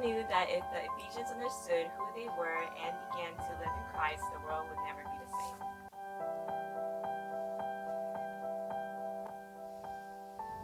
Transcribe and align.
knew 0.00 0.22
that 0.30 0.46
if 0.46 0.62
the 0.70 0.86
Ephesians 0.94 1.34
understood 1.34 1.90
who 1.98 2.06
they 2.14 2.30
were 2.38 2.62
and 2.78 2.94
began 3.10 3.34
to 3.34 3.50
live 3.58 3.74
in 3.74 3.86
Christ, 3.90 4.22
the 4.30 4.38
world 4.46 4.70
would 4.70 4.78
never 4.86 5.02
be 5.02 5.18
the 5.18 5.30
same. 5.34 5.58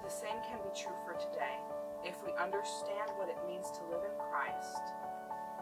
The 0.07 0.11
same 0.15 0.39
can 0.47 0.63
be 0.63 0.71
true 0.71 0.95
for 1.03 1.19
today. 1.19 1.59
If 2.07 2.23
we 2.23 2.31
understand 2.39 3.11
what 3.19 3.29
it 3.29 3.39
means 3.47 3.71
to 3.75 3.83
live 3.91 4.07
in 4.07 4.15
Christ, 4.31 4.83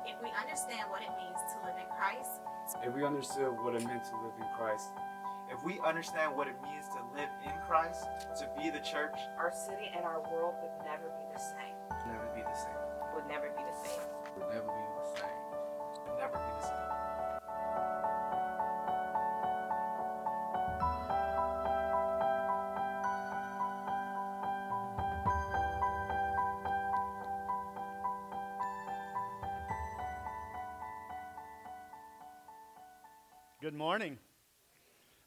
If 0.05 0.19
we 0.21 0.29
understand 0.35 0.91
what 0.91 1.01
it 1.01 1.15
means 1.17 1.39
to 1.55 1.57
live 1.65 1.79
in 1.79 1.89
Christ, 1.97 2.43
If 2.85 2.93
we 2.93 3.05
understood 3.07 3.55
what 3.63 3.75
it 3.75 3.87
meant 3.87 4.05
to 4.05 4.17
live 4.21 4.37
in 4.37 4.49
Christ, 4.59 4.91
If 5.49 5.63
we 5.65 5.81
understand 5.81 6.37
what 6.37 6.49
it 6.49 6.61
means 6.61 6.89
to 6.93 7.01
live 7.17 7.31
in 7.47 7.55
Christ, 7.67 8.05
to 8.37 8.51
be 8.59 8.69
the 8.69 8.81
church, 8.85 9.17
our 9.39 9.53
city 9.55 9.89
and 9.95 10.05
our 10.05 10.21
world 10.29 10.55
would 10.61 10.77
never 10.85 11.09
be 11.17 11.25
the 11.33 11.41
same. 11.41 11.77
would 11.89 12.07
never 12.13 12.29
be 12.35 12.43
the 12.43 12.59
same. 12.59 12.92
Would 13.23 13.31
never 13.31 13.49
be 13.49 13.63
the 13.63 13.89
same. 13.89 14.01
would 14.37 14.49
never 14.53 14.67
be 14.67 14.73
the 14.97 15.21
same. 15.21 15.29
Would 16.07 16.19
never 16.19 16.39
be 16.39 16.45
the 16.59 16.67
same. 16.67 16.79
Good 33.61 33.75
morning. 33.75 34.19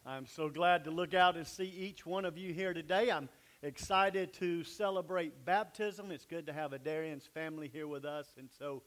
I'm 0.05 0.25
so 0.25 0.49
glad 0.49 0.83
to 0.83 0.91
look 0.91 1.13
out 1.13 1.35
and 1.37 1.47
see 1.47 1.63
each 1.63 2.05
one 2.05 2.25
of 2.25 2.37
you 2.37 2.53
here 2.53 2.73
today. 2.73 3.09
I'm 3.09 3.29
excited 3.65 4.31
to 4.31 4.63
celebrate 4.63 5.43
baptism. 5.43 6.11
It's 6.11 6.25
good 6.25 6.45
to 6.45 6.53
have 6.53 6.71
a 6.71 6.77
Darian's 6.77 7.25
family 7.25 7.67
here 7.67 7.87
with 7.87 8.05
us. 8.05 8.27
And 8.37 8.47
so 8.59 8.83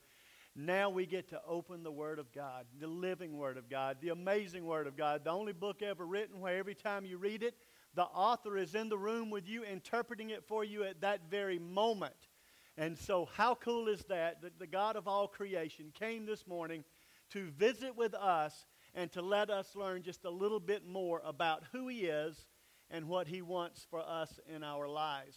now 0.55 0.89
we 0.89 1.05
get 1.05 1.29
to 1.31 1.41
open 1.49 1.83
the 1.83 1.91
Word 1.91 2.21
of 2.21 2.33
God, 2.33 2.65
the 2.79 2.87
living 2.87 3.37
Word 3.37 3.57
of 3.57 3.69
God, 3.69 3.97
the 4.01 4.11
amazing 4.11 4.65
Word 4.65 4.87
of 4.87 4.97
God, 4.97 5.25
the 5.25 5.31
only 5.31 5.53
book 5.53 5.83
ever 5.83 6.07
written 6.07 6.39
where 6.39 6.57
every 6.57 6.77
time 6.77 7.05
you 7.05 7.19
read 7.19 7.43
it, 7.43 7.57
the 7.95 8.05
author 8.05 8.57
is 8.57 8.77
in 8.77 8.89
the 8.89 8.97
room 8.97 9.31
with 9.31 9.49
you, 9.49 9.65
interpreting 9.65 10.31
it 10.31 10.45
for 10.45 10.63
you 10.63 10.85
at 10.85 11.01
that 11.01 11.23
very 11.29 11.59
moment. 11.59 12.29
And 12.77 12.97
so, 12.97 13.29
how 13.35 13.57
cool 13.57 13.89
is 13.89 14.05
that? 14.05 14.43
That 14.43 14.61
the 14.61 14.67
God 14.69 14.95
of 14.95 15.09
all 15.09 15.27
creation 15.27 15.93
came 15.93 16.25
this 16.25 16.47
morning 16.47 16.85
to 17.31 17.51
visit 17.59 17.97
with 17.97 18.15
us 18.15 18.67
and 18.95 19.11
to 19.13 19.23
let 19.23 19.51
us 19.51 19.75
learn 19.75 20.05
just 20.05 20.25
a 20.25 20.31
little 20.31 20.61
bit 20.61 20.87
more 20.87 21.21
about 21.25 21.65
who 21.73 21.89
He 21.89 22.05
is 22.05 22.47
and 22.91 23.09
what 23.09 23.29
He 23.29 23.43
wants 23.43 23.87
for 23.91 24.01
us 24.01 24.39
in 24.55 24.63
our 24.63 24.89
lives. 24.89 25.37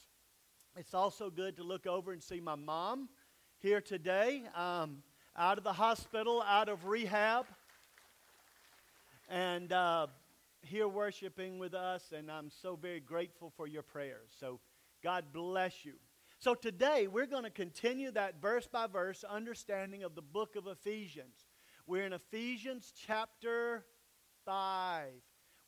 It's 0.77 0.93
also 0.93 1.29
good 1.29 1.57
to 1.57 1.63
look 1.63 1.85
over 1.85 2.11
and 2.11 2.23
see 2.23 2.39
my 2.39 2.55
mom 2.55 3.09
here 3.59 3.81
today, 3.81 4.43
um, 4.55 5.03
out 5.37 5.57
of 5.57 5.63
the 5.63 5.73
hospital, 5.73 6.41
out 6.41 6.69
of 6.69 6.85
rehab, 6.85 7.45
and 9.29 9.71
uh, 9.71 10.07
here 10.61 10.87
worshiping 10.87 11.59
with 11.59 11.73
us. 11.73 12.13
And 12.17 12.31
I'm 12.31 12.49
so 12.49 12.75
very 12.75 12.99
grateful 12.99 13.51
for 13.55 13.67
your 13.67 13.83
prayers. 13.83 14.31
So, 14.39 14.59
God 15.03 15.25
bless 15.33 15.85
you. 15.85 15.93
So, 16.39 16.55
today 16.55 17.07
we're 17.07 17.27
going 17.27 17.43
to 17.43 17.51
continue 17.51 18.11
that 18.11 18.41
verse 18.41 18.67
by 18.67 18.87
verse 18.87 19.23
understanding 19.23 20.03
of 20.03 20.15
the 20.15 20.21
book 20.21 20.55
of 20.55 20.67
Ephesians. 20.67 21.47
We're 21.85 22.05
in 22.05 22.13
Ephesians 22.13 22.93
chapter 23.05 23.85
5. 24.45 25.11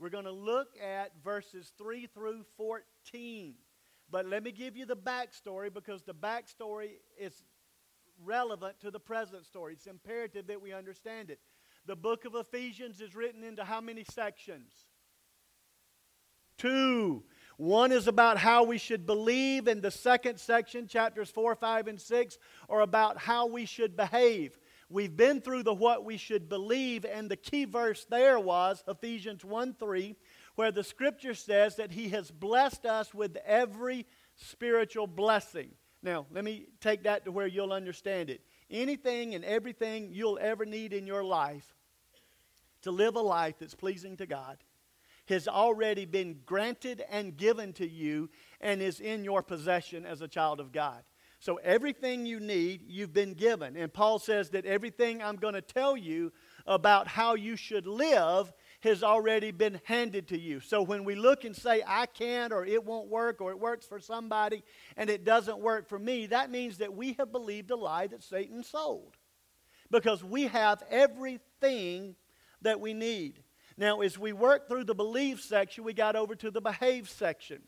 We're 0.03 0.09
going 0.09 0.25
to 0.25 0.31
look 0.31 0.67
at 0.83 1.13
verses 1.23 1.71
3 1.77 2.07
through 2.07 2.43
14. 2.57 3.53
But 4.11 4.25
let 4.25 4.43
me 4.43 4.51
give 4.51 4.75
you 4.75 4.85
the 4.85 4.97
backstory 4.97 5.73
because 5.73 6.03
the 6.03 6.13
backstory 6.13 6.95
is 7.17 7.41
relevant 8.21 8.81
to 8.81 8.91
the 8.91 8.99
present 8.99 9.45
story. 9.45 9.71
It's 9.71 9.87
imperative 9.87 10.47
that 10.47 10.61
we 10.61 10.73
understand 10.73 11.29
it. 11.29 11.39
The 11.85 11.95
book 11.95 12.25
of 12.25 12.35
Ephesians 12.35 12.99
is 12.99 13.15
written 13.15 13.45
into 13.45 13.63
how 13.63 13.79
many 13.79 14.03
sections? 14.03 14.73
Two. 16.57 17.23
One 17.55 17.93
is 17.93 18.07
about 18.07 18.37
how 18.37 18.65
we 18.65 18.77
should 18.77 19.05
believe, 19.05 19.69
and 19.69 19.81
the 19.81 19.89
second 19.89 20.37
section, 20.37 20.85
chapters 20.85 21.29
4, 21.29 21.55
5, 21.55 21.87
and 21.87 22.01
6, 22.01 22.37
are 22.67 22.81
about 22.81 23.19
how 23.19 23.45
we 23.45 23.65
should 23.65 23.95
behave. 23.95 24.57
We've 24.93 25.17
been 25.17 25.41
through 25.41 25.63
the 25.63 25.73
what 25.73 26.05
we 26.05 26.17
should 26.17 26.47
believe, 26.47 27.03
and 27.03 27.27
the 27.27 27.35
key 27.35 27.65
verse 27.65 28.05
there 28.11 28.39
was 28.39 28.83
Ephesians 28.87 29.43
1 29.43 29.73
3, 29.73 30.15
where 30.53 30.71
the 30.71 30.83
scripture 30.83 31.33
says 31.33 31.77
that 31.77 31.91
He 31.91 32.09
has 32.09 32.29
blessed 32.29 32.85
us 32.85 33.11
with 33.11 33.35
every 33.43 34.05
spiritual 34.35 35.07
blessing. 35.07 35.71
Now, 36.03 36.27
let 36.29 36.43
me 36.43 36.67
take 36.79 37.03
that 37.03 37.25
to 37.25 37.31
where 37.31 37.47
you'll 37.47 37.73
understand 37.73 38.29
it. 38.29 38.41
Anything 38.69 39.33
and 39.33 39.43
everything 39.43 40.09
you'll 40.11 40.37
ever 40.39 40.63
need 40.63 40.93
in 40.93 41.07
your 41.07 41.23
life 41.23 41.73
to 42.83 42.91
live 42.91 43.15
a 43.15 43.21
life 43.21 43.55
that's 43.59 43.73
pleasing 43.73 44.15
to 44.17 44.27
God 44.27 44.59
has 45.25 45.47
already 45.47 46.05
been 46.05 46.41
granted 46.45 47.03
and 47.09 47.35
given 47.35 47.73
to 47.73 47.87
you 47.87 48.29
and 48.61 48.79
is 48.79 48.99
in 48.99 49.23
your 49.23 49.41
possession 49.41 50.05
as 50.05 50.21
a 50.21 50.27
child 50.27 50.59
of 50.59 50.71
God. 50.71 51.01
So 51.43 51.57
everything 51.57 52.25
you 52.25 52.39
need, 52.39 52.83
you've 52.87 53.11
been 53.11 53.33
given. 53.33 53.75
And 53.75 53.91
Paul 53.91 54.17
says 54.17 54.51
that 54.51 54.65
everything 54.65 55.21
I'm 55.21 55.35
going 55.35 55.55
to 55.55 55.61
tell 55.61 55.97
you 55.97 56.31
about 56.65 57.05
how 57.09 57.35
you 57.35 57.57
should 57.57 57.85
live 57.85 58.53
has 58.79 59.03
already 59.03 59.51
been 59.51 59.81
handed 59.83 60.29
to 60.29 60.39
you. 60.39 60.61
So 60.61 60.81
when 60.81 61.03
we 61.03 61.15
look 61.15 61.43
and 61.43 61.53
say, 61.53 61.83
I 61.85 62.05
can't, 62.05 62.53
or 62.53 62.65
it 62.65 62.85
won't 62.85 63.09
work, 63.09 63.41
or 63.41 63.51
it 63.51 63.59
works 63.59 63.85
for 63.85 63.99
somebody, 63.99 64.63
and 64.95 65.09
it 65.09 65.25
doesn't 65.25 65.59
work 65.59 65.89
for 65.89 65.99
me, 65.99 66.27
that 66.27 66.49
means 66.49 66.77
that 66.77 66.93
we 66.93 67.11
have 67.19 67.33
believed 67.33 67.71
a 67.71 67.75
lie 67.75 68.07
that 68.07 68.23
Satan 68.23 68.63
sold. 68.63 69.17
Because 69.91 70.23
we 70.23 70.43
have 70.43 70.81
everything 70.89 72.15
that 72.61 72.79
we 72.79 72.93
need. 72.93 73.43
Now, 73.75 73.99
as 73.99 74.17
we 74.17 74.31
work 74.31 74.69
through 74.69 74.85
the 74.85 74.95
believe 74.95 75.41
section, 75.41 75.83
we 75.83 75.93
got 75.93 76.15
over 76.15 76.35
to 76.35 76.51
the 76.51 76.61
behave 76.61 77.09
section. 77.09 77.63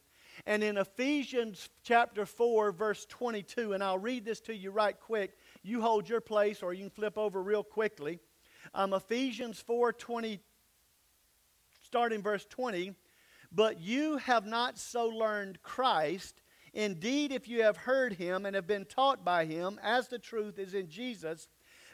And 0.47 0.63
in 0.63 0.77
Ephesians 0.77 1.69
chapter 1.83 2.25
4, 2.25 2.71
verse 2.71 3.05
22, 3.07 3.73
and 3.73 3.83
I'll 3.83 3.97
read 3.97 4.25
this 4.25 4.39
to 4.41 4.55
you 4.55 4.69
right 4.69 4.99
quick. 4.99 5.37
You 5.63 5.81
hold 5.81 6.07
your 6.07 6.21
place, 6.21 6.61
or 6.61 6.73
you 6.73 6.81
can 6.81 6.89
flip 6.91 7.17
over 7.17 7.41
real 7.41 7.63
quickly. 7.63 8.19
Um, 8.73 8.93
Ephesians 8.93 9.59
4 9.59 9.93
20, 9.93 10.39
starting 11.81 12.21
verse 12.21 12.45
20. 12.45 12.93
But 13.51 13.79
you 13.79 14.17
have 14.17 14.45
not 14.45 14.77
so 14.77 15.07
learned 15.07 15.63
Christ. 15.63 16.41
Indeed, 16.73 17.31
if 17.31 17.47
you 17.47 17.63
have 17.63 17.77
heard 17.77 18.13
him 18.13 18.45
and 18.45 18.55
have 18.55 18.67
been 18.67 18.85
taught 18.85 19.23
by 19.23 19.45
him, 19.45 19.79
as 19.81 20.09
the 20.09 20.19
truth 20.19 20.59
is 20.59 20.73
in 20.73 20.89
Jesus, 20.89 21.47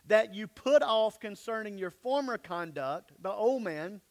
that 0.07 0.33
you 0.33 0.47
put 0.47 0.81
off 0.81 1.19
concerning 1.19 1.78
your 1.78 1.91
former 1.91 2.38
conduct, 2.38 3.12
the 3.22 3.31
old 3.31 3.62
man, 3.62 4.01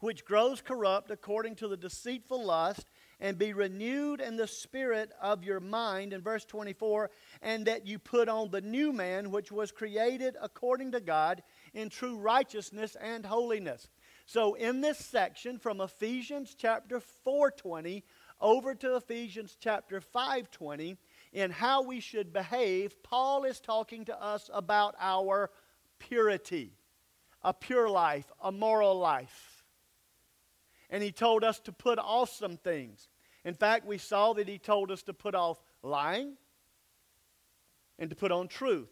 which 0.00 0.24
grows 0.24 0.60
corrupt 0.62 1.10
according 1.10 1.56
to 1.56 1.68
the 1.68 1.76
deceitful 1.76 2.44
lust, 2.44 2.86
and 3.20 3.38
be 3.38 3.52
renewed 3.52 4.20
in 4.20 4.36
the 4.36 4.46
spirit 4.46 5.10
of 5.20 5.42
your 5.42 5.60
mind, 5.60 6.12
in 6.12 6.20
verse 6.20 6.44
24, 6.44 7.10
and 7.42 7.66
that 7.66 7.86
you 7.86 7.98
put 7.98 8.28
on 8.28 8.50
the 8.50 8.60
new 8.60 8.92
man, 8.92 9.30
which 9.30 9.50
was 9.50 9.72
created 9.72 10.36
according 10.40 10.92
to 10.92 11.00
God 11.00 11.42
in 11.72 11.88
true 11.88 12.16
righteousness 12.18 12.96
and 13.00 13.24
holiness. 13.24 13.88
So, 14.26 14.54
in 14.54 14.80
this 14.80 14.98
section 14.98 15.58
from 15.58 15.80
Ephesians 15.80 16.54
chapter 16.58 17.00
4:20 17.00 18.04
over 18.40 18.74
to 18.74 18.96
Ephesians 18.96 19.56
chapter 19.58 20.00
5:20, 20.00 20.98
in 21.32 21.50
how 21.50 21.82
we 21.82 22.00
should 22.00 22.32
behave, 22.32 23.02
Paul 23.02 23.44
is 23.44 23.60
talking 23.60 24.04
to 24.06 24.20
us 24.20 24.50
about 24.52 24.94
our 24.98 25.50
purity, 25.98 26.76
a 27.42 27.54
pure 27.54 27.88
life, 27.88 28.30
a 28.40 28.52
moral 28.52 28.98
life. 28.98 29.55
And 30.90 31.02
he 31.02 31.12
told 31.12 31.44
us 31.44 31.60
to 31.60 31.72
put 31.72 31.98
off 31.98 32.30
some 32.30 32.56
things. 32.56 33.08
In 33.44 33.54
fact, 33.54 33.86
we 33.86 33.98
saw 33.98 34.32
that 34.34 34.48
he 34.48 34.58
told 34.58 34.90
us 34.90 35.02
to 35.04 35.12
put 35.12 35.34
off 35.34 35.62
lying 35.82 36.36
and 37.98 38.10
to 38.10 38.16
put 38.16 38.32
on 38.32 38.48
truth. 38.48 38.90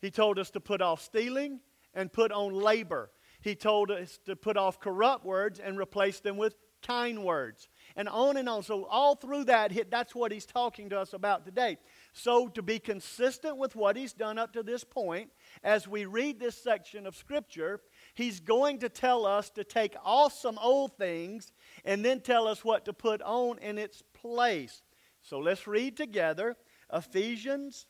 He 0.00 0.10
told 0.10 0.38
us 0.38 0.50
to 0.50 0.60
put 0.60 0.80
off 0.80 1.02
stealing 1.02 1.60
and 1.94 2.12
put 2.12 2.30
on 2.30 2.52
labor. 2.54 3.10
He 3.40 3.54
told 3.54 3.90
us 3.90 4.18
to 4.26 4.36
put 4.36 4.56
off 4.56 4.80
corrupt 4.80 5.24
words 5.24 5.58
and 5.58 5.78
replace 5.78 6.20
them 6.20 6.36
with 6.36 6.56
kind 6.82 7.24
words. 7.24 7.68
And 7.96 8.08
on 8.08 8.36
and 8.36 8.48
on. 8.48 8.62
So, 8.62 8.84
all 8.84 9.16
through 9.16 9.44
that, 9.44 9.72
that's 9.90 10.14
what 10.14 10.30
he's 10.30 10.46
talking 10.46 10.90
to 10.90 11.00
us 11.00 11.12
about 11.12 11.44
today. 11.44 11.78
So, 12.12 12.48
to 12.48 12.62
be 12.62 12.78
consistent 12.78 13.56
with 13.56 13.74
what 13.74 13.96
he's 13.96 14.12
done 14.12 14.38
up 14.38 14.52
to 14.52 14.62
this 14.62 14.84
point, 14.84 15.30
as 15.62 15.88
we 15.88 16.04
read 16.04 16.38
this 16.38 16.56
section 16.56 17.06
of 17.06 17.16
Scripture, 17.16 17.80
he's 18.18 18.40
going 18.40 18.80
to 18.80 18.88
tell 18.88 19.24
us 19.24 19.48
to 19.48 19.62
take 19.62 19.94
off 20.04 20.32
some 20.32 20.58
old 20.60 20.96
things 20.96 21.52
and 21.84 22.04
then 22.04 22.20
tell 22.20 22.48
us 22.48 22.64
what 22.64 22.84
to 22.84 22.92
put 22.92 23.22
on 23.22 23.58
in 23.60 23.78
its 23.78 24.02
place. 24.12 24.82
So, 25.22 25.38
let's 25.38 25.68
read 25.68 25.96
together 25.96 26.56
Ephesians 26.92 27.86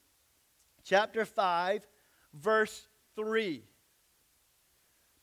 chapter 0.84 1.24
5, 1.24 1.86
verse 2.34 2.88
3. 3.16 3.64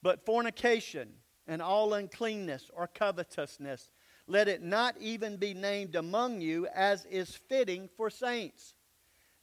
But 0.02 0.26
fornication 0.26 1.10
and 1.48 1.62
all 1.62 1.94
uncleanness 1.94 2.72
or 2.74 2.88
covetousness, 2.88 3.92
let 4.28 4.48
it 4.48 4.64
not 4.64 4.96
even 5.00 5.38
be 5.38 5.54
named 5.54 5.96
among 5.96 6.42
you 6.42 6.68
as 6.74 7.06
is 7.06 7.30
fitting 7.48 7.90
for 7.96 8.10
saints. 8.10 8.74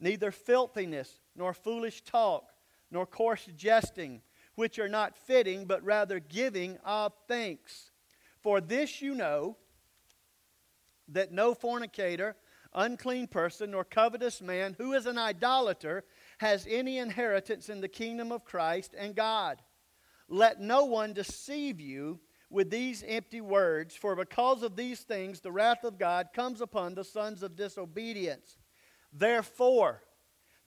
Neither 0.00 0.32
filthiness, 0.32 1.20
nor 1.36 1.54
foolish 1.54 2.02
talk, 2.02 2.50
nor 2.90 3.06
coarse 3.06 3.48
jesting, 3.56 4.22
which 4.54 4.78
are 4.78 4.88
not 4.88 5.16
fitting, 5.16 5.64
but 5.64 5.84
rather 5.84 6.20
giving 6.20 6.78
of 6.84 7.12
thanks. 7.28 7.90
For 8.42 8.60
this 8.60 9.00
you 9.00 9.14
know 9.14 9.56
that 11.08 11.32
no 11.32 11.54
fornicator, 11.54 12.36
unclean 12.74 13.26
person, 13.26 13.70
nor 13.70 13.84
covetous 13.84 14.40
man 14.40 14.74
who 14.78 14.92
is 14.92 15.06
an 15.06 15.18
idolater 15.18 16.04
has 16.38 16.66
any 16.68 16.98
inheritance 16.98 17.68
in 17.68 17.80
the 17.80 17.88
kingdom 17.88 18.32
of 18.32 18.44
Christ 18.44 18.94
and 18.96 19.14
God. 19.14 19.62
Let 20.28 20.60
no 20.60 20.84
one 20.84 21.12
deceive 21.12 21.80
you 21.80 22.20
with 22.50 22.70
these 22.70 23.02
empty 23.06 23.40
words, 23.40 23.94
for 23.94 24.14
because 24.14 24.62
of 24.62 24.76
these 24.76 25.00
things 25.00 25.40
the 25.40 25.52
wrath 25.52 25.84
of 25.84 25.98
God 25.98 26.28
comes 26.34 26.60
upon 26.60 26.94
the 26.94 27.04
sons 27.04 27.42
of 27.42 27.56
disobedience. 27.56 28.58
Therefore, 29.12 30.02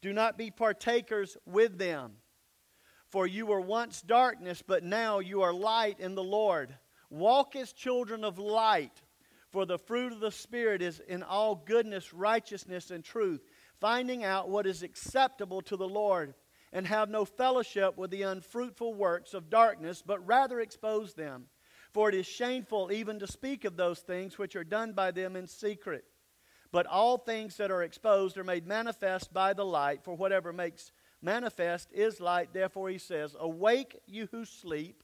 do 0.01 0.13
not 0.13 0.37
be 0.37 0.51
partakers 0.51 1.37
with 1.45 1.77
them. 1.77 2.13
For 3.15 3.25
you 3.25 3.45
were 3.45 3.61
once 3.61 4.01
darkness, 4.01 4.61
but 4.61 4.83
now 4.83 5.19
you 5.19 5.41
are 5.43 5.53
light 5.53 6.01
in 6.01 6.15
the 6.15 6.23
Lord. 6.23 6.75
Walk 7.09 7.55
as 7.55 7.71
children 7.71 8.25
of 8.25 8.37
light, 8.37 8.91
for 9.51 9.65
the 9.65 9.77
fruit 9.77 10.11
of 10.11 10.19
the 10.19 10.33
Spirit 10.33 10.81
is 10.81 10.99
in 10.99 11.23
all 11.23 11.55
goodness, 11.55 12.13
righteousness, 12.13 12.91
and 12.91 13.05
truth, 13.05 13.41
finding 13.79 14.25
out 14.25 14.49
what 14.49 14.67
is 14.67 14.83
acceptable 14.83 15.61
to 15.61 15.77
the 15.77 15.87
Lord, 15.87 16.33
and 16.73 16.85
have 16.87 17.09
no 17.09 17.23
fellowship 17.23 17.97
with 17.97 18.11
the 18.11 18.23
unfruitful 18.23 18.93
works 18.93 19.33
of 19.33 19.49
darkness, 19.49 20.03
but 20.05 20.27
rather 20.27 20.59
expose 20.59 21.13
them. 21.13 21.45
For 21.93 22.09
it 22.09 22.15
is 22.15 22.25
shameful 22.25 22.91
even 22.91 23.19
to 23.19 23.27
speak 23.27 23.63
of 23.63 23.77
those 23.77 24.01
things 24.01 24.37
which 24.37 24.57
are 24.57 24.65
done 24.65 24.91
by 24.91 25.11
them 25.11 25.37
in 25.37 25.47
secret. 25.47 26.03
But 26.69 26.85
all 26.85 27.17
things 27.17 27.55
that 27.55 27.71
are 27.71 27.83
exposed 27.83 28.37
are 28.37 28.43
made 28.43 28.67
manifest 28.67 29.31
by 29.31 29.53
the 29.53 29.63
light, 29.63 30.03
for 30.03 30.15
whatever 30.15 30.51
makes 30.51 30.91
manifest 31.21 31.91
is 31.91 32.19
light. 32.19 32.49
Therefore, 32.53 32.89
he 32.89 32.97
says, 32.97 33.35
Awake, 33.39 33.99
you 34.05 34.27
who 34.31 34.45
sleep, 34.45 35.03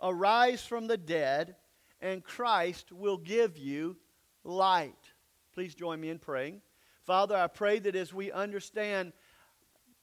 arise 0.00 0.64
from 0.64 0.86
the 0.86 0.96
dead, 0.96 1.56
and 2.00 2.22
Christ 2.22 2.92
will 2.92 3.16
give 3.16 3.56
you 3.56 3.96
light. 4.44 5.12
Please 5.52 5.74
join 5.74 6.00
me 6.00 6.10
in 6.10 6.18
praying. 6.18 6.60
Father, 7.04 7.36
I 7.36 7.46
pray 7.46 7.78
that 7.78 7.96
as 7.96 8.12
we 8.12 8.32
understand 8.32 9.12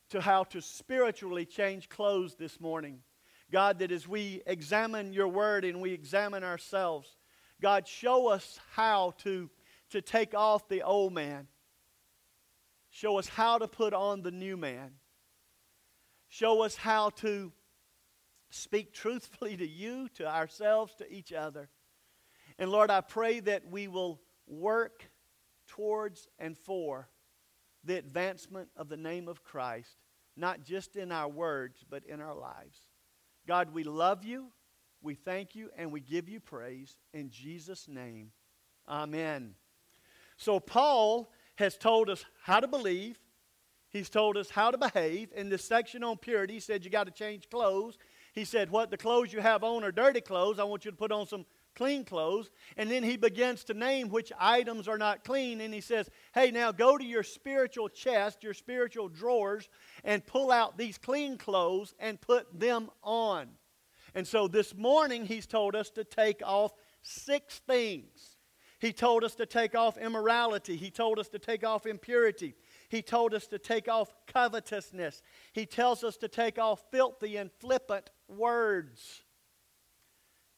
to 0.10 0.22
how 0.22 0.44
to 0.46 0.62
spiritually 0.62 1.46
change 1.46 1.90
clothes 1.90 2.36
this 2.36 2.60
morning, 2.60 3.00
God, 3.52 3.80
that 3.80 3.92
as 3.92 4.08
we 4.08 4.42
examine 4.48 5.14
your 5.14 5.28
word 5.28 5.66
and 5.66 5.82
we 5.82 5.92
examine 5.92 6.44
ourselves, 6.44 7.16
God, 7.62 7.88
show 7.88 8.28
us 8.28 8.60
how 8.72 9.14
to, 9.20 9.50
to 9.92 10.02
take 10.02 10.34
off 10.34 10.68
the 10.68 10.82
old 10.82 11.14
man. 11.14 11.48
Show 12.90 13.18
us 13.18 13.28
how 13.28 13.58
to 13.58 13.68
put 13.68 13.94
on 13.94 14.22
the 14.22 14.32
new 14.32 14.58
man. 14.58 14.92
Show 16.34 16.64
us 16.64 16.76
how 16.76 17.12
to 17.18 17.52
speak 18.50 18.92
truthfully 18.92 19.56
to 19.56 19.68
you, 19.68 20.10
to 20.16 20.28
ourselves, 20.28 20.96
to 20.96 21.14
each 21.14 21.32
other. 21.32 21.70
And 22.58 22.72
Lord, 22.72 22.90
I 22.90 23.02
pray 23.02 23.40
that 23.42 23.70
we 23.70 23.88
will 23.88 24.20
work 24.48 25.12
towards 25.68 26.28
and 26.40 26.58
for 26.58 27.08
the 27.84 28.00
advancement 28.00 28.70
of 28.76 28.90
the 28.90 28.98
name 28.98 29.28
of 29.28 29.44
Christ, 29.44 29.96
not 30.36 30.64
just 30.64 30.96
in 30.96 31.12
our 31.12 31.30
words, 31.30 31.86
but 31.88 32.04
in 32.06 32.20
our 32.20 32.36
lives. 32.36 32.80
God, 33.48 33.72
we 33.72 33.84
love 33.84 34.24
you, 34.24 34.48
we 35.04 35.14
thank 35.14 35.54
you, 35.54 35.70
and 35.78 35.92
we 35.92 36.00
give 36.00 36.28
you 36.28 36.40
praise. 36.40 36.98
In 37.14 37.30
Jesus' 37.30 37.88
name, 37.88 38.32
amen. 38.90 39.54
So, 40.38 40.60
Paul 40.60 41.32
has 41.58 41.78
told 41.78 42.10
us 42.10 42.26
how 42.42 42.60
to 42.60 42.68
believe. 42.68 43.20
He's 43.94 44.10
told 44.10 44.38
us 44.38 44.50
how 44.50 44.72
to 44.72 44.78
behave. 44.78 45.32
In 45.36 45.50
this 45.50 45.64
section 45.64 46.04
on 46.04 46.18
purity, 46.18 46.56
he 46.56 46.60
said 46.60 46.84
you 46.84 46.90
got 46.90 47.06
to 47.06 47.12
change 47.12 47.48
clothes. 47.52 48.00
He 48.34 48.44
said, 48.44 48.72
What 48.72 48.90
the 48.90 48.98
clothes 48.98 49.32
you 49.32 49.40
have 49.40 49.64
on 49.64 49.84
are 49.84 49.92
dirty 49.92 50.20
clothes. 50.20 50.58
I 50.58 50.64
want 50.64 50.84
you 50.84 50.90
to 50.90 50.98
put 50.98 51.12
on 51.12 51.28
some 51.28 51.46
clean 51.76 52.04
clothes. 52.04 52.50
And 52.76 52.90
then 52.90 53.04
he 53.04 53.18
begins 53.18 53.64
to 53.66 53.76
name 53.76 54.10
which 54.10 54.32
items 54.40 54.88
are 54.88 54.98
not 54.98 55.24
clean. 55.24 55.62
And 55.62 55.72
he 55.72 55.80
says, 55.80 56.10
Hey, 56.34 56.50
now 56.50 56.72
go 56.72 56.98
to 56.98 57.06
your 57.06 57.22
spiritual 57.22 57.88
chest, 57.88 58.44
your 58.44 58.56
spiritual 58.56 59.10
drawers, 59.10 59.70
and 60.04 60.26
pull 60.26 60.52
out 60.52 60.76
these 60.76 60.98
clean 60.98 61.38
clothes 61.38 61.94
and 62.00 62.20
put 62.20 62.48
them 62.60 62.90
on. 63.04 63.48
And 64.16 64.28
so 64.28 64.48
this 64.48 64.76
morning, 64.76 65.28
he's 65.28 65.46
told 65.46 65.76
us 65.76 65.92
to 65.92 66.04
take 66.04 66.42
off 66.44 66.74
six 67.04 67.60
things. 67.60 68.38
He 68.80 68.92
told 68.92 69.24
us 69.24 69.36
to 69.36 69.46
take 69.46 69.76
off 69.76 69.98
immorality. 69.98 70.78
He 70.78 70.90
told 70.90 71.20
us 71.20 71.30
to 71.30 71.40
take 71.40 71.64
off 71.64 71.86
impurity. 71.86 72.56
He 72.94 73.02
told 73.02 73.34
us 73.34 73.48
to 73.48 73.58
take 73.58 73.88
off 73.88 74.14
covetousness. 74.28 75.24
He 75.52 75.66
tells 75.66 76.04
us 76.04 76.16
to 76.18 76.28
take 76.28 76.60
off 76.60 76.84
filthy 76.92 77.38
and 77.38 77.52
flippant 77.52 78.12
words 78.28 79.24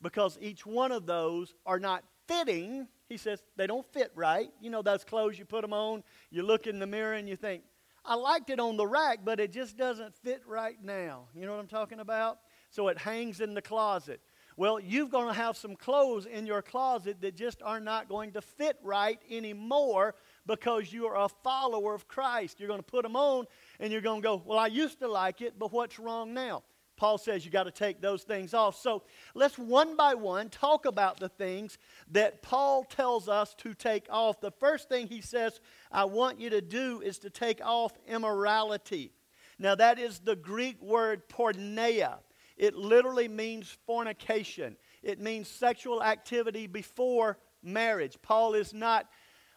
because 0.02 0.38
each 0.42 0.66
one 0.66 0.92
of 0.92 1.06
those 1.06 1.54
are 1.66 1.80
not 1.80 2.04
fitting. 2.28 2.90
He 3.08 3.16
says 3.16 3.42
they 3.56 3.68
don't 3.68 3.88
fit 3.94 4.12
right. 4.16 4.50
You 4.60 4.70
know, 4.70 4.82
those 4.82 5.06
clothes 5.06 5.40
you 5.40 5.46
put 5.46 5.62
them 5.62 5.72
on, 5.72 6.04
you 6.30 6.44
look 6.44 6.68
in 6.68 6.78
the 6.78 6.86
mirror 6.86 7.14
and 7.14 7.30
you 7.30 7.38
think, 7.38 7.64
I 8.04 8.16
liked 8.16 8.50
it 8.50 8.60
on 8.60 8.76
the 8.76 8.86
rack, 8.86 9.20
but 9.24 9.40
it 9.40 9.54
just 9.54 9.78
doesn't 9.78 10.14
fit 10.14 10.42
right 10.46 10.76
now. 10.84 11.30
You 11.34 11.46
know 11.46 11.54
what 11.54 11.62
I'm 11.62 11.68
talking 11.68 12.02
about? 12.02 12.40
So 12.70 12.90
it 12.90 12.98
hangs 12.98 13.40
in 13.40 13.54
the 13.54 13.62
closet. 13.62 14.20
Well, 14.58 14.80
you're 14.80 15.08
going 15.08 15.28
to 15.28 15.34
have 15.34 15.56
some 15.56 15.76
clothes 15.76 16.26
in 16.26 16.46
your 16.46 16.62
closet 16.62 17.22
that 17.22 17.36
just 17.36 17.62
are 17.62 17.80
not 17.80 18.08
going 18.10 18.32
to 18.34 18.42
fit 18.42 18.78
right 18.84 19.20
anymore 19.30 20.16
because 20.46 20.92
you 20.92 21.08
are 21.08 21.26
a 21.26 21.30
follower 21.30 21.94
of 21.94 22.08
Christ. 22.08 22.60
You're 22.60 22.68
going 22.68 22.80
to 22.80 22.84
put 22.84 23.04
them 23.04 23.16
on 23.16 23.46
and 23.80 23.92
you're 23.92 24.02
going 24.02 24.22
to 24.22 24.26
go, 24.26 24.42
Well, 24.46 24.60
I 24.60 24.68
used 24.68 25.00
to 25.00 25.08
like 25.08 25.42
it, 25.42 25.58
but 25.58 25.72
what's 25.72 26.00
wrong 26.00 26.34
now? 26.34 26.64
Paul 26.98 27.18
says 27.18 27.44
you 27.44 27.52
got 27.52 27.64
to 27.64 27.72
take 27.72 28.02
those 28.02 28.24
things 28.24 28.54
off. 28.54 28.80
So 28.80 29.04
let's 29.34 29.58
one 29.58 29.98
by 29.98 30.14
one 30.14 30.50
talk 30.50 30.86
about 30.86 31.20
the 31.20 31.30
things 31.30 31.78
that 32.12 32.42
Paul 32.42 32.86
tells 32.86 33.28
us 33.28 33.54
to 33.56 33.74
take 33.74 34.06
off. 34.10 34.40
The 34.40 34.52
first 34.52 34.88
thing 34.88 35.08
he 35.08 35.22
says, 35.22 35.60
I 35.92 36.06
want 36.06 36.40
you 36.40 36.50
to 36.52 36.62
do 36.62 37.02
is 37.02 37.20
to 37.20 37.30
take 37.30 37.60
off 37.64 37.92
immorality. 38.08 39.12
Now, 39.60 39.76
that 39.76 40.00
is 40.00 40.20
the 40.20 40.36
Greek 40.36 40.82
word 40.82 41.28
porneia. 41.30 42.20
It 42.58 42.76
literally 42.76 43.28
means 43.28 43.78
fornication, 43.86 44.78
it 45.04 45.20
means 45.20 45.50
sexual 45.50 46.02
activity 46.02 46.68
before 46.68 47.38
marriage. 47.62 48.18
Paul 48.22 48.54
is 48.54 48.74
not 48.74 49.10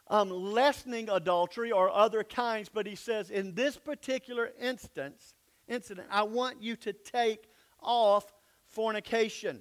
um, 0.08 0.30
lessening 0.30 1.08
adultery 1.10 1.70
or 1.70 1.90
other 1.90 2.24
kinds, 2.24 2.68
but 2.68 2.86
he 2.86 2.94
says 2.94 3.30
in 3.30 3.54
this 3.54 3.76
particular 3.76 4.50
instance, 4.60 5.34
incident, 5.66 6.08
I 6.10 6.22
want 6.22 6.62
you 6.62 6.76
to 6.76 6.92
take 6.92 7.48
off 7.80 8.32
fornication. 8.66 9.60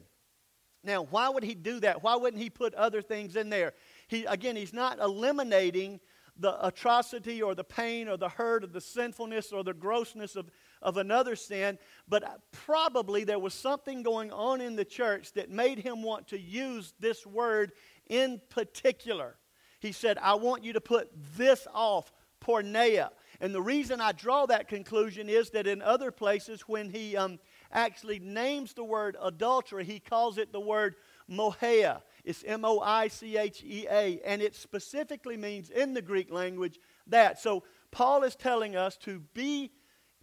Now, 0.83 1.03
why 1.03 1.29
would 1.29 1.43
he 1.43 1.55
do 1.55 1.79
that? 1.81 2.03
Why 2.03 2.15
wouldn't 2.15 2.41
he 2.41 2.49
put 2.49 2.73
other 2.75 3.01
things 3.01 3.35
in 3.35 3.49
there? 3.49 3.73
He, 4.07 4.25
again, 4.25 4.55
he's 4.55 4.73
not 4.73 4.99
eliminating 4.99 5.99
the 6.39 6.65
atrocity 6.65 7.41
or 7.41 7.55
the 7.55 7.63
pain 7.63 8.07
or 8.07 8.15
the 8.15 8.29
hurt 8.29 8.63
or 8.63 8.67
the 8.67 8.79
sinfulness 8.79 9.51
or 9.51 9.63
the 9.63 9.73
grossness 9.73 10.35
of, 10.35 10.49
of 10.81 10.97
another 10.97 11.35
sin, 11.35 11.79
but 12.07 12.41
probably 12.51 13.23
there 13.23 13.39
was 13.39 13.53
something 13.53 14.03
going 14.03 14.31
on 14.31 14.61
in 14.61 14.75
the 14.75 14.85
church 14.85 15.33
that 15.33 15.49
made 15.49 15.79
him 15.79 16.03
want 16.03 16.27
to 16.27 16.39
use 16.39 16.93
this 16.99 17.25
word 17.25 17.71
in 18.07 18.39
particular. 18.49 19.35
He 19.79 19.91
said, 19.91 20.17
I 20.17 20.35
want 20.35 20.63
you 20.63 20.73
to 20.73 20.81
put 20.81 21.09
this 21.35 21.67
off, 21.73 22.11
porneia. 22.43 23.09
And 23.39 23.53
the 23.53 23.61
reason 23.61 24.01
I 24.01 24.11
draw 24.11 24.45
that 24.47 24.67
conclusion 24.67 25.29
is 25.29 25.51
that 25.51 25.67
in 25.67 25.81
other 25.81 26.11
places, 26.11 26.61
when 26.61 26.89
he 26.89 27.15
um, 27.15 27.39
actually 27.71 28.19
names 28.19 28.73
the 28.73 28.83
word 28.83 29.15
adultery, 29.21 29.85
he 29.85 29.99
calls 29.99 30.37
it 30.37 30.51
the 30.51 30.59
word 30.59 30.95
moichea. 31.29 32.01
It's 32.23 32.43
M 32.45 32.65
O 32.65 32.79
I 32.79 33.07
C 33.07 33.37
H 33.37 33.63
E 33.63 33.85
A, 33.89 34.19
and 34.25 34.41
it 34.41 34.55
specifically 34.55 35.37
means 35.37 35.69
in 35.69 35.93
the 35.93 36.01
Greek 36.01 36.31
language 36.31 36.79
that. 37.07 37.39
So 37.39 37.63
Paul 37.91 38.23
is 38.23 38.35
telling 38.35 38.75
us 38.75 38.97
to 38.97 39.19
be 39.33 39.71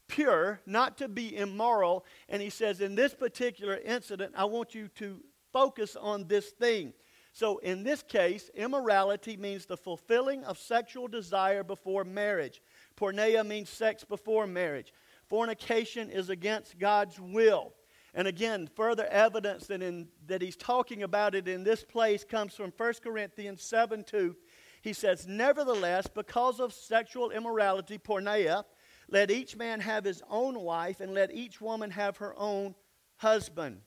pure, 0.08 0.60
not 0.66 0.98
to 0.98 1.08
be 1.08 1.36
immoral. 1.36 2.04
And 2.28 2.42
he 2.42 2.50
says, 2.50 2.80
in 2.80 2.94
this 2.94 3.14
particular 3.14 3.76
incident, 3.76 4.34
I 4.36 4.44
want 4.44 4.74
you 4.74 4.88
to 4.96 5.20
focus 5.52 5.96
on 5.96 6.26
this 6.26 6.50
thing. 6.50 6.92
So, 7.34 7.58
in 7.58 7.82
this 7.82 8.00
case, 8.00 8.48
immorality 8.54 9.36
means 9.36 9.66
the 9.66 9.76
fulfilling 9.76 10.44
of 10.44 10.56
sexual 10.56 11.08
desire 11.08 11.64
before 11.64 12.04
marriage. 12.04 12.62
Porneia 12.96 13.44
means 13.44 13.68
sex 13.68 14.04
before 14.04 14.46
marriage. 14.46 14.94
Fornication 15.28 16.10
is 16.10 16.30
against 16.30 16.78
God's 16.78 17.18
will. 17.18 17.74
And 18.14 18.28
again, 18.28 18.68
further 18.76 19.06
evidence 19.06 19.66
that, 19.66 19.82
in, 19.82 20.06
that 20.28 20.42
he's 20.42 20.54
talking 20.54 21.02
about 21.02 21.34
it 21.34 21.48
in 21.48 21.64
this 21.64 21.82
place 21.82 22.22
comes 22.22 22.54
from 22.54 22.72
1 22.76 22.92
Corinthians 23.02 23.64
7 23.64 24.04
2. 24.04 24.36
He 24.82 24.92
says, 24.92 25.26
Nevertheless, 25.26 26.06
because 26.06 26.60
of 26.60 26.72
sexual 26.72 27.32
immorality, 27.32 27.98
porneia, 27.98 28.62
let 29.08 29.32
each 29.32 29.56
man 29.56 29.80
have 29.80 30.04
his 30.04 30.22
own 30.30 30.60
wife, 30.60 31.00
and 31.00 31.12
let 31.12 31.34
each 31.34 31.60
woman 31.60 31.90
have 31.90 32.18
her 32.18 32.32
own 32.38 32.76
husband. 33.16 33.80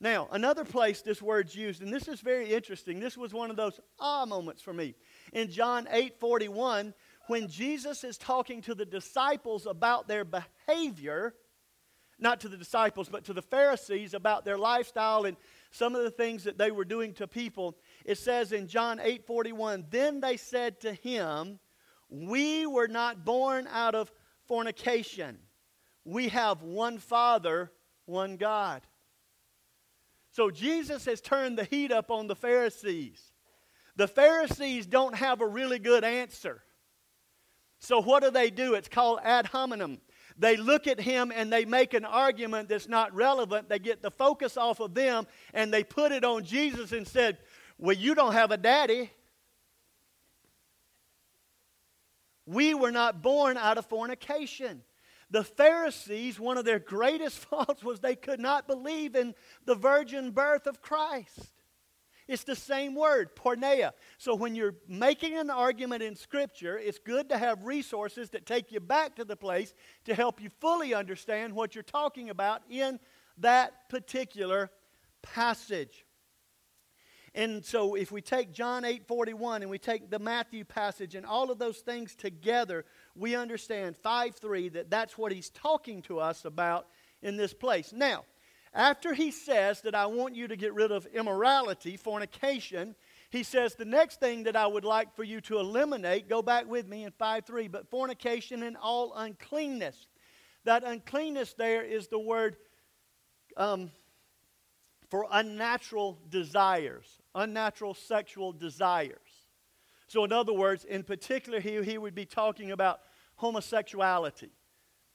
Now, 0.00 0.28
another 0.30 0.64
place 0.64 1.02
this 1.02 1.20
word's 1.20 1.56
used, 1.56 1.82
and 1.82 1.92
this 1.92 2.06
is 2.06 2.20
very 2.20 2.52
interesting. 2.52 3.00
This 3.00 3.16
was 3.16 3.34
one 3.34 3.50
of 3.50 3.56
those 3.56 3.80
ah 3.98 4.24
moments 4.24 4.62
for 4.62 4.72
me. 4.72 4.94
In 5.32 5.50
John 5.50 5.88
8 5.90 6.20
41, 6.20 6.94
when 7.26 7.48
Jesus 7.48 8.04
is 8.04 8.16
talking 8.16 8.62
to 8.62 8.74
the 8.74 8.86
disciples 8.86 9.66
about 9.66 10.06
their 10.06 10.24
behavior, 10.24 11.34
not 12.18 12.40
to 12.40 12.48
the 12.48 12.56
disciples, 12.56 13.08
but 13.08 13.24
to 13.24 13.32
the 13.32 13.42
Pharisees 13.42 14.14
about 14.14 14.44
their 14.44 14.56
lifestyle 14.56 15.24
and 15.24 15.36
some 15.70 15.96
of 15.96 16.04
the 16.04 16.10
things 16.10 16.44
that 16.44 16.58
they 16.58 16.70
were 16.70 16.84
doing 16.84 17.12
to 17.14 17.26
people, 17.26 17.76
it 18.04 18.18
says 18.18 18.52
in 18.52 18.68
John 18.68 19.00
8 19.02 19.26
41, 19.26 19.86
then 19.90 20.20
they 20.20 20.36
said 20.36 20.80
to 20.82 20.92
him, 20.92 21.58
We 22.08 22.66
were 22.66 22.88
not 22.88 23.24
born 23.24 23.66
out 23.66 23.96
of 23.96 24.12
fornication. 24.46 25.38
We 26.04 26.28
have 26.28 26.62
one 26.62 26.98
Father, 26.98 27.72
one 28.06 28.36
God. 28.36 28.82
So 30.38 30.52
Jesus 30.52 31.04
has 31.06 31.20
turned 31.20 31.58
the 31.58 31.64
heat 31.64 31.90
up 31.90 32.12
on 32.12 32.28
the 32.28 32.36
Pharisees. 32.36 33.20
The 33.96 34.06
Pharisees 34.06 34.86
don't 34.86 35.16
have 35.16 35.40
a 35.40 35.46
really 35.48 35.80
good 35.80 36.04
answer. 36.04 36.62
So 37.80 38.00
what 38.00 38.22
do 38.22 38.30
they 38.30 38.48
do? 38.48 38.74
It's 38.74 38.86
called 38.86 39.18
ad 39.24 39.48
hominem. 39.48 39.98
They 40.38 40.56
look 40.56 40.86
at 40.86 41.00
him 41.00 41.32
and 41.34 41.52
they 41.52 41.64
make 41.64 41.92
an 41.92 42.04
argument 42.04 42.68
that's 42.68 42.86
not 42.86 43.12
relevant. 43.16 43.68
They 43.68 43.80
get 43.80 44.00
the 44.00 44.12
focus 44.12 44.56
off 44.56 44.78
of 44.78 44.94
them 44.94 45.26
and 45.54 45.74
they 45.74 45.82
put 45.82 46.12
it 46.12 46.22
on 46.22 46.44
Jesus 46.44 46.92
and 46.92 47.04
said, 47.04 47.38
Well, 47.76 47.96
you 47.96 48.14
don't 48.14 48.34
have 48.34 48.52
a 48.52 48.56
daddy. 48.56 49.10
We 52.46 52.74
were 52.74 52.92
not 52.92 53.22
born 53.22 53.56
out 53.56 53.76
of 53.76 53.86
fornication. 53.86 54.82
The 55.30 55.44
Pharisees, 55.44 56.40
one 56.40 56.58
of 56.58 56.64
their 56.64 56.78
greatest 56.78 57.38
faults 57.50 57.82
was 57.82 58.00
they 58.00 58.16
could 58.16 58.40
not 58.40 58.66
believe 58.66 59.14
in 59.14 59.34
the 59.64 59.74
virgin 59.74 60.30
birth 60.30 60.66
of 60.66 60.80
Christ. 60.80 61.52
It's 62.28 62.44
the 62.44 62.56
same 62.56 62.94
word, 62.94 63.34
porneia. 63.34 63.92
So 64.18 64.34
when 64.34 64.54
you're 64.54 64.74
making 64.86 65.38
an 65.38 65.48
argument 65.48 66.02
in 66.02 66.14
Scripture, 66.14 66.78
it's 66.78 66.98
good 66.98 67.30
to 67.30 67.38
have 67.38 67.64
resources 67.64 68.28
that 68.30 68.44
take 68.44 68.70
you 68.70 68.80
back 68.80 69.16
to 69.16 69.24
the 69.24 69.36
place 69.36 69.72
to 70.04 70.14
help 70.14 70.42
you 70.42 70.50
fully 70.60 70.92
understand 70.92 71.54
what 71.54 71.74
you're 71.74 71.82
talking 71.82 72.28
about 72.28 72.60
in 72.68 73.00
that 73.38 73.88
particular 73.88 74.70
passage. 75.22 76.04
And 77.34 77.64
so 77.64 77.94
if 77.94 78.10
we 78.10 78.20
take 78.20 78.52
John 78.52 78.84
8:41 78.84 79.62
and 79.62 79.70
we 79.70 79.78
take 79.78 80.10
the 80.10 80.18
Matthew 80.18 80.64
passage 80.64 81.14
and 81.14 81.24
all 81.24 81.50
of 81.50 81.58
those 81.58 81.78
things 81.78 82.14
together, 82.14 82.84
we 83.18 83.34
understand 83.34 83.96
5 83.96 84.36
3 84.36 84.68
that 84.70 84.90
that's 84.90 85.18
what 85.18 85.32
he's 85.32 85.50
talking 85.50 86.02
to 86.02 86.20
us 86.20 86.44
about 86.44 86.86
in 87.22 87.36
this 87.36 87.52
place. 87.52 87.92
Now, 87.92 88.24
after 88.72 89.14
he 89.14 89.30
says 89.30 89.80
that 89.82 89.94
I 89.94 90.06
want 90.06 90.36
you 90.36 90.48
to 90.48 90.56
get 90.56 90.74
rid 90.74 90.92
of 90.92 91.06
immorality, 91.06 91.96
fornication, 91.96 92.94
he 93.30 93.42
says 93.42 93.74
the 93.74 93.84
next 93.84 94.20
thing 94.20 94.44
that 94.44 94.56
I 94.56 94.66
would 94.66 94.84
like 94.84 95.14
for 95.14 95.24
you 95.24 95.40
to 95.42 95.58
eliminate, 95.58 96.28
go 96.28 96.42
back 96.42 96.68
with 96.68 96.86
me 96.86 97.04
in 97.04 97.12
5 97.12 97.44
3, 97.44 97.68
but 97.68 97.90
fornication 97.90 98.62
and 98.62 98.76
all 98.76 99.12
uncleanness. 99.14 100.06
That 100.64 100.84
uncleanness 100.84 101.54
there 101.54 101.82
is 101.82 102.08
the 102.08 102.18
word 102.18 102.56
um, 103.56 103.90
for 105.10 105.26
unnatural 105.30 106.18
desires, 106.28 107.06
unnatural 107.34 107.94
sexual 107.94 108.52
desires. 108.52 109.18
So, 110.06 110.24
in 110.24 110.32
other 110.32 110.54
words, 110.54 110.84
in 110.84 111.02
particular, 111.02 111.60
he, 111.60 111.82
he 111.82 111.98
would 111.98 112.14
be 112.14 112.24
talking 112.24 112.70
about 112.70 113.00
homosexuality. 113.38 114.50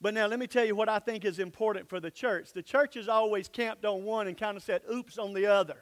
But 0.00 0.12
now 0.14 0.26
let 0.26 0.38
me 0.38 0.46
tell 0.46 0.64
you 0.64 0.74
what 0.74 0.88
I 0.88 0.98
think 0.98 1.24
is 1.24 1.38
important 1.38 1.88
for 1.88 2.00
the 2.00 2.10
church. 2.10 2.52
The 2.52 2.62
church 2.62 2.94
has 2.94 3.08
always 3.08 3.48
camped 3.48 3.84
on 3.84 4.04
one 4.04 4.26
and 4.26 4.36
kind 4.36 4.56
of 4.56 4.62
said, 4.62 4.82
oops, 4.92 5.16
on 5.16 5.32
the 5.32 5.46
other. 5.46 5.78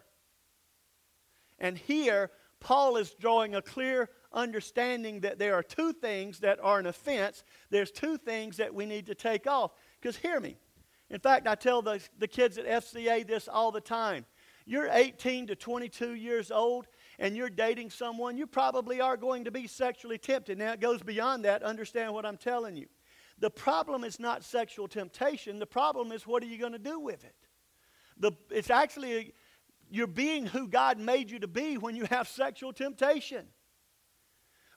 And 1.59 1.79
here, 1.79 2.31
Paul 2.61 2.97
is 2.97 3.15
drawing 3.19 3.55
a 3.55 3.63
clear 3.63 4.11
understanding 4.33 5.21
that 5.21 5.39
there 5.39 5.55
are 5.55 5.63
two 5.63 5.93
things 5.93 6.41
that 6.41 6.59
are 6.63 6.79
an 6.79 6.87
offense. 6.87 7.43
There's 7.71 7.91
two 7.91 8.17
things 8.17 8.59
that 8.59 8.75
we 8.75 8.87
need 8.87 9.07
to 9.07 9.15
take 9.15 9.47
off. 9.47 9.73
Because 10.01 10.17
hear 10.17 10.39
me. 10.39 10.57
In 11.11 11.19
fact, 11.19 11.47
I 11.47 11.55
tell 11.55 11.83
the, 11.83 12.01
the 12.19 12.29
kids 12.29 12.59
at 12.59 12.67
FCA 12.67 13.27
this 13.27 13.49
all 13.49 13.73
the 13.73 13.81
time. 13.81 14.25
You're 14.65 14.89
18 14.91 15.49
to 15.49 15.57
22 15.57 16.15
years 16.15 16.51
old 16.51 16.87
and 17.19 17.37
you're 17.37 17.51
dating 17.51 17.91
someone, 17.91 18.37
you 18.37 18.47
probably 18.47 19.01
are 19.01 19.17
going 19.17 19.45
to 19.45 19.51
be 19.51 19.67
sexually 19.67 20.19
tempted. 20.19 20.59
Now, 20.59 20.73
it 20.73 20.81
goes 20.81 21.03
beyond 21.03 21.45
that. 21.45 21.63
Understand 21.63 22.13
what 22.15 22.27
I'm 22.27 22.37
telling 22.37 22.77
you. 22.77 22.87
The 23.39 23.51
problem 23.51 24.05
is 24.05 24.21
not 24.21 24.45
sexual 24.45 24.89
temptation. 24.89 25.59
The 25.59 25.67
problem 25.67 26.13
is 26.13 26.27
what 26.27 26.43
are 26.43 26.47
you 26.47 26.59
going 26.59 26.73
to 26.73 26.79
do 26.79 27.01
with 27.01 27.25
it? 27.25 27.35
The, 28.19 28.33
it's 28.51 28.71
actually 28.71 29.33
you're 29.91 30.07
being 30.07 30.47
who 30.47 30.69
God 30.69 30.99
made 30.99 31.31
you 31.31 31.39
to 31.41 31.49
be 31.49 31.77
when 31.77 31.97
you 31.97 32.05
have 32.05 32.29
sexual 32.29 32.73
temptation. 32.73 33.47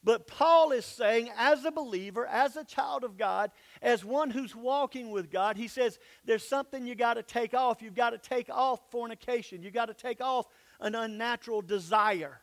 But 0.04 0.28
Paul 0.28 0.72
is 0.72 0.86
saying, 0.86 1.32
as 1.36 1.66
a 1.66 1.72
believer, 1.72 2.28
as 2.28 2.56
a 2.58 2.64
child 2.64 3.04
of 3.04 3.18
God, 3.18 3.50
as 3.82 4.06
one 4.06 4.30
who's 4.30 4.56
walking 4.56 5.10
with 5.10 5.32
God, 5.32 5.58
he 5.58 5.68
says, 5.68 5.98
there's 6.26 6.48
something 6.48 6.86
you 6.86 6.94
got 6.94 7.16
to 7.16 7.24
take 7.24 7.56
off. 7.56 7.82
You've 7.82 7.96
got 7.96 8.12
to 8.12 8.20
take 8.20 8.48
off 8.52 8.80
fornication. 8.92 9.64
You've 9.64 9.74
got 9.74 9.88
to 9.88 9.96
take 9.96 10.22
off 10.22 10.46
an 10.80 10.96
unnatural 10.96 11.62
desire 11.62 12.40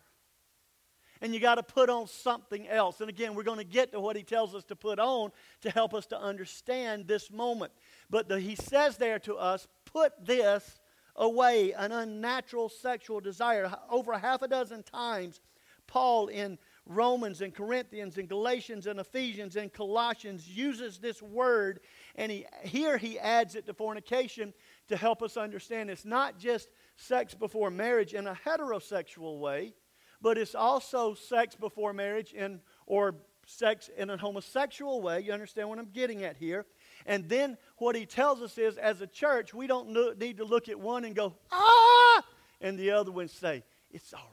and 1.23 1.33
you 1.33 1.39
got 1.39 1.55
to 1.55 1.63
put 1.63 1.89
on 1.89 2.09
something 2.09 2.67
else. 2.67 3.01
And 3.01 3.09
again, 3.09 3.35
we're 3.35 3.45
going 3.45 3.59
to 3.59 3.65
get 3.65 3.93
to 3.93 4.01
what 4.01 4.17
he 4.17 4.25
tells 4.25 4.57
us 4.57 4.65
to 4.65 4.77
put 4.77 4.99
on 4.99 5.31
to 5.63 5.71
help 5.71 5.95
us 5.95 6.05
to 6.07 6.21
understand 6.21 7.07
this 7.07 7.31
moment. 7.31 7.73
But 8.11 8.29
the, 8.29 8.41
he 8.41 8.57
says 8.57 8.97
there 8.97 9.21
to 9.21 9.37
us, 9.37 9.69
put 9.85 10.13
this 10.27 10.81
away, 11.15 11.73
an 11.73 11.93
unnatural 11.93 12.69
sexual 12.69 13.21
desire. 13.21 13.73
Over 13.89 14.19
half 14.19 14.43
a 14.43 14.49
dozen 14.49 14.83
times, 14.83 15.41
Paul 15.87 16.27
in 16.27 16.59
Romans 16.87 17.41
and 17.41 17.55
Corinthians 17.55 18.19
and 18.19 18.29
Galatians 18.29 18.87
and 18.87 18.99
Ephesians 18.99 19.57
and 19.57 19.73
Colossians 19.73 20.49
uses 20.49 20.99
this 20.99 21.23
word, 21.23 21.81
and 22.17 22.33
he, 22.33 22.45
here 22.63 22.99
he 22.99 23.19
adds 23.19 23.55
it 23.55 23.67
to 23.67 23.75
fornication 23.75 24.53
to 24.89 24.97
help 24.97 25.23
us 25.23 25.37
understand 25.37 25.91
it's 25.91 26.05
not 26.05 26.39
just 26.39 26.69
sex 26.97 27.35
before 27.35 27.71
marriage 27.71 28.15
in 28.15 28.27
a 28.27 28.35
heterosexual 28.45 29.39
way, 29.39 29.75
but 30.21 30.37
it's 30.37 30.55
also 30.55 31.15
sex 31.15 31.55
before 31.55 31.93
marriage 31.93 32.33
in, 32.33 32.61
or 32.87 33.15
sex 33.47 33.89
in 33.97 34.11
a 34.11 34.17
homosexual 34.17 35.01
way. 35.01 35.21
You 35.21 35.33
understand 35.33 35.69
what 35.69 35.79
I'm 35.79 35.91
getting 35.93 36.25
at 36.25 36.37
here? 36.37 36.67
And 37.07 37.29
then 37.29 37.59
what 37.79 37.95
he 37.95 38.07
tells 38.07 38.43
us 38.43 38.59
is, 38.59 38.77
as 38.77 39.01
a 39.01 39.07
church, 39.07 39.55
we 39.55 39.67
don't 39.67 40.19
need 40.19 40.39
to 40.39 40.45
look 40.45 40.69
at 40.69 40.79
one 40.79 41.05
and 41.05 41.15
go, 41.15 41.35
ah, 41.51 42.23
and 42.61 42.79
the 42.79 42.91
other 42.91 43.13
one 43.13 43.29
say, 43.29 43.65
it's 43.91 44.13
all. 44.15 44.32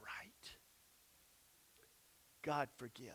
God 2.49 2.67
forgives. 2.79 3.13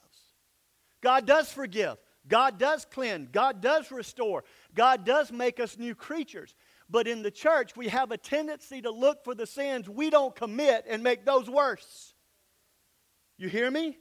God 1.01 1.27
does 1.27 1.51
forgive. 1.51 1.97
God 2.29 2.57
does 2.57 2.85
cleanse. 2.85 3.31
God 3.33 3.61
does 3.61 3.91
restore. 3.91 4.45
God 4.77 5.05
does 5.05 5.33
make 5.33 5.59
us 5.59 5.77
new 5.77 5.97
creatures. 5.97 6.55
But 6.89 7.09
in 7.09 7.23
the 7.23 7.33
church, 7.33 7.77
we 7.77 7.89
have 7.89 8.13
a 8.13 8.17
tendency 8.17 8.81
to 8.83 8.93
look 8.93 9.25
for 9.25 9.35
the 9.35 9.45
sins 9.45 9.89
we 9.89 10.09
don't 10.09 10.37
commit 10.37 10.85
and 10.89 11.03
make 11.03 11.25
those 11.25 11.51
worse. 11.51 12.15
You 13.37 13.49
hear 13.49 13.69
me? 13.73 13.99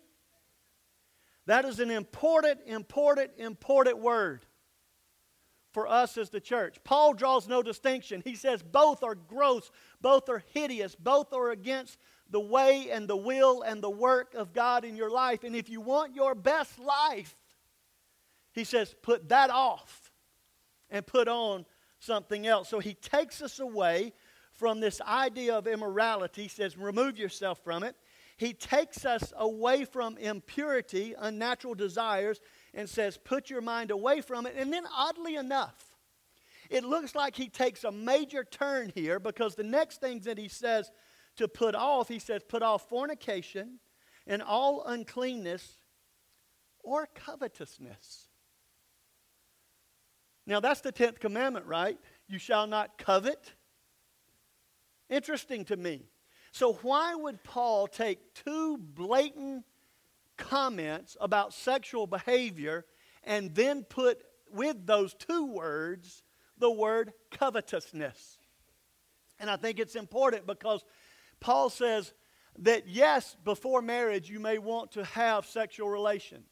That 1.47 1.65
is 1.65 1.79
an 1.79 1.89
important, 1.89 2.59
important, 2.67 3.31
important 3.37 3.97
word 3.97 4.45
for 5.73 5.87
us 5.87 6.15
as 6.15 6.29
the 6.29 6.39
church. 6.39 6.77
Paul 6.83 7.15
draws 7.15 7.47
no 7.47 7.63
distinction. 7.63 8.21
He 8.23 8.35
says 8.35 8.61
both 8.61 9.01
are 9.01 9.15
gross, 9.15 9.71
both 9.99 10.29
are 10.29 10.43
hideous, 10.53 10.93
both 10.93 11.33
are 11.33 11.49
against 11.49 11.97
the 12.33 12.39
way 12.39 12.89
and 12.91 13.07
the 13.07 13.15
will 13.15 13.61
and 13.61 13.81
the 13.81 13.89
work 13.89 14.33
of 14.33 14.53
God 14.53 14.83
in 14.83 14.97
your 14.97 15.11
life. 15.11 15.43
And 15.43 15.55
if 15.55 15.69
you 15.69 15.79
want 15.79 16.15
your 16.15 16.33
best 16.33 16.79
life, 16.79 17.35
he 18.53 18.63
says, 18.63 18.93
put 19.03 19.29
that 19.29 19.51
off 19.51 20.11
and 20.89 21.05
put 21.05 21.27
on 21.27 21.65
something 21.99 22.47
else. 22.47 22.69
So 22.69 22.79
he 22.79 22.95
takes 22.95 23.43
us 23.43 23.59
away 23.59 24.13
from 24.51 24.79
this 24.79 24.99
idea 25.01 25.55
of 25.55 25.67
immorality. 25.67 26.43
He 26.43 26.47
says, 26.47 26.75
remove 26.75 27.19
yourself 27.19 27.59
from 27.63 27.83
it. 27.83 27.95
He 28.37 28.53
takes 28.53 29.05
us 29.05 29.31
away 29.37 29.85
from 29.85 30.17
impurity, 30.17 31.13
unnatural 31.17 31.75
desires, 31.75 32.41
and 32.73 32.89
says, 32.89 33.15
Put 33.15 33.51
your 33.51 33.61
mind 33.61 33.91
away 33.91 34.21
from 34.21 34.47
it. 34.47 34.55
And 34.57 34.73
then, 34.73 34.85
oddly 34.91 35.35
enough, 35.35 35.75
it 36.71 36.83
looks 36.83 37.13
like 37.13 37.35
he 37.35 37.47
takes 37.47 37.83
a 37.83 37.91
major 37.91 38.43
turn 38.43 38.91
here 38.95 39.19
because 39.19 39.53
the 39.53 39.63
next 39.63 40.01
things 40.01 40.25
that 40.25 40.39
he 40.39 40.47
says 40.47 40.91
to 41.37 41.47
put 41.47 41.75
off, 41.75 42.07
he 42.07 42.19
says, 42.19 42.41
Put 42.47 42.63
off 42.63 42.87
fornication 42.89 43.79
and 44.27 44.41
all 44.41 44.83
uncleanness 44.85 45.77
or 46.83 47.07
covetousness. 47.13 48.27
Now, 50.45 50.59
that's 50.59 50.81
the 50.81 50.91
10th 50.91 51.19
commandment, 51.19 51.65
right? 51.65 51.97
You 52.27 52.37
shall 52.37 52.67
not 52.67 52.97
covet. 52.97 53.53
Interesting 55.09 55.63
to 55.65 55.77
me. 55.77 56.07
So, 56.51 56.73
why 56.81 57.15
would 57.15 57.43
Paul 57.43 57.87
take 57.87 58.33
two 58.33 58.77
blatant 58.77 59.65
comments 60.37 61.15
about 61.19 61.53
sexual 61.53 62.07
behavior 62.07 62.85
and 63.23 63.55
then 63.55 63.83
put 63.83 64.23
with 64.51 64.85
those 64.85 65.13
two 65.13 65.45
words 65.45 66.23
the 66.57 66.69
word 66.69 67.13
covetousness? 67.31 68.37
And 69.39 69.49
I 69.49 69.55
think 69.55 69.79
it's 69.79 69.95
important 69.95 70.45
because 70.45 70.83
Paul 71.43 71.69
says 71.69 72.13
that 72.59 72.87
yes, 72.87 73.35
before 73.43 73.81
marriage, 73.81 74.29
you 74.29 74.39
may 74.39 74.59
want 74.59 74.93
to 74.93 75.03
have 75.03 75.45
sexual 75.45 75.89
relations. 75.89 76.47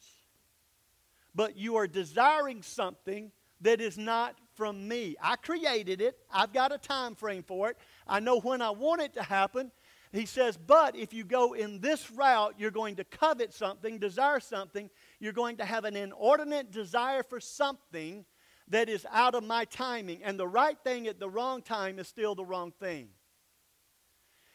but 1.34 1.58
you 1.58 1.76
are 1.78 1.88
desiring 1.88 2.62
something 2.62 3.32
that 3.62 3.80
is 3.80 3.98
not 3.98 4.36
from 4.56 4.88
me. 4.88 5.16
I 5.22 5.36
created 5.36 6.02
it. 6.02 6.18
I've 6.32 6.54
got 6.54 6.74
a 6.74 6.78
time 6.78 7.16
frame 7.16 7.44
for 7.44 7.70
it. 7.70 7.78
I 8.08 8.20
know 8.20 8.40
when 8.40 8.62
I 8.62 8.72
want 8.72 9.02
it 9.02 9.14
to 9.14 9.24
happen. 9.24 9.72
He 10.12 10.26
says, 10.26 10.58
but 10.58 10.96
if 10.96 11.14
you 11.14 11.24
go 11.24 11.54
in 11.54 11.80
this 11.80 12.12
route, 12.12 12.56
you're 12.58 12.72
going 12.72 12.98
to 12.98 13.06
covet 13.06 13.54
something, 13.54 13.98
desire 13.98 14.42
something. 14.42 14.90
You're 15.20 15.32
going 15.32 15.58
to 15.58 15.66
have 15.66 15.86
an 15.86 15.96
inordinate 15.96 16.72
desire 16.72 17.24
for 17.24 17.40
something 17.40 18.26
that 18.68 18.90
is 18.90 19.06
out 19.12 19.36
of 19.36 19.44
my 19.46 19.64
timing. 19.66 20.22
And 20.24 20.38
the 20.38 20.48
right 20.48 20.78
thing 20.84 21.08
at 21.08 21.20
the 21.20 21.30
wrong 21.30 21.62
time 21.62 21.98
is 21.98 22.10
still 22.10 22.36
the 22.36 22.44
wrong 22.46 22.74
thing. 22.78 23.10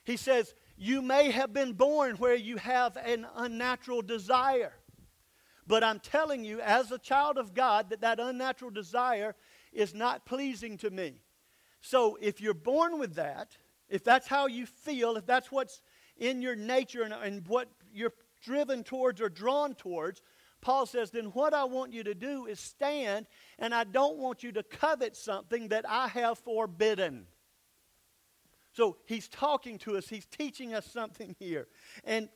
He 0.06 0.16
says, 0.16 0.54
You 0.76 1.02
may 1.02 1.32
have 1.32 1.52
been 1.52 1.72
born 1.72 2.16
where 2.16 2.36
you 2.36 2.56
have 2.56 2.96
an 2.96 3.26
unnatural 3.34 4.02
desire. 4.02 4.72
But 5.66 5.82
I'm 5.82 5.98
telling 5.98 6.44
you, 6.44 6.60
as 6.60 6.92
a 6.92 6.98
child 6.98 7.38
of 7.38 7.52
God, 7.52 7.90
that 7.90 8.02
that 8.02 8.20
unnatural 8.20 8.70
desire 8.70 9.34
is 9.72 9.94
not 9.94 10.24
pleasing 10.24 10.78
to 10.78 10.90
me. 10.90 11.20
So 11.80 12.16
if 12.20 12.40
you're 12.40 12.54
born 12.54 13.00
with 13.00 13.16
that, 13.16 13.56
if 13.88 14.04
that's 14.04 14.28
how 14.28 14.46
you 14.46 14.64
feel, 14.64 15.16
if 15.16 15.26
that's 15.26 15.50
what's 15.50 15.82
in 16.16 16.40
your 16.40 16.54
nature 16.54 17.02
and, 17.02 17.12
and 17.12 17.46
what 17.48 17.68
you're 17.92 18.12
driven 18.44 18.84
towards 18.84 19.20
or 19.20 19.28
drawn 19.28 19.74
towards, 19.74 20.22
Paul 20.60 20.86
says, 20.86 21.10
then 21.10 21.26
what 21.26 21.52
I 21.52 21.64
want 21.64 21.92
you 21.92 22.04
to 22.04 22.14
do 22.14 22.46
is 22.46 22.60
stand, 22.60 23.26
and 23.58 23.74
I 23.74 23.82
don't 23.82 24.18
want 24.18 24.44
you 24.44 24.52
to 24.52 24.62
covet 24.62 25.16
something 25.16 25.68
that 25.68 25.84
I 25.88 26.06
have 26.08 26.38
forbidden. 26.38 27.26
So 28.76 28.98
he's 29.06 29.26
talking 29.26 29.78
to 29.78 29.96
us, 29.96 30.06
he's 30.06 30.26
teaching 30.26 30.74
us 30.74 30.84
something 30.84 31.34
here. 31.38 31.66
And 32.04 32.28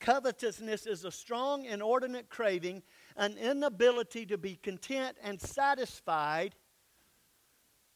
covetousness 0.00 0.84
is 0.84 1.04
a 1.04 1.12
strong, 1.12 1.64
inordinate 1.64 2.28
craving, 2.28 2.82
an 3.14 3.38
inability 3.38 4.26
to 4.26 4.36
be 4.36 4.56
content 4.56 5.16
and 5.22 5.40
satisfied 5.40 6.56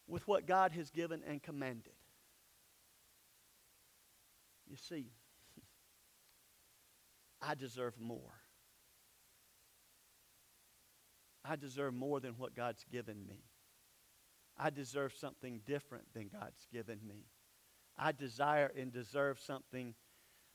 with 0.07 0.29
what 0.29 0.47
God 0.47 0.71
has 0.71 0.91
given 0.91 1.21
and 1.27 1.43
commanded. 1.43 1.95
You 4.69 4.77
see, 4.77 5.11
I 7.43 7.57
deserve 7.57 7.99
more. 7.99 8.35
I 11.45 11.57
deserve 11.57 11.93
more 11.93 12.21
than 12.21 12.35
what 12.35 12.55
God's 12.55 12.85
given 12.85 13.27
me. 13.27 13.43
I 14.57 14.71
deserve 14.71 15.13
something 15.13 15.61
different 15.67 16.05
than 16.15 16.29
God's 16.29 16.65
given 16.73 17.01
me. 17.05 17.25
I 17.99 18.13
desire 18.13 18.71
and 18.77 18.93
deserve 18.93 19.41
something 19.41 19.95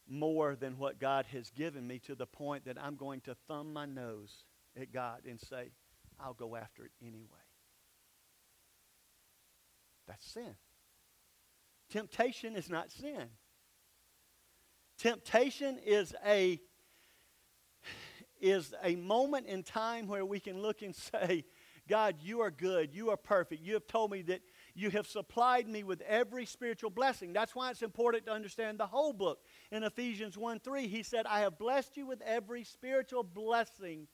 more 0.08 0.56
than 0.56 0.78
what 0.78 1.00
God 1.00 1.26
has 1.32 1.50
given 1.50 1.88
me 1.88 2.00
to 2.00 2.16
the 2.16 2.26
point 2.26 2.66
that 2.66 2.78
I'm 2.82 2.96
going 2.96 3.22
to 3.22 3.36
thumb 3.48 3.74
my 3.74 3.86
nose 3.86 4.46
at 4.80 4.92
God 4.92 5.22
and 5.28 5.40
say, 5.40 5.72
I'll 6.20 6.34
go 6.34 6.56
after 6.56 6.86
it 6.86 6.92
anyway. 7.02 7.28
That's 10.08 10.26
sin. 10.26 10.56
Temptation 11.90 12.56
is 12.56 12.70
not 12.70 12.92
sin. 12.92 13.30
Temptation 14.98 15.78
is 15.86 16.14
a 16.26 16.60
is 18.42 18.74
a 18.84 18.96
moment 18.98 19.48
in 19.48 19.64
time 19.64 20.06
where 20.08 20.26
we 20.26 20.40
can 20.40 20.62
look 20.62 20.82
and 20.82 20.94
say, 21.14 21.46
God, 21.88 22.16
you 22.22 22.42
are 22.42 22.52
good. 22.52 22.94
You 22.94 23.10
are 23.10 23.18
perfect. 23.18 23.62
You 23.62 23.74
have 23.74 23.88
told 23.88 24.12
me 24.12 24.22
that 24.24 24.42
you 24.76 24.90
have 24.90 25.08
supplied 25.08 25.68
me 25.68 25.84
with 25.84 26.02
every 26.02 26.46
spiritual 26.46 26.90
blessing. 26.90 27.32
That's 27.32 27.56
why 27.56 27.70
it's 27.70 27.84
important 27.84 28.26
to 28.26 28.32
understand 28.32 28.80
the 28.80 28.88
whole 28.88 29.14
book. 29.14 29.40
In 29.72 29.84
Ephesians 29.84 30.38
1 30.38 30.60
3, 30.60 30.88
he 30.88 31.04
said, 31.04 31.26
I 31.28 31.42
have 31.42 31.58
blessed 31.58 31.96
you 31.96 32.08
with 32.08 32.22
every 32.22 32.64
spiritual 32.64 33.24
blessing. 33.24 34.08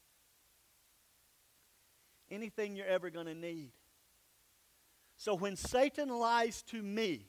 Anything 2.30 2.75
you're 2.75 2.86
ever 2.86 3.10
going 3.10 3.28
to 3.28 3.36
need. 3.36 3.72
So 5.17 5.34
when 5.36 5.56
Satan 5.56 6.10
lies 6.10 6.62
to 6.63 6.82
me 6.82 7.28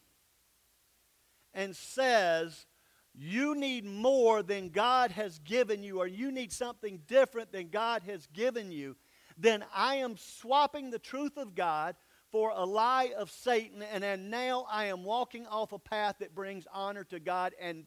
and 1.54 1.74
says, 1.74 2.66
you 3.14 3.54
need 3.54 3.84
more 3.84 4.42
than 4.42 4.68
God 4.68 5.10
has 5.12 5.38
given 5.40 5.82
you, 5.82 5.98
or 5.98 6.06
you 6.06 6.30
need 6.30 6.52
something 6.52 7.00
different 7.06 7.52
than 7.52 7.68
God 7.68 8.02
has 8.04 8.26
given 8.28 8.70
you, 8.70 8.96
then 9.36 9.64
I 9.74 9.96
am 9.96 10.16
swapping 10.16 10.90
the 10.90 10.98
truth 10.98 11.36
of 11.36 11.54
God 11.54 11.96
for 12.30 12.52
a 12.54 12.64
lie 12.64 13.12
of 13.16 13.30
Satan, 13.30 13.82
and, 13.82 14.04
and 14.04 14.30
now 14.30 14.66
I 14.70 14.86
am 14.86 15.04
walking 15.04 15.46
off 15.46 15.72
a 15.72 15.78
path 15.78 16.16
that 16.20 16.34
brings 16.34 16.66
honor 16.72 17.04
to 17.04 17.18
God 17.18 17.54
and 17.60 17.86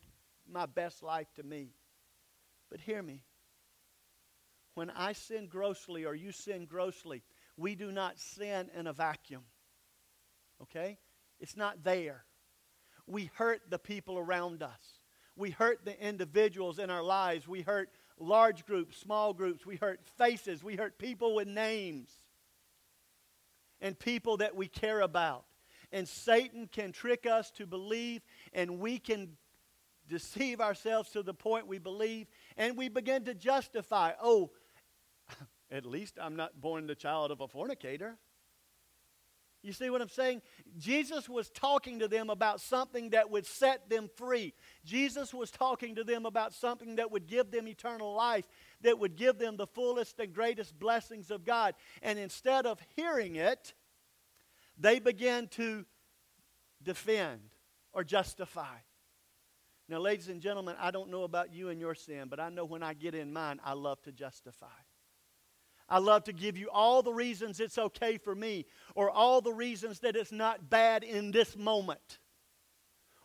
my 0.50 0.66
best 0.66 1.02
life 1.02 1.28
to 1.36 1.44
me. 1.44 1.70
But 2.70 2.82
hear 2.82 3.02
me. 3.02 3.22
When 4.76 4.90
I 4.90 5.14
sin 5.14 5.48
grossly 5.48 6.06
or 6.06 6.16
you 6.16 6.32
sin 6.32 6.66
grossly, 6.66 7.24
we 7.56 7.76
do 7.76 7.92
not 7.92 8.20
sin 8.20 8.70
in 8.76 8.88
a 8.88 8.94
vacuum. 8.94 9.44
Okay? 10.62 10.98
It's 11.40 11.56
not 11.56 11.84
there. 11.84 12.26
We 13.06 13.30
hurt 13.36 13.62
the 13.70 13.80
people 13.80 14.18
around 14.18 14.64
us. 14.64 15.00
We 15.36 15.52
hurt 15.52 15.86
the 15.86 16.00
individuals 16.06 16.80
in 16.80 16.90
our 16.90 17.04
lives. 17.04 17.48
We 17.48 17.62
hurt 17.62 17.90
large 18.20 18.66
groups, 18.66 18.98
small 18.98 19.34
groups. 19.34 19.66
We 19.66 19.78
hurt 19.78 20.02
faces. 20.18 20.64
We 20.64 20.76
hurt 20.76 20.98
people 20.98 21.36
with 21.36 21.48
names 21.48 22.23
and 23.84 24.00
people 24.00 24.38
that 24.38 24.56
we 24.56 24.68
care 24.68 25.02
about. 25.02 25.44
And 25.92 26.08
Satan 26.08 26.68
can 26.72 26.92
trick 26.92 27.28
us 27.28 27.52
to 27.52 27.68
believe, 27.68 28.22
and 28.54 28.80
we 28.80 28.98
can 28.98 29.38
deceive 30.08 30.60
ourselves 30.60 31.12
to 31.12 31.22
the 31.22 31.34
point 31.34 31.68
we 31.68 31.78
believe, 31.78 32.28
and 32.58 32.76
we 32.76 32.90
begin 32.90 33.26
to 33.26 33.36
justify, 33.36 34.14
oh, 34.22 34.50
at 35.72 35.86
least 35.86 36.18
I'm 36.20 36.36
not 36.36 36.60
born 36.60 36.88
the 36.88 36.96
child 36.96 37.30
of 37.30 37.42
a 37.42 37.48
fornicator. 37.48 38.18
You 39.64 39.72
see 39.72 39.90
what 39.90 40.02
I'm 40.02 40.10
saying? 40.10 40.42
Jesus 40.78 41.30
was 41.30 41.50
talking 41.50 42.00
to 42.00 42.10
them 42.10 42.30
about 42.30 42.60
something 42.60 43.12
that 43.12 43.32
would 43.32 43.46
set 43.46 43.90
them 43.90 44.10
free. 44.14 44.54
Jesus 44.84 45.34
was 45.34 45.52
talking 45.52 45.96
to 45.96 46.04
them 46.04 46.26
about 46.26 46.54
something 46.54 46.98
that 46.98 47.12
would 47.12 47.28
give 47.28 47.50
them 47.50 47.70
eternal 47.70 48.14
life, 48.14 48.46
that 48.84 49.00
would 49.00 49.16
give 49.16 49.38
them 49.40 49.58
the 49.58 49.68
fullest 49.68 50.20
and 50.20 50.34
greatest 50.34 50.78
blessings 50.78 51.32
of 51.32 51.44
God. 51.44 51.76
And 52.02 52.20
instead 52.20 52.66
of 52.66 52.80
hearing 52.96 53.36
it, 53.36 53.74
they 54.78 55.00
began 55.00 55.48
to 55.50 55.86
defend 56.82 57.42
or 57.92 58.04
justify. 58.04 58.76
Now, 59.90 60.00
ladies 60.00 60.30
and 60.30 60.42
gentlemen, 60.42 60.76
I 60.80 60.92
don't 60.92 61.10
know 61.10 61.24
about 61.24 61.54
you 61.54 61.70
and 61.70 61.80
your 61.80 61.96
sin, 61.96 62.28
but 62.30 62.40
I 62.40 62.50
know 62.50 62.66
when 62.66 62.84
I 62.84 62.94
get 62.94 63.16
in 63.16 63.34
mine, 63.34 63.60
I 63.64 63.74
love 63.74 64.02
to 64.04 64.12
justify. 64.12 64.68
I 65.90 66.00
love 66.00 66.24
to 66.24 66.34
give 66.34 66.58
you 66.58 66.70
all 66.72 67.04
the 67.04 67.14
reasons 67.14 67.60
it's 67.60 67.78
okay 67.78 68.18
for 68.18 68.34
me, 68.34 68.66
or 68.96 69.10
all 69.10 69.42
the 69.42 69.54
reasons 69.54 70.00
that 70.00 70.16
it's 70.16 70.32
not 70.32 70.70
bad 70.70 71.04
in 71.04 71.32
this 71.32 71.58
moment, 71.58 72.20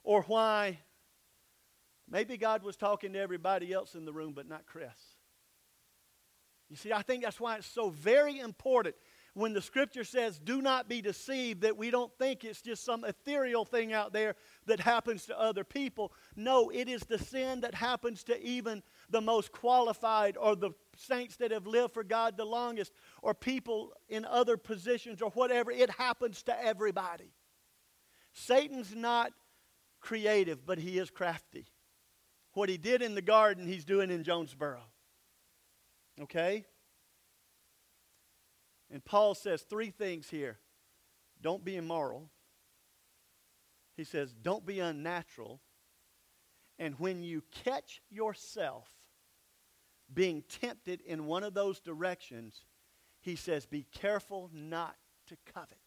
or 0.03 0.23
why 0.23 0.81
maybe 2.11 2.37
God 2.37 2.65
was 2.65 2.77
talking 2.77 3.13
to 3.13 3.19
everybody 3.19 3.73
else 3.73 3.95
in 3.95 4.05
the 4.05 4.13
room, 4.13 4.33
but 4.35 4.49
not 4.49 4.67
Chris. 4.67 5.08
You 6.69 6.77
see, 6.77 6.93
I 6.93 7.03
think 7.03 7.23
that's 7.23 7.41
why 7.41 7.57
it's 7.57 7.67
so 7.67 7.91
very 7.91 8.39
important 8.39 8.95
when 9.35 9.53
the 9.53 9.63
scripture 9.63 10.05
says, 10.05 10.39
do 10.39 10.61
not 10.61 10.89
be 10.89 11.01
deceived, 11.01 11.61
that 11.61 11.77
we 11.77 11.91
don't 11.91 12.13
think 12.19 12.45
it's 12.45 12.61
just 12.61 12.85
some 12.85 13.05
ethereal 13.05 13.65
thing 13.65 13.93
out 13.93 14.13
there 14.13 14.35
that 14.67 14.81
happens 14.81 15.27
to 15.27 15.41
other 15.41 15.63
people. 15.63 16.13
No, 16.35 16.71
it 16.71 16.89
is 16.89 17.03
the 17.03 17.19
sin 17.19 17.61
that 17.61 17.75
happens 17.75 18.25
to 18.25 18.43
even 18.45 18.83
the 19.09 19.21
most 19.21 19.53
qualified 19.53 20.37
or 20.37 20.57
the 20.57 20.73
saints 20.97 21.37
that 21.37 21.53
have 21.53 21.69
lived 21.69 21.95
for 21.95 22.03
God 22.03 22.37
the 22.37 22.45
longest 22.45 22.93
or 23.23 23.33
people 23.33 23.93
in 24.09 24.25
other 24.25 24.57
positions 24.57 25.23
or 25.23 25.31
whatever. 25.31 25.71
It 25.71 25.91
happens 25.91 26.43
to 26.45 26.65
everybody. 26.65 27.33
Satan's 28.33 28.95
not 28.95 29.33
creative, 30.01 30.67
but 30.67 30.79
he 30.79 30.99
is 30.99 31.11
crafty. 31.11 31.67
What 32.55 32.69
he 32.69 32.77
did 32.77 33.03
in 33.03 33.15
the 33.15 33.23
garden, 33.23 33.69
he's 33.69 33.85
doing 33.85 34.11
in 34.11 34.25
Jonesboro. 34.25 34.83
Okay? 36.21 36.65
And 38.91 39.05
Paul 39.05 39.35
says 39.35 39.63
three 39.63 39.91
things 39.91 40.29
here 40.31 40.59
don't 41.41 41.65
be 41.65 41.77
immoral. 41.77 42.31
He 43.97 44.05
says, 44.05 44.33
don't 44.33 44.65
be 44.65 44.81
unnatural. 44.81 45.61
And 46.79 46.95
when 47.01 47.23
you 47.23 47.43
catch 47.65 48.01
yourself 48.11 48.89
being 50.13 50.45
tempted 50.49 51.01
in 51.01 51.27
one 51.27 51.43
of 51.43 51.53
those 51.53 51.81
directions, 51.81 52.65
he 53.21 53.35
says, 53.35 53.67
be 53.67 53.85
careful 53.93 54.51
not 54.53 54.97
to 55.27 55.37
covet. 55.53 55.79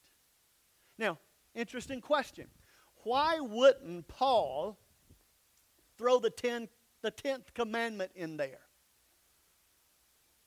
Now, 0.98 1.20
interesting 1.56 2.02
question. 2.02 2.48
Why 3.04 3.39
wouldn't 3.39 4.08
Paul 4.08 4.78
throw 5.98 6.20
the, 6.20 6.30
ten, 6.30 6.67
the 7.02 7.12
10th 7.12 7.54
commandment 7.54 8.12
in 8.15 8.38
there? 8.38 8.60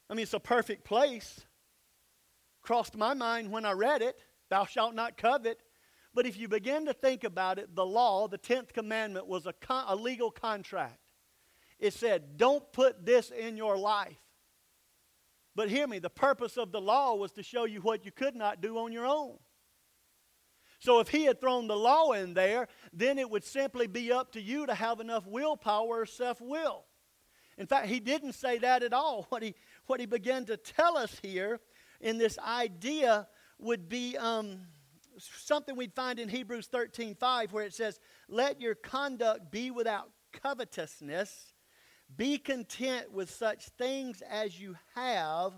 I 0.08 0.14
mean, 0.14 0.22
it's 0.22 0.34
a 0.34 0.40
perfect 0.40 0.84
place. 0.84 1.44
Crossed 2.62 2.96
my 2.96 3.14
mind 3.14 3.50
when 3.50 3.64
I 3.64 3.72
read 3.72 4.02
it, 4.02 4.16
thou 4.50 4.64
shalt 4.64 4.94
not 4.94 5.16
covet. 5.16 5.58
But 6.14 6.26
if 6.26 6.38
you 6.38 6.48
begin 6.48 6.86
to 6.86 6.92
think 6.92 7.24
about 7.24 7.58
it, 7.58 7.74
the 7.74 7.84
law, 7.84 8.28
the 8.28 8.38
10th 8.38 8.72
commandment, 8.72 9.26
was 9.26 9.46
a, 9.46 9.52
con- 9.52 9.86
a 9.88 9.96
legal 9.96 10.30
contract. 10.30 10.98
It 11.80 11.92
said, 11.92 12.36
don't 12.36 12.72
put 12.72 13.04
this 13.04 13.30
in 13.30 13.56
your 13.56 13.76
life. 13.76 14.16
But 15.56 15.70
hear 15.70 15.86
me, 15.86 15.98
the 15.98 16.10
purpose 16.10 16.56
of 16.56 16.72
the 16.72 16.80
law 16.80 17.14
was 17.14 17.32
to 17.32 17.42
show 17.42 17.64
you 17.64 17.80
what 17.80 18.04
you 18.04 18.12
could 18.12 18.34
not 18.34 18.60
do 18.60 18.78
on 18.78 18.92
your 18.92 19.06
own. 19.06 19.38
So 20.78 21.00
if 21.00 21.08
he 21.08 21.24
had 21.24 21.40
thrown 21.40 21.66
the 21.66 21.76
law 21.76 22.12
in 22.12 22.34
there, 22.34 22.68
then 22.92 23.18
it 23.18 23.30
would 23.30 23.44
simply 23.44 23.86
be 23.86 24.12
up 24.12 24.32
to 24.32 24.40
you 24.40 24.66
to 24.66 24.74
have 24.74 25.00
enough 25.00 25.26
willpower 25.26 26.00
or 26.00 26.06
self 26.06 26.40
will. 26.40 26.84
In 27.58 27.66
fact, 27.66 27.86
he 27.86 28.00
didn't 28.00 28.32
say 28.32 28.58
that 28.58 28.82
at 28.82 28.92
all. 28.92 29.26
What 29.34 29.42
he, 29.42 29.54
what 29.86 30.00
he 30.00 30.06
began 30.06 30.44
to 30.46 30.56
tell 30.56 30.96
us 30.96 31.18
here 31.22 31.60
in 32.00 32.18
this 32.18 32.38
idea 32.38 33.26
would 33.58 33.88
be 33.88 34.16
um, 34.16 34.60
something 35.18 35.76
we'd 35.76 35.94
find 35.94 36.18
in 36.18 36.28
Hebrews 36.28 36.66
13 36.66 37.14
5, 37.14 37.52
where 37.52 37.64
it 37.64 37.74
says, 37.74 38.00
Let 38.28 38.60
your 38.60 38.74
conduct 38.74 39.50
be 39.50 39.70
without 39.70 40.10
covetousness. 40.32 41.54
Be 42.16 42.38
content 42.38 43.12
with 43.12 43.30
such 43.30 43.66
things 43.70 44.22
as 44.28 44.60
you 44.60 44.76
have, 44.94 45.52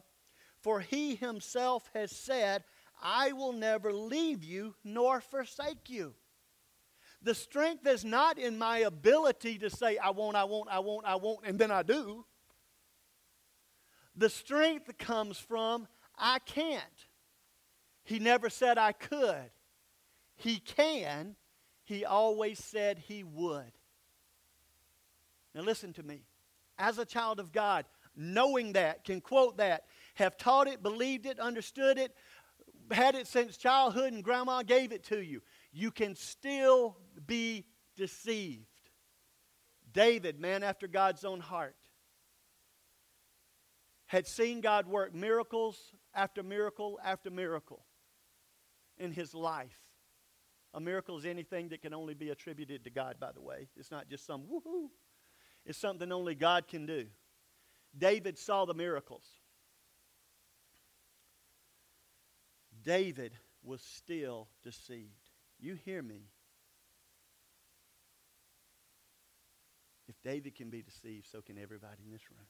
for 0.60 0.80
he 0.80 1.16
himself 1.16 1.90
has 1.92 2.10
said, 2.12 2.64
I 3.02 3.32
will 3.32 3.52
never 3.52 3.92
leave 3.92 4.42
you 4.42 4.74
nor 4.84 5.20
forsake 5.20 5.90
you. 5.90 6.14
The 7.26 7.34
strength 7.34 7.84
is 7.88 8.04
not 8.04 8.38
in 8.38 8.56
my 8.56 8.78
ability 8.78 9.58
to 9.58 9.68
say, 9.68 9.98
I 9.98 10.10
won't, 10.10 10.36
I 10.36 10.44
won't, 10.44 10.68
I 10.70 10.78
won't, 10.78 11.04
I 11.04 11.16
won't, 11.16 11.40
and 11.44 11.58
then 11.58 11.72
I 11.72 11.82
do. 11.82 12.24
The 14.14 14.30
strength 14.30 14.96
comes 14.96 15.36
from, 15.36 15.88
I 16.16 16.38
can't. 16.38 16.84
He 18.04 18.20
never 18.20 18.48
said 18.48 18.78
I 18.78 18.92
could. 18.92 19.50
He 20.36 20.60
can. 20.60 21.34
He 21.82 22.04
always 22.04 22.62
said 22.62 23.02
he 23.08 23.24
would. 23.24 23.72
Now, 25.52 25.62
listen 25.62 25.92
to 25.94 26.04
me. 26.04 26.22
As 26.78 26.98
a 26.98 27.04
child 27.04 27.40
of 27.40 27.50
God, 27.50 27.86
knowing 28.14 28.74
that, 28.74 29.02
can 29.02 29.20
quote 29.20 29.56
that, 29.56 29.86
have 30.14 30.36
taught 30.36 30.68
it, 30.68 30.80
believed 30.80 31.26
it, 31.26 31.40
understood 31.40 31.98
it, 31.98 32.14
had 32.92 33.16
it 33.16 33.26
since 33.26 33.56
childhood, 33.56 34.12
and 34.12 34.22
grandma 34.22 34.62
gave 34.62 34.92
it 34.92 35.02
to 35.06 35.20
you, 35.20 35.42
you 35.76 35.90
can 35.90 36.16
still 36.16 36.96
be 37.26 37.66
deceived. 37.96 38.64
David, 39.92 40.40
man 40.40 40.62
after 40.62 40.88
God's 40.88 41.22
own 41.22 41.38
heart, 41.38 41.76
had 44.06 44.26
seen 44.26 44.62
God 44.62 44.86
work 44.86 45.14
miracles 45.14 45.76
after 46.14 46.42
miracle 46.42 46.98
after 47.04 47.30
miracle 47.30 47.84
in 48.96 49.12
his 49.12 49.34
life. 49.34 49.78
A 50.72 50.80
miracle 50.80 51.18
is 51.18 51.26
anything 51.26 51.68
that 51.68 51.82
can 51.82 51.92
only 51.92 52.14
be 52.14 52.30
attributed 52.30 52.84
to 52.84 52.90
God, 52.90 53.16
by 53.20 53.32
the 53.32 53.42
way. 53.42 53.68
It's 53.76 53.90
not 53.90 54.08
just 54.08 54.24
some 54.24 54.44
woohoo, 54.44 54.88
it's 55.66 55.78
something 55.78 56.10
only 56.10 56.34
God 56.34 56.68
can 56.68 56.86
do. 56.86 57.06
David 57.96 58.38
saw 58.38 58.64
the 58.64 58.74
miracles. 58.74 59.26
David 62.82 63.32
was 63.62 63.82
still 63.82 64.48
deceived. 64.62 65.25
You 65.58 65.76
hear 65.84 66.02
me. 66.02 66.28
If 70.08 70.14
David 70.22 70.54
can 70.54 70.70
be 70.70 70.82
deceived, 70.82 71.26
so 71.30 71.40
can 71.40 71.58
everybody 71.58 72.02
in 72.04 72.12
this 72.12 72.30
room. 72.30 72.46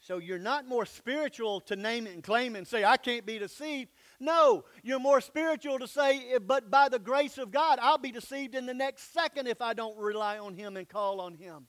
So 0.00 0.16
you're 0.16 0.38
not 0.38 0.66
more 0.66 0.86
spiritual 0.86 1.60
to 1.62 1.76
name 1.76 2.06
it 2.06 2.14
and 2.14 2.24
claim 2.24 2.56
it 2.56 2.58
and 2.60 2.66
say, 2.66 2.84
I 2.84 2.96
can't 2.96 3.26
be 3.26 3.38
deceived. 3.38 3.90
No, 4.18 4.64
you're 4.82 4.98
more 4.98 5.20
spiritual 5.20 5.78
to 5.78 5.86
say, 5.86 6.38
but 6.38 6.70
by 6.70 6.88
the 6.88 6.98
grace 6.98 7.36
of 7.36 7.50
God, 7.50 7.78
I'll 7.80 7.98
be 7.98 8.10
deceived 8.10 8.54
in 8.54 8.64
the 8.64 8.74
next 8.74 9.12
second 9.12 9.46
if 9.46 9.60
I 9.60 9.74
don't 9.74 9.98
rely 9.98 10.38
on 10.38 10.54
Him 10.54 10.78
and 10.78 10.88
call 10.88 11.20
on 11.20 11.34
Him. 11.34 11.66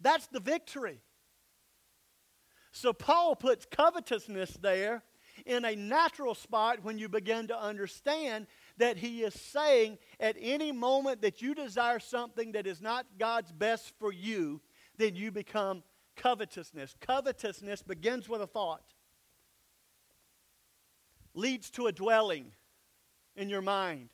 That's 0.00 0.26
the 0.26 0.40
victory. 0.40 1.00
So 2.72 2.92
Paul 2.92 3.36
puts 3.36 3.66
covetousness 3.70 4.58
there 4.60 5.02
in 5.46 5.64
a 5.64 5.76
natural 5.76 6.34
spot 6.34 6.80
when 6.82 6.98
you 6.98 7.08
begin 7.08 7.46
to 7.46 7.58
understand 7.58 8.46
that 8.76 8.98
he 8.98 9.22
is 9.22 9.32
saying 9.32 9.96
at 10.20 10.36
any 10.38 10.72
moment 10.72 11.22
that 11.22 11.40
you 11.40 11.54
desire 11.54 12.00
something 12.00 12.52
that 12.52 12.66
is 12.66 12.82
not 12.82 13.06
God's 13.18 13.52
best 13.52 13.92
for 13.98 14.12
you, 14.12 14.60
then 14.98 15.14
you 15.14 15.30
become 15.30 15.82
covetousness. 16.16 16.94
Covetousness 17.00 17.82
begins 17.82 18.28
with 18.28 18.42
a 18.42 18.46
thought, 18.46 18.82
leads 21.32 21.70
to 21.70 21.86
a 21.86 21.92
dwelling 21.92 22.52
in 23.36 23.48
your 23.48 23.62
mind, 23.62 24.08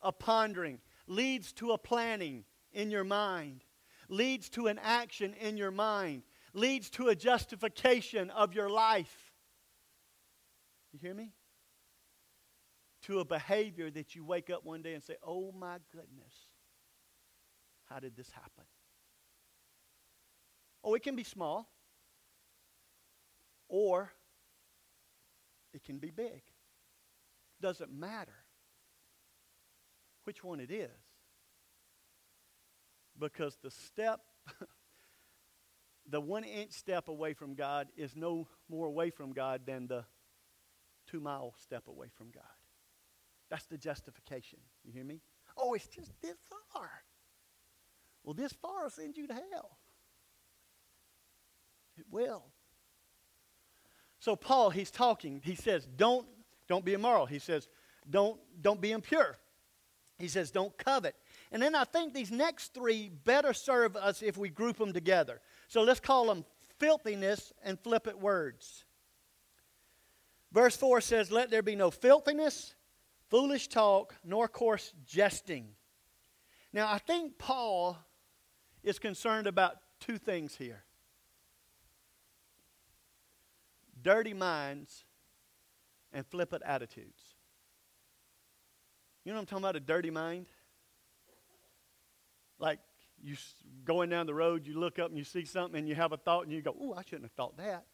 a 0.00 0.12
pondering, 0.12 0.78
leads 1.06 1.52
to 1.54 1.72
a 1.72 1.78
planning 1.78 2.44
in 2.72 2.90
your 2.90 3.04
mind, 3.04 3.64
leads 4.08 4.48
to 4.50 4.68
an 4.68 4.78
action 4.82 5.34
in 5.34 5.56
your 5.56 5.70
mind, 5.72 6.22
leads 6.52 6.90
to 6.90 7.08
a 7.08 7.16
justification 7.16 8.30
of 8.30 8.54
your 8.54 8.70
life. 8.70 9.29
You 10.92 10.98
hear 11.00 11.14
me? 11.14 11.32
To 13.02 13.20
a 13.20 13.24
behavior 13.24 13.90
that 13.90 14.14
you 14.14 14.24
wake 14.24 14.50
up 14.50 14.64
one 14.64 14.82
day 14.82 14.94
and 14.94 15.02
say, 15.02 15.16
Oh 15.22 15.52
my 15.52 15.78
goodness, 15.92 16.34
how 17.88 17.98
did 17.98 18.16
this 18.16 18.30
happen? 18.30 18.64
Oh, 20.82 20.94
it 20.94 21.02
can 21.02 21.16
be 21.16 21.24
small, 21.24 21.68
or 23.68 24.10
it 25.72 25.84
can 25.84 25.98
be 25.98 26.10
big. 26.10 26.42
Doesn't 27.60 27.92
matter 27.92 28.34
which 30.24 30.42
one 30.42 30.60
it 30.60 30.70
is. 30.70 30.90
Because 33.18 33.58
the 33.62 33.70
step, 33.70 34.20
the 36.08 36.20
one 36.20 36.44
inch 36.44 36.72
step 36.72 37.08
away 37.08 37.34
from 37.34 37.54
God 37.54 37.88
is 37.96 38.16
no 38.16 38.48
more 38.68 38.86
away 38.86 39.10
from 39.10 39.32
God 39.32 39.62
than 39.66 39.86
the 39.86 40.04
two 41.10 41.20
mile 41.20 41.54
step 41.58 41.88
away 41.88 42.08
from 42.16 42.30
God. 42.30 42.42
That's 43.50 43.66
the 43.66 43.78
justification. 43.78 44.60
You 44.84 44.92
hear 44.92 45.04
me? 45.04 45.20
Oh, 45.56 45.74
it's 45.74 45.88
just 45.88 46.12
this 46.22 46.36
far. 46.72 46.90
Well, 48.22 48.34
this 48.34 48.52
far 48.52 48.84
will 48.84 48.90
send 48.90 49.16
you 49.16 49.26
to 49.26 49.34
hell. 49.34 49.78
It 51.98 52.04
will. 52.10 52.44
So 54.20 54.36
Paul, 54.36 54.70
he's 54.70 54.90
talking. 54.90 55.40
He 55.42 55.54
says, 55.54 55.86
"Don't 55.86 56.26
don't 56.68 56.84
be 56.84 56.92
immoral." 56.92 57.26
He 57.26 57.38
says, 57.38 57.68
"Don't 58.08 58.40
don't 58.62 58.80
be 58.80 58.92
impure." 58.92 59.38
He 60.18 60.28
says, 60.28 60.50
"Don't 60.50 60.76
covet." 60.78 61.16
And 61.50 61.62
then 61.62 61.74
I 61.74 61.84
think 61.84 62.14
these 62.14 62.30
next 62.30 62.74
three 62.74 63.08
better 63.08 63.52
serve 63.52 63.96
us 63.96 64.22
if 64.22 64.36
we 64.36 64.50
group 64.50 64.76
them 64.76 64.92
together. 64.92 65.40
So 65.68 65.82
let's 65.82 66.00
call 66.00 66.26
them 66.26 66.44
filthiness 66.78 67.52
and 67.62 67.80
flippant 67.80 68.18
words. 68.18 68.84
Verse 70.52 70.76
4 70.76 71.00
says, 71.00 71.30
Let 71.30 71.50
there 71.50 71.62
be 71.62 71.76
no 71.76 71.90
filthiness, 71.90 72.74
foolish 73.28 73.68
talk, 73.68 74.14
nor 74.24 74.48
coarse 74.48 74.92
jesting. 75.06 75.68
Now, 76.72 76.90
I 76.90 76.98
think 76.98 77.38
Paul 77.38 77.98
is 78.82 78.98
concerned 78.98 79.46
about 79.46 79.76
two 80.00 80.18
things 80.18 80.56
here 80.56 80.84
dirty 84.02 84.32
minds 84.32 85.04
and 86.12 86.26
flippant 86.26 86.62
attitudes. 86.64 87.20
You 89.24 89.32
know 89.32 89.36
what 89.36 89.42
I'm 89.42 89.46
talking 89.46 89.64
about? 89.64 89.76
A 89.76 89.80
dirty 89.80 90.10
mind? 90.10 90.46
Like 92.58 92.78
you 93.22 93.36
going 93.84 94.08
down 94.08 94.26
the 94.26 94.34
road, 94.34 94.66
you 94.66 94.78
look 94.78 94.98
up 94.98 95.08
and 95.08 95.18
you 95.18 95.24
see 95.24 95.44
something 95.44 95.78
and 95.78 95.88
you 95.88 95.94
have 95.94 96.12
a 96.12 96.16
thought 96.16 96.44
and 96.44 96.52
you 96.52 96.62
go, 96.62 96.74
Ooh, 96.82 96.94
I 96.94 97.02
shouldn't 97.02 97.24
have 97.24 97.32
thought 97.32 97.56
that. 97.58 97.84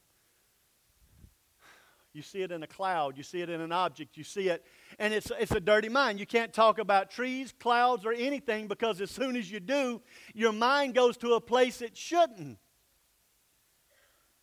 You 2.17 2.23
see 2.23 2.41
it 2.41 2.51
in 2.51 2.63
a 2.63 2.67
cloud. 2.67 3.19
You 3.19 3.23
see 3.23 3.43
it 3.43 3.51
in 3.51 3.61
an 3.61 3.73
object. 3.73 4.17
You 4.17 4.25
see 4.25 4.49
it, 4.49 4.65
and 4.99 5.13
it's, 5.13 5.31
it's 5.39 5.53
a 5.53 5.61
dirty 5.61 5.91
mind. 5.91 6.19
You 6.19 6.25
can't 6.25 6.51
talk 6.51 6.79
about 6.79 7.11
trees, 7.11 7.53
clouds, 7.61 8.07
or 8.07 8.13
anything 8.15 8.69
because 8.69 9.03
as 9.03 9.11
soon 9.11 9.37
as 9.37 9.51
you 9.51 9.61
do, 9.61 10.01
your 10.33 10.53
mind 10.53 10.95
goes 10.95 11.19
to 11.19 11.35
a 11.35 11.41
place 11.43 11.83
it 11.83 11.95
shouldn't. 11.95 12.57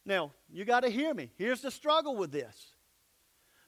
Now, 0.05 0.33
you 0.51 0.65
got 0.65 0.81
to 0.81 0.89
hear 0.89 1.15
me. 1.15 1.31
Here's 1.35 1.61
the 1.61 1.71
struggle 1.71 2.15
with 2.15 2.31
this 2.31 2.75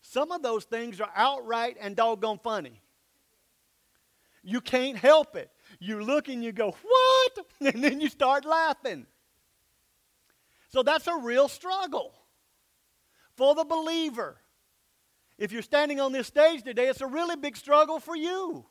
some 0.04 0.32
of 0.32 0.44
those 0.44 0.66
things 0.66 1.02
are 1.02 1.12
outright 1.16 1.78
and 1.82 1.96
doggone 1.96 2.40
funny. 2.44 2.84
You 4.44 4.62
can't 4.62 4.98
help 4.98 5.36
it. 5.36 5.50
You 5.80 6.04
look 6.04 6.30
and 6.30 6.44
you 6.44 6.52
go, 6.52 6.76
What? 6.80 7.46
And 7.74 7.84
then 7.84 8.00
you 8.00 8.10
start 8.10 8.46
laughing. 8.46 9.08
So 10.70 10.84
that's 10.84 11.08
a 11.08 11.18
real 11.18 11.48
struggle 11.48 12.14
for 13.36 13.56
the 13.56 13.66
believer. 13.66 14.38
If 15.38 15.52
you're 15.52 15.62
standing 15.62 16.00
on 16.00 16.12
this 16.12 16.28
stage 16.28 16.64
today, 16.64 16.88
it's 16.88 17.02
a 17.02 17.08
really 17.08 17.36
big 17.36 17.58
struggle 17.58 18.00
for 18.00 18.16
you. 18.16 18.66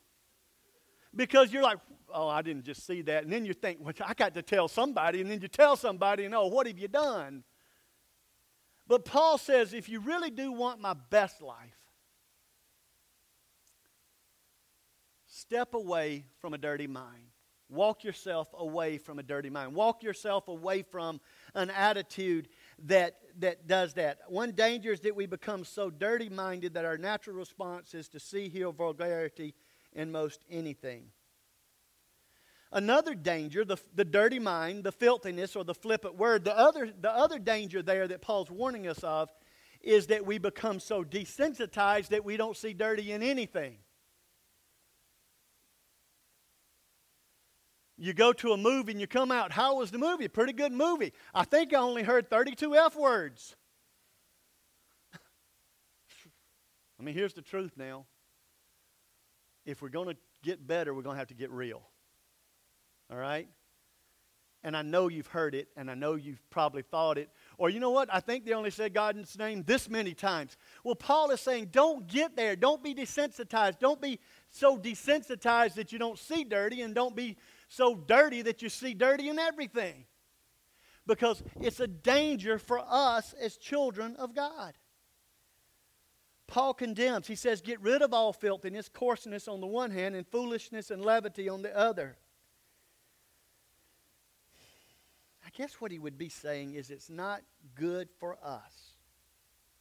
Because 1.14 1.52
you're 1.52 1.62
like, 1.62 1.78
oh, 2.12 2.28
I 2.28 2.42
didn't 2.42 2.64
just 2.64 2.86
see 2.86 3.02
that. 3.02 3.24
And 3.24 3.32
then 3.32 3.44
you 3.44 3.52
think, 3.52 3.78
well, 3.80 3.92
I 4.04 4.14
got 4.14 4.34
to 4.34 4.42
tell 4.42 4.66
somebody. 4.68 5.20
And 5.20 5.30
then 5.30 5.40
you 5.40 5.48
tell 5.48 5.76
somebody, 5.76 6.24
and 6.24 6.34
oh, 6.34 6.46
what 6.46 6.66
have 6.66 6.78
you 6.78 6.88
done? 6.88 7.44
But 8.86 9.04
Paul 9.04 9.38
says, 9.38 9.72
if 9.72 9.88
you 9.88 10.00
really 10.00 10.30
do 10.30 10.52
want 10.52 10.80
my 10.80 10.94
best 11.10 11.40
life, 11.40 11.78
step 15.26 15.74
away 15.74 16.24
from 16.40 16.54
a 16.54 16.58
dirty 16.58 16.86
mind. 16.86 17.24
Walk 17.70 18.04
yourself 18.04 18.48
away 18.56 18.98
from 18.98 19.18
a 19.18 19.22
dirty 19.22 19.50
mind. 19.50 19.74
Walk 19.74 20.02
yourself 20.02 20.48
away 20.48 20.82
from 20.82 21.20
an 21.54 21.70
attitude 21.70 22.48
that, 22.86 23.16
that 23.38 23.66
does 23.66 23.94
that. 23.94 24.18
One 24.28 24.52
danger 24.52 24.92
is 24.92 25.00
that 25.00 25.16
we 25.16 25.26
become 25.26 25.64
so 25.64 25.90
dirty 25.90 26.28
minded 26.28 26.74
that 26.74 26.84
our 26.84 26.98
natural 26.98 27.36
response 27.36 27.94
is 27.94 28.08
to 28.08 28.20
see, 28.20 28.48
heal 28.48 28.72
vulgarity 28.72 29.54
in 29.92 30.12
most 30.12 30.44
anything. 30.50 31.06
Another 32.72 33.14
danger, 33.14 33.64
the, 33.64 33.76
the 33.94 34.04
dirty 34.04 34.40
mind, 34.40 34.82
the 34.82 34.90
filthiness, 34.90 35.54
or 35.54 35.62
the 35.62 35.74
flippant 35.74 36.16
word, 36.16 36.44
the 36.44 36.56
other, 36.56 36.90
the 37.00 37.10
other 37.10 37.38
danger 37.38 37.82
there 37.82 38.08
that 38.08 38.20
Paul's 38.20 38.50
warning 38.50 38.88
us 38.88 38.98
of 39.04 39.30
is 39.80 40.08
that 40.08 40.26
we 40.26 40.38
become 40.38 40.80
so 40.80 41.04
desensitized 41.04 42.08
that 42.08 42.24
we 42.24 42.36
don't 42.36 42.56
see 42.56 42.72
dirty 42.72 43.12
in 43.12 43.22
anything. 43.22 43.76
You 47.96 48.12
go 48.12 48.32
to 48.32 48.52
a 48.52 48.56
movie 48.56 48.92
and 48.92 49.00
you 49.00 49.06
come 49.06 49.30
out, 49.30 49.52
how 49.52 49.76
was 49.76 49.90
the 49.90 49.98
movie? 49.98 50.26
Pretty 50.26 50.52
good 50.52 50.72
movie. 50.72 51.12
I 51.32 51.44
think 51.44 51.72
I 51.72 51.78
only 51.78 52.02
heard 52.02 52.28
32 52.28 52.74
F 52.74 52.96
words. 52.96 53.54
I 57.00 57.02
mean, 57.02 57.14
here's 57.14 57.34
the 57.34 57.42
truth 57.42 57.72
now. 57.76 58.06
If 59.64 59.80
we're 59.80 59.90
going 59.90 60.08
to 60.08 60.16
get 60.42 60.66
better, 60.66 60.92
we're 60.92 61.02
going 61.02 61.14
to 61.14 61.18
have 61.18 61.28
to 61.28 61.34
get 61.34 61.50
real. 61.50 61.82
All 63.10 63.16
right? 63.16 63.48
And 64.64 64.76
I 64.76 64.82
know 64.82 65.08
you've 65.08 65.26
heard 65.26 65.54
it, 65.54 65.68
and 65.76 65.90
I 65.90 65.94
know 65.94 66.14
you've 66.14 66.42
probably 66.50 66.82
thought 66.82 67.18
it. 67.18 67.28
Or 67.58 67.68
you 67.68 67.80
know 67.80 67.90
what? 67.90 68.08
I 68.12 68.20
think 68.20 68.44
they 68.44 68.54
only 68.54 68.70
said 68.70 68.94
God's 68.94 69.38
name 69.38 69.62
this 69.62 69.88
many 69.88 70.14
times. 70.14 70.56
Well, 70.82 70.94
Paul 70.94 71.30
is 71.30 71.40
saying, 71.40 71.68
don't 71.70 72.06
get 72.06 72.34
there. 72.34 72.56
Don't 72.56 72.82
be 72.82 72.94
desensitized. 72.94 73.78
Don't 73.78 74.00
be 74.00 74.18
so 74.50 74.78
desensitized 74.78 75.74
that 75.74 75.92
you 75.92 75.98
don't 75.98 76.18
see 76.18 76.44
dirty, 76.44 76.80
and 76.80 76.94
don't 76.94 77.14
be 77.14 77.36
so 77.68 77.94
dirty 77.94 78.42
that 78.42 78.62
you 78.62 78.68
see 78.68 78.94
dirty 78.94 79.28
in 79.28 79.38
everything. 79.38 80.04
Because 81.06 81.42
it's 81.60 81.80
a 81.80 81.86
danger 81.86 82.58
for 82.58 82.80
us 82.86 83.34
as 83.34 83.56
children 83.56 84.16
of 84.16 84.34
God. 84.34 84.74
Paul 86.46 86.74
condemns. 86.74 87.26
He 87.26 87.34
says, 87.34 87.60
Get 87.60 87.80
rid 87.80 88.02
of 88.02 88.14
all 88.14 88.32
filthiness, 88.32 88.88
coarseness 88.88 89.48
on 89.48 89.60
the 89.60 89.66
one 89.66 89.90
hand, 89.90 90.14
and 90.14 90.26
foolishness 90.26 90.90
and 90.90 91.04
levity 91.04 91.48
on 91.48 91.62
the 91.62 91.76
other. 91.76 92.16
I 95.44 95.50
guess 95.52 95.74
what 95.80 95.92
he 95.92 95.98
would 95.98 96.18
be 96.18 96.28
saying 96.28 96.74
is 96.74 96.90
it's 96.90 97.10
not 97.10 97.42
good 97.74 98.08
for 98.18 98.38
us, 98.42 98.96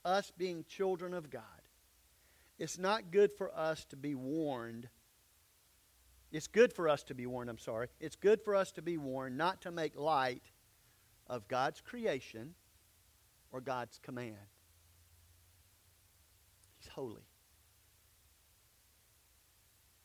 us 0.04 0.32
being 0.38 0.66
children 0.68 1.14
of 1.14 1.30
God. 1.30 1.42
It's 2.60 2.78
not 2.78 3.12
good 3.12 3.32
for 3.32 3.56
us 3.58 3.86
to 3.86 3.96
be 3.96 4.14
warned 4.14 4.90
it's 6.34 6.48
good 6.48 6.74
for 6.74 6.90
us 6.90 7.04
to 7.04 7.14
be 7.14 7.28
warned, 7.28 7.50
I'm 7.50 7.60
sorry. 7.60 7.88
It's 8.00 8.16
good 8.16 8.42
for 8.42 8.56
us 8.56 8.72
to 8.74 8.82
be 8.82 8.98
warned 8.98 9.38
not 9.38 9.62
to 9.62 9.72
make 9.72 9.96
light 9.96 10.42
of 11.28 11.48
God's 11.48 11.80
creation 11.80 12.56
or 13.52 13.62
God's 13.62 14.00
command. 14.02 14.36
He's 16.80 16.90
holy. 16.90 17.22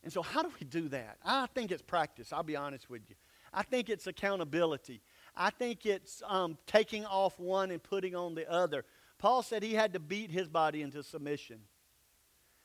And 0.05 0.13
so, 0.13 0.23
how 0.23 0.43
do 0.43 0.51
we 0.61 0.67
do 0.67 0.89
that? 0.91 1.17
I 1.25 1.47
think 1.47 1.73
it's 1.73 1.83
practice, 1.83 2.33
I'll 2.33 2.43
be 2.43 2.57
honest 2.57 2.89
with 2.91 3.03
you. 3.09 3.17
I 3.53 3.63
think 3.63 3.89
it's 3.89 4.07
accountability. 4.07 5.01
I 5.35 5.49
think 5.49 5.87
it's 5.87 6.23
um, 6.29 6.59
taking 6.67 7.07
off 7.07 7.41
one 7.41 7.71
and 7.71 7.83
putting 7.83 8.15
on 8.15 8.35
the 8.35 8.51
other. 8.51 8.85
Paul 9.19 9.43
said 9.43 9.63
he 9.63 9.75
had 9.75 9.95
to 9.95 9.99
beat 9.99 10.31
his 10.31 10.49
body 10.49 10.83
into 10.83 11.03
submission. 11.03 11.61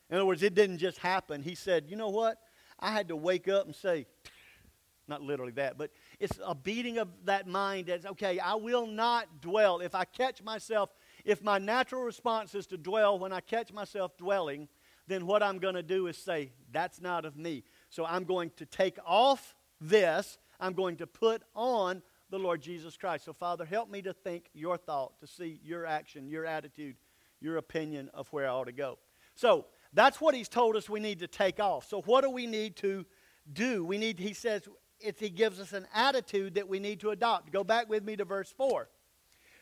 In 0.10 0.18
other 0.18 0.26
words, 0.26 0.44
it 0.44 0.54
didn't 0.54 0.80
just 0.80 0.98
happen. 0.98 1.42
He 1.42 1.56
said, 1.56 1.86
you 1.88 1.96
know 1.96 2.10
what? 2.10 2.38
I 2.80 2.92
had 2.92 3.08
to 3.10 3.16
wake 3.16 3.48
up 3.48 3.66
and 3.66 3.76
say, 3.76 4.06
not 5.08 5.22
literally 5.22 5.52
that, 5.54 5.78
but 5.78 5.92
it's 6.20 6.40
a 6.46 6.56
beating 6.56 6.98
of 6.98 7.10
that 7.26 7.48
mind 7.48 7.88
that's 7.88 8.06
okay, 8.06 8.40
I 8.40 8.56
will 8.56 8.88
not 8.88 9.42
dwell. 9.42 9.80
If 9.80 9.96
I 9.96 10.06
catch 10.06 10.42
myself, 10.44 10.90
if 11.26 11.44
my 11.44 11.58
natural 11.58 12.04
response 12.04 12.56
is 12.56 12.68
to 12.68 12.78
dwell, 12.78 13.20
when 13.20 13.34
I 13.34 13.40
catch 13.40 13.72
myself 13.72 14.18
dwelling, 14.18 14.68
then 15.08 15.26
what 15.26 15.44
I'm 15.44 15.60
going 15.60 15.76
to 15.76 15.84
do 15.84 16.08
is 16.08 16.18
say, 16.18 16.52
that's 16.72 17.02
not 17.02 17.26
of 17.26 17.36
me. 17.36 17.64
So 17.90 18.06
I'm 18.06 18.24
going 18.24 18.52
to 18.58 18.66
take 18.66 18.98
off 19.06 19.56
this, 19.80 20.38
I'm 20.60 20.74
going 20.74 20.98
to 20.98 21.08
put 21.08 21.44
on 21.56 22.02
the 22.30 22.40
Lord 22.40 22.62
Jesus 22.62 22.98
Christ. 22.98 23.26
So, 23.26 23.34
Father, 23.34 23.66
help 23.66 23.90
me 23.92 24.02
to 24.02 24.14
think 24.14 24.50
your 24.54 24.78
thought, 24.78 25.20
to 25.20 25.28
see 25.28 25.60
your 25.64 25.86
action, 25.86 26.28
your 26.28 26.46
attitude, 26.46 26.96
your 27.42 27.58
opinion 27.58 28.10
of 28.14 28.28
where 28.30 28.48
I 28.48 28.50
ought 28.50 28.64
to 28.66 28.72
go. 28.72 28.98
So, 29.36 29.66
that's 29.94 30.20
what 30.20 30.36
he's 30.36 30.50
told 30.50 30.76
us 30.76 30.90
we 30.90 31.00
need 31.00 31.20
to 31.20 31.28
take 31.28 31.60
off. 31.60 31.88
So, 31.88 32.02
what 32.02 32.22
do 32.22 32.30
we 32.30 32.48
need 32.48 32.76
to 32.78 33.06
do? 33.52 33.86
We 33.86 33.98
need, 33.98 34.20
he 34.20 34.34
says, 34.34 34.68
if 35.00 35.20
he 35.20 35.30
gives 35.30 35.60
us 35.60 35.74
an 35.74 35.88
attitude 35.94 36.56
that 36.56 36.68
we 36.68 36.80
need 36.80 37.02
to 37.02 37.10
adopt. 37.10 37.52
Go 37.52 37.64
back 37.64 37.90
with 37.90 38.04
me 38.04 38.16
to 38.16 38.26
verse 38.26 38.52
4 38.52 38.90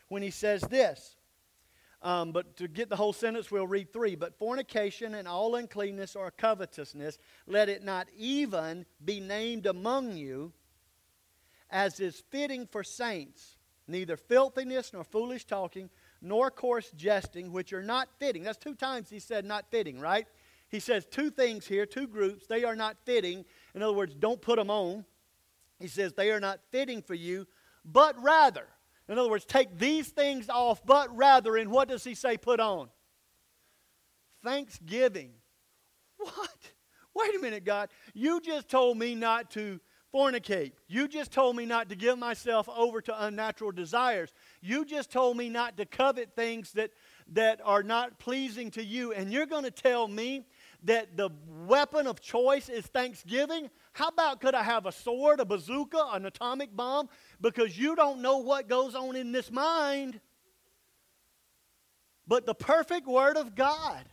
when 0.08 0.22
he 0.22 0.30
says 0.30 0.62
this. 0.62 1.16
Um, 2.00 2.32
but 2.32 2.56
to 2.56 2.66
get 2.66 2.88
the 2.88 2.96
whole 2.96 3.12
sentence, 3.12 3.50
we'll 3.50 3.66
read 3.66 3.92
three. 3.92 4.16
But 4.16 4.38
fornication 4.38 5.14
and 5.14 5.28
all 5.28 5.54
uncleanness 5.54 6.16
or 6.16 6.30
covetousness, 6.32 7.18
let 7.46 7.68
it 7.68 7.84
not 7.84 8.08
even 8.16 8.86
be 9.04 9.20
named 9.20 9.66
among 9.66 10.16
you, 10.16 10.52
as 11.70 12.00
is 12.00 12.22
fitting 12.30 12.66
for 12.66 12.82
saints, 12.82 13.56
neither 13.86 14.16
filthiness 14.16 14.92
nor 14.92 15.04
foolish 15.04 15.44
talking 15.44 15.90
nor 16.22 16.50
coarse 16.50 16.90
jesting, 16.92 17.52
which 17.52 17.72
are 17.72 17.82
not 17.82 18.08
fitting. 18.18 18.44
That's 18.44 18.56
two 18.56 18.74
times 18.74 19.10
he 19.10 19.18
said 19.18 19.44
not 19.44 19.66
fitting, 19.70 19.98
right? 19.98 20.26
He 20.68 20.80
says 20.80 21.04
two 21.04 21.30
things 21.30 21.66
here, 21.66 21.84
two 21.84 22.06
groups. 22.06 22.46
They 22.46 22.64
are 22.64 22.76
not 22.76 22.96
fitting. 23.04 23.44
In 23.74 23.82
other 23.82 23.92
words, 23.92 24.14
don't 24.14 24.40
put 24.40 24.56
them 24.56 24.70
on. 24.70 25.04
He 25.78 25.88
says 25.88 26.12
they 26.12 26.30
are 26.30 26.40
not 26.40 26.60
fitting 26.70 27.02
for 27.02 27.14
you, 27.14 27.46
but 27.84 28.20
rather. 28.22 28.68
In 29.08 29.18
other 29.18 29.28
words, 29.28 29.44
take 29.44 29.78
these 29.78 30.08
things 30.08 30.48
off, 30.48 30.86
but 30.86 31.14
rather. 31.14 31.56
And 31.56 31.70
what 31.70 31.88
does 31.88 32.04
he 32.04 32.14
say 32.14 32.36
put 32.36 32.60
on? 32.60 32.88
Thanksgiving. 34.44 35.32
What? 36.16 36.50
Wait 37.14 37.34
a 37.34 37.38
minute, 37.40 37.64
God. 37.64 37.90
You 38.14 38.40
just 38.40 38.68
told 38.68 38.96
me 38.96 39.14
not 39.14 39.50
to 39.50 39.80
fornicate. 40.14 40.72
You 40.88 41.08
just 41.08 41.32
told 41.32 41.56
me 41.56 41.66
not 41.66 41.88
to 41.88 41.96
give 41.96 42.18
myself 42.18 42.68
over 42.68 43.00
to 43.02 43.24
unnatural 43.24 43.72
desires. 43.72 44.32
You 44.62 44.84
just 44.84 45.10
told 45.10 45.36
me 45.36 45.48
not 45.48 45.76
to 45.78 45.84
covet 45.84 46.36
things 46.36 46.72
that, 46.72 46.92
that 47.32 47.60
are 47.64 47.82
not 47.82 48.20
pleasing 48.20 48.70
to 48.72 48.84
you. 48.84 49.12
And 49.12 49.32
you're 49.32 49.44
going 49.46 49.64
to 49.64 49.72
tell 49.72 50.06
me 50.06 50.46
that 50.84 51.16
the 51.16 51.30
weapon 51.66 52.06
of 52.06 52.20
choice 52.20 52.68
is 52.68 52.86
thanksgiving? 52.86 53.70
How 53.92 54.08
about 54.08 54.40
could 54.40 54.54
I 54.54 54.62
have 54.62 54.86
a 54.86 54.92
sword, 54.92 55.40
a 55.40 55.44
bazooka, 55.44 56.10
an 56.12 56.26
atomic 56.26 56.74
bomb? 56.74 57.08
Because 57.40 57.76
you 57.76 57.96
don't 57.96 58.22
know 58.22 58.38
what 58.38 58.68
goes 58.68 58.94
on 58.94 59.16
in 59.16 59.32
this 59.32 59.50
mind. 59.50 60.20
But 62.28 62.46
the 62.46 62.54
perfect 62.54 63.08
Word 63.08 63.36
of 63.36 63.56
God 63.56 64.04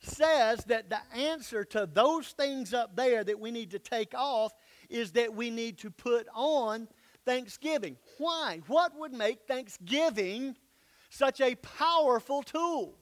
says 0.00 0.64
that 0.66 0.90
the 0.90 1.00
answer 1.12 1.64
to 1.64 1.88
those 1.92 2.28
things 2.28 2.72
up 2.72 2.94
there 2.94 3.24
that 3.24 3.40
we 3.40 3.50
need 3.50 3.72
to 3.72 3.80
take 3.80 4.14
off 4.14 4.52
is 4.88 5.12
that 5.12 5.34
we 5.34 5.50
need 5.50 5.78
to 5.78 5.90
put 5.90 6.28
on 6.32 6.86
thanksgiving. 7.26 7.98
Why? 8.16 8.62
What 8.68 8.98
would 8.98 9.12
make 9.12 9.40
thanksgiving 9.46 10.56
such 11.10 11.42
a 11.42 11.56
powerful 11.56 12.42
tool? 12.42 12.98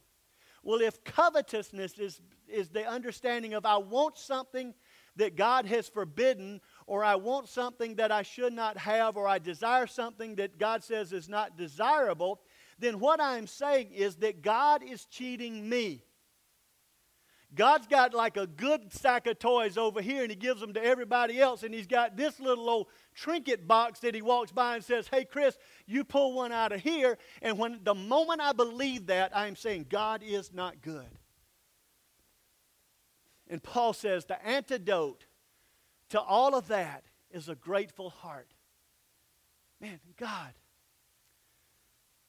Well, 0.64 0.80
if 0.80 1.04
covetousness 1.04 1.98
is, 1.98 2.20
is 2.48 2.70
the 2.70 2.88
understanding 2.88 3.54
of 3.54 3.64
I 3.66 3.76
want 3.76 4.18
something 4.18 4.74
that 5.16 5.36
God 5.36 5.66
has 5.66 5.88
forbidden, 5.88 6.60
or 6.86 7.04
I 7.04 7.14
want 7.14 7.48
something 7.48 7.94
that 7.96 8.10
I 8.10 8.22
should 8.22 8.52
not 8.52 8.76
have, 8.78 9.16
or 9.16 9.28
I 9.28 9.38
desire 9.38 9.86
something 9.86 10.34
that 10.36 10.58
God 10.58 10.82
says 10.82 11.12
is 11.12 11.28
not 11.28 11.56
desirable, 11.56 12.40
then 12.78 12.98
what 12.98 13.20
I'm 13.20 13.46
saying 13.46 13.92
is 13.92 14.16
that 14.16 14.42
God 14.42 14.82
is 14.82 15.04
cheating 15.04 15.68
me. 15.68 16.02
God's 17.54 17.86
got 17.86 18.14
like 18.14 18.36
a 18.36 18.46
good 18.46 18.92
sack 18.92 19.26
of 19.26 19.38
toys 19.38 19.78
over 19.78 20.02
here 20.02 20.22
and 20.22 20.30
he 20.30 20.36
gives 20.36 20.60
them 20.60 20.72
to 20.74 20.82
everybody 20.82 21.40
else. 21.40 21.62
And 21.62 21.72
he's 21.72 21.86
got 21.86 22.16
this 22.16 22.40
little 22.40 22.68
old 22.68 22.86
trinket 23.14 23.68
box 23.68 24.00
that 24.00 24.14
he 24.14 24.22
walks 24.22 24.50
by 24.50 24.76
and 24.76 24.84
says, 24.84 25.08
Hey, 25.08 25.24
Chris, 25.24 25.56
you 25.86 26.04
pull 26.04 26.32
one 26.32 26.52
out 26.52 26.72
of 26.72 26.80
here. 26.80 27.16
And 27.42 27.58
when 27.58 27.80
the 27.84 27.94
moment 27.94 28.40
I 28.40 28.52
believe 28.52 29.06
that, 29.06 29.36
I'm 29.36 29.56
saying, 29.56 29.86
God 29.88 30.22
is 30.24 30.52
not 30.52 30.82
good. 30.82 31.06
And 33.48 33.62
Paul 33.62 33.92
says 33.92 34.24
the 34.24 34.44
antidote 34.44 35.26
to 36.08 36.20
all 36.20 36.54
of 36.54 36.68
that 36.68 37.04
is 37.30 37.48
a 37.48 37.54
grateful 37.54 38.10
heart. 38.10 38.48
Man, 39.80 40.00
God, 40.18 40.54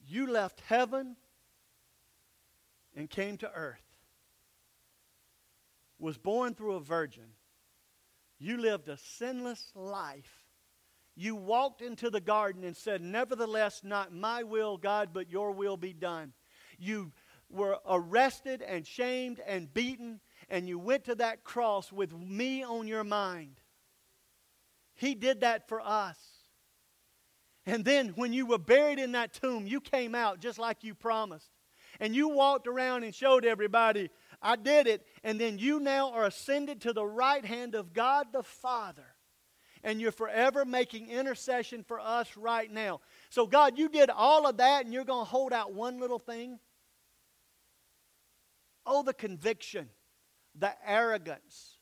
you 0.08 0.28
left 0.28 0.62
heaven 0.68 1.16
and 2.96 3.10
came 3.10 3.38
to 3.38 3.52
earth 3.52 3.85
was 6.06 6.18
born 6.20 6.54
through 6.54 6.76
a 6.76 6.80
virgin. 6.80 7.26
You 8.38 8.58
lived 8.58 8.88
a 8.90 8.98
sinless 8.98 9.72
life. 9.74 10.46
You 11.16 11.36
walked 11.36 11.82
into 11.82 12.12
the 12.12 12.22
garden 12.22 12.64
and 12.64 12.78
said, 12.78 13.02
Nevertheless, 13.02 13.82
not 13.84 14.14
my 14.14 14.44
will, 14.44 14.78
God, 14.78 15.10
but 15.14 15.32
your 15.32 15.52
will 15.52 15.78
be 15.78 15.94
done. 15.94 16.34
You 16.78 17.12
were 17.50 17.80
arrested 17.90 18.62
and 18.62 18.86
shamed 18.86 19.40
and 19.48 19.74
beaten, 19.74 20.20
and 20.48 20.68
you 20.68 20.78
went 20.78 21.06
to 21.06 21.16
that 21.16 21.44
cross 21.44 21.92
with 21.92 22.14
me 22.14 22.64
on 22.64 22.88
your 22.88 23.04
mind. 23.04 23.60
He 24.94 25.16
did 25.16 25.42
that 25.42 25.68
for 25.68 25.82
us. 25.82 26.20
And 27.66 27.84
then 27.84 28.10
when 28.10 28.32
you 28.32 28.46
were 28.46 28.60
buried 28.60 29.00
in 29.00 29.14
that 29.14 29.34
tomb, 29.34 29.66
you 29.66 29.82
came 29.82 30.14
out 30.14 30.40
just 30.40 30.60
like 30.60 30.84
you 30.84 30.94
promised. 30.94 31.50
And 32.00 32.16
you 32.16 32.30
walked 32.30 32.68
around 32.68 33.04
and 33.04 33.16
showed 33.16 33.46
everybody, 33.46 34.10
I 34.46 34.56
did 34.56 34.86
it. 34.86 35.06
And 35.24 35.42
then 35.42 35.58
you 35.58 35.80
now 35.80 36.12
are 36.12 36.26
ascended 36.26 36.82
to 36.82 36.94
the 36.94 37.06
right 37.06 37.44
hand 37.44 37.74
of 37.74 37.94
God 37.94 38.28
the 38.32 38.44
Father. 38.44 39.16
And 39.84 40.00
you're 40.00 40.12
forever 40.12 40.66
making 40.66 41.10
intercession 41.10 41.84
for 41.84 42.00
us 42.00 42.38
right 42.38 42.72
now. 42.72 43.02
So, 43.30 43.48
God, 43.48 43.78
you 43.78 43.90
did 43.90 44.10
all 44.10 44.48
of 44.48 44.58
that, 44.58 44.86
and 44.86 44.94
you're 44.94 45.04
going 45.04 45.26
to 45.26 45.30
hold 45.30 45.52
out 45.52 45.74
one 45.74 46.00
little 46.00 46.20
thing? 46.20 46.60
Oh, 48.86 49.04
the 49.04 49.14
conviction, 49.14 49.90
the 50.58 50.74
arrogance 50.88 51.78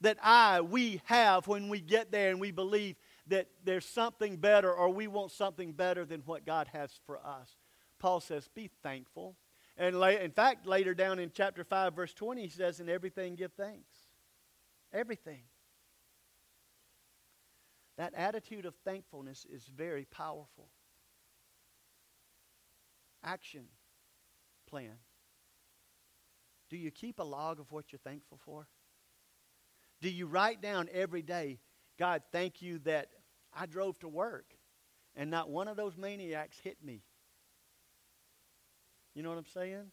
that 0.00 0.18
I, 0.22 0.60
we 0.60 1.02
have 1.04 1.48
when 1.48 1.68
we 1.68 1.80
get 1.80 2.12
there 2.12 2.30
and 2.30 2.40
we 2.40 2.52
believe 2.52 2.96
that 3.26 3.48
there's 3.64 3.84
something 3.84 4.36
better 4.36 4.72
or 4.72 4.90
we 4.90 5.08
want 5.08 5.32
something 5.32 5.72
better 5.72 6.04
than 6.04 6.20
what 6.20 6.46
God 6.46 6.68
has 6.72 6.92
for 7.04 7.18
us. 7.18 7.56
Paul 7.98 8.20
says, 8.20 8.48
Be 8.54 8.70
thankful. 8.82 9.36
And 9.78 9.94
in 9.94 10.32
fact, 10.32 10.66
later 10.66 10.92
down 10.92 11.20
in 11.20 11.30
chapter 11.32 11.62
5, 11.62 11.94
verse 11.94 12.12
20, 12.12 12.42
he 12.42 12.48
says, 12.48 12.80
In 12.80 12.88
everything 12.88 13.36
give 13.36 13.52
thanks. 13.52 13.94
Everything. 14.92 15.42
That 17.96 18.12
attitude 18.14 18.66
of 18.66 18.74
thankfulness 18.84 19.46
is 19.48 19.70
very 19.76 20.04
powerful. 20.04 20.68
Action 23.22 23.66
plan. 24.68 24.98
Do 26.70 26.76
you 26.76 26.90
keep 26.90 27.20
a 27.20 27.24
log 27.24 27.60
of 27.60 27.70
what 27.70 27.92
you're 27.92 28.00
thankful 28.00 28.38
for? 28.44 28.66
Do 30.00 30.10
you 30.10 30.26
write 30.26 30.60
down 30.60 30.88
every 30.92 31.22
day, 31.22 31.60
God, 31.98 32.22
thank 32.30 32.62
you 32.62 32.78
that 32.80 33.08
I 33.56 33.66
drove 33.66 33.98
to 34.00 34.08
work 34.08 34.54
and 35.16 35.30
not 35.30 35.50
one 35.50 35.66
of 35.66 35.76
those 35.76 35.96
maniacs 35.96 36.58
hit 36.58 36.76
me? 36.82 37.02
You 39.18 39.24
know 39.24 39.30
what 39.30 39.38
I'm 39.38 39.46
saying? 39.46 39.90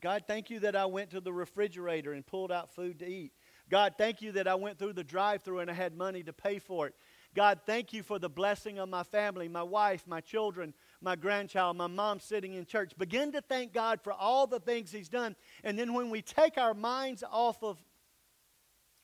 God, 0.00 0.24
thank 0.26 0.48
you 0.48 0.60
that 0.60 0.74
I 0.74 0.86
went 0.86 1.10
to 1.10 1.20
the 1.20 1.30
refrigerator 1.30 2.14
and 2.14 2.26
pulled 2.26 2.50
out 2.50 2.74
food 2.74 3.00
to 3.00 3.06
eat. 3.06 3.32
God, 3.68 3.96
thank 3.98 4.22
you 4.22 4.32
that 4.32 4.48
I 4.48 4.54
went 4.54 4.78
through 4.78 4.94
the 4.94 5.04
drive 5.04 5.42
through 5.42 5.58
and 5.58 5.70
I 5.70 5.74
had 5.74 5.94
money 5.94 6.22
to 6.22 6.32
pay 6.32 6.58
for 6.58 6.86
it. 6.86 6.94
God, 7.34 7.60
thank 7.66 7.92
you 7.92 8.02
for 8.02 8.18
the 8.18 8.30
blessing 8.30 8.78
of 8.78 8.88
my 8.88 9.02
family, 9.02 9.46
my 9.46 9.62
wife, 9.62 10.04
my 10.06 10.22
children, 10.22 10.72
my 11.02 11.16
grandchild, 11.16 11.76
my 11.76 11.86
mom 11.86 12.18
sitting 12.18 12.54
in 12.54 12.64
church. 12.64 12.96
Begin 12.96 13.30
to 13.32 13.42
thank 13.42 13.74
God 13.74 14.00
for 14.00 14.14
all 14.14 14.46
the 14.46 14.60
things 14.60 14.90
He's 14.90 15.10
done. 15.10 15.36
And 15.62 15.78
then 15.78 15.92
when 15.92 16.08
we 16.08 16.22
take 16.22 16.56
our 16.56 16.72
minds 16.72 17.22
off 17.30 17.62
of 17.62 17.76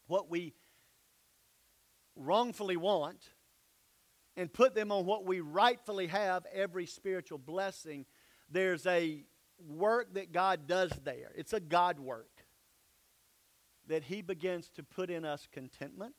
what 0.06 0.30
we 0.30 0.54
wrongfully 2.16 2.78
want 2.78 3.20
and 4.34 4.50
put 4.50 4.74
them 4.74 4.90
on 4.90 5.04
what 5.04 5.26
we 5.26 5.40
rightfully 5.40 6.06
have, 6.06 6.46
every 6.54 6.86
spiritual 6.86 7.36
blessing, 7.36 8.06
there's 8.50 8.86
a 8.86 9.24
work 9.68 10.14
that 10.14 10.32
God 10.32 10.66
does 10.66 10.90
there. 11.04 11.32
It's 11.34 11.52
a 11.52 11.60
God 11.60 11.98
work 11.98 12.44
that 13.88 14.04
He 14.04 14.22
begins 14.22 14.68
to 14.70 14.82
put 14.82 15.10
in 15.10 15.24
us 15.24 15.48
contentment 15.52 16.14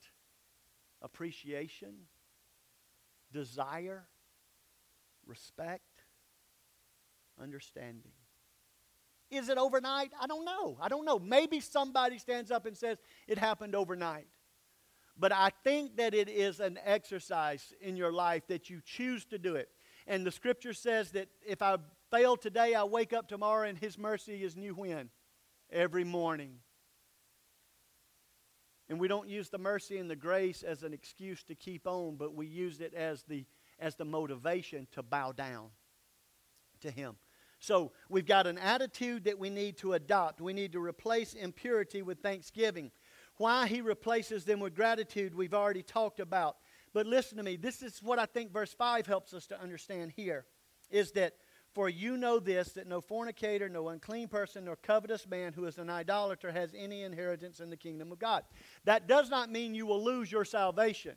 appreciation, 1.02 1.94
desire, 3.32 4.06
respect, 5.26 6.04
understanding. 7.40 8.12
Is 9.30 9.48
it 9.48 9.58
overnight? 9.58 10.12
I 10.20 10.26
don't 10.26 10.44
know. 10.44 10.76
I 10.80 10.88
don't 10.88 11.04
know. 11.04 11.18
Maybe 11.18 11.58
somebody 11.58 12.18
stands 12.18 12.50
up 12.50 12.66
and 12.66 12.76
says 12.76 12.98
it 13.26 13.38
happened 13.38 13.74
overnight. 13.74 14.26
But 15.18 15.32
I 15.32 15.50
think 15.64 15.96
that 15.96 16.14
it 16.14 16.28
is 16.28 16.60
an 16.60 16.78
exercise 16.84 17.72
in 17.80 17.96
your 17.96 18.12
life 18.12 18.46
that 18.48 18.70
you 18.70 18.80
choose 18.84 19.24
to 19.26 19.38
do 19.38 19.56
it. 19.56 19.68
And 20.06 20.26
the 20.26 20.30
scripture 20.30 20.72
says 20.72 21.10
that 21.12 21.28
if 21.46 21.62
I 21.62 21.78
fail 22.12 22.36
today, 22.36 22.74
I 22.74 22.84
wake 22.84 23.14
up 23.14 23.26
tomorrow 23.26 23.66
and 23.66 23.78
His 23.78 23.98
mercy 23.98 24.44
is 24.44 24.54
new 24.54 24.74
when? 24.74 25.08
Every 25.70 26.04
morning. 26.04 26.56
And 28.88 29.00
we 29.00 29.08
don't 29.08 29.28
use 29.28 29.48
the 29.48 29.58
mercy 29.58 29.96
and 29.96 30.10
the 30.10 30.16
grace 30.16 30.62
as 30.62 30.82
an 30.82 30.92
excuse 30.92 31.42
to 31.44 31.54
keep 31.54 31.86
on, 31.86 32.16
but 32.16 32.34
we 32.34 32.46
use 32.46 32.80
it 32.80 32.92
as 32.92 33.22
the, 33.22 33.46
as 33.80 33.96
the 33.96 34.04
motivation 34.04 34.86
to 34.92 35.02
bow 35.02 35.32
down 35.32 35.68
to 36.82 36.90
Him. 36.90 37.16
So 37.58 37.92
we've 38.10 38.26
got 38.26 38.46
an 38.46 38.58
attitude 38.58 39.24
that 39.24 39.38
we 39.38 39.48
need 39.48 39.78
to 39.78 39.94
adopt. 39.94 40.40
We 40.40 40.52
need 40.52 40.72
to 40.72 40.84
replace 40.84 41.32
impurity 41.32 42.02
with 42.02 42.18
thanksgiving. 42.18 42.90
Why 43.38 43.66
He 43.66 43.80
replaces 43.80 44.44
them 44.44 44.60
with 44.60 44.74
gratitude, 44.74 45.34
we've 45.34 45.54
already 45.54 45.82
talked 45.82 46.20
about. 46.20 46.56
But 46.92 47.06
listen 47.06 47.38
to 47.38 47.42
me, 47.42 47.56
this 47.56 47.82
is 47.82 48.02
what 48.02 48.18
I 48.18 48.26
think 48.26 48.52
verse 48.52 48.74
5 48.74 49.06
helps 49.06 49.32
us 49.32 49.46
to 49.46 49.58
understand 49.58 50.12
here 50.14 50.44
is 50.90 51.12
that 51.12 51.34
for 51.74 51.88
you 51.88 52.16
know 52.16 52.38
this, 52.38 52.72
that 52.72 52.86
no 52.86 53.00
fornicator, 53.00 53.68
no 53.68 53.88
unclean 53.88 54.28
person, 54.28 54.66
nor 54.66 54.76
covetous 54.76 55.26
man 55.26 55.52
who 55.52 55.64
is 55.64 55.78
an 55.78 55.88
idolater 55.88 56.52
has 56.52 56.74
any 56.76 57.02
inheritance 57.02 57.60
in 57.60 57.70
the 57.70 57.76
kingdom 57.76 58.12
of 58.12 58.18
God. 58.18 58.44
That 58.84 59.08
does 59.08 59.30
not 59.30 59.50
mean 59.50 59.74
you 59.74 59.86
will 59.86 60.02
lose 60.02 60.30
your 60.30 60.44
salvation, 60.44 61.16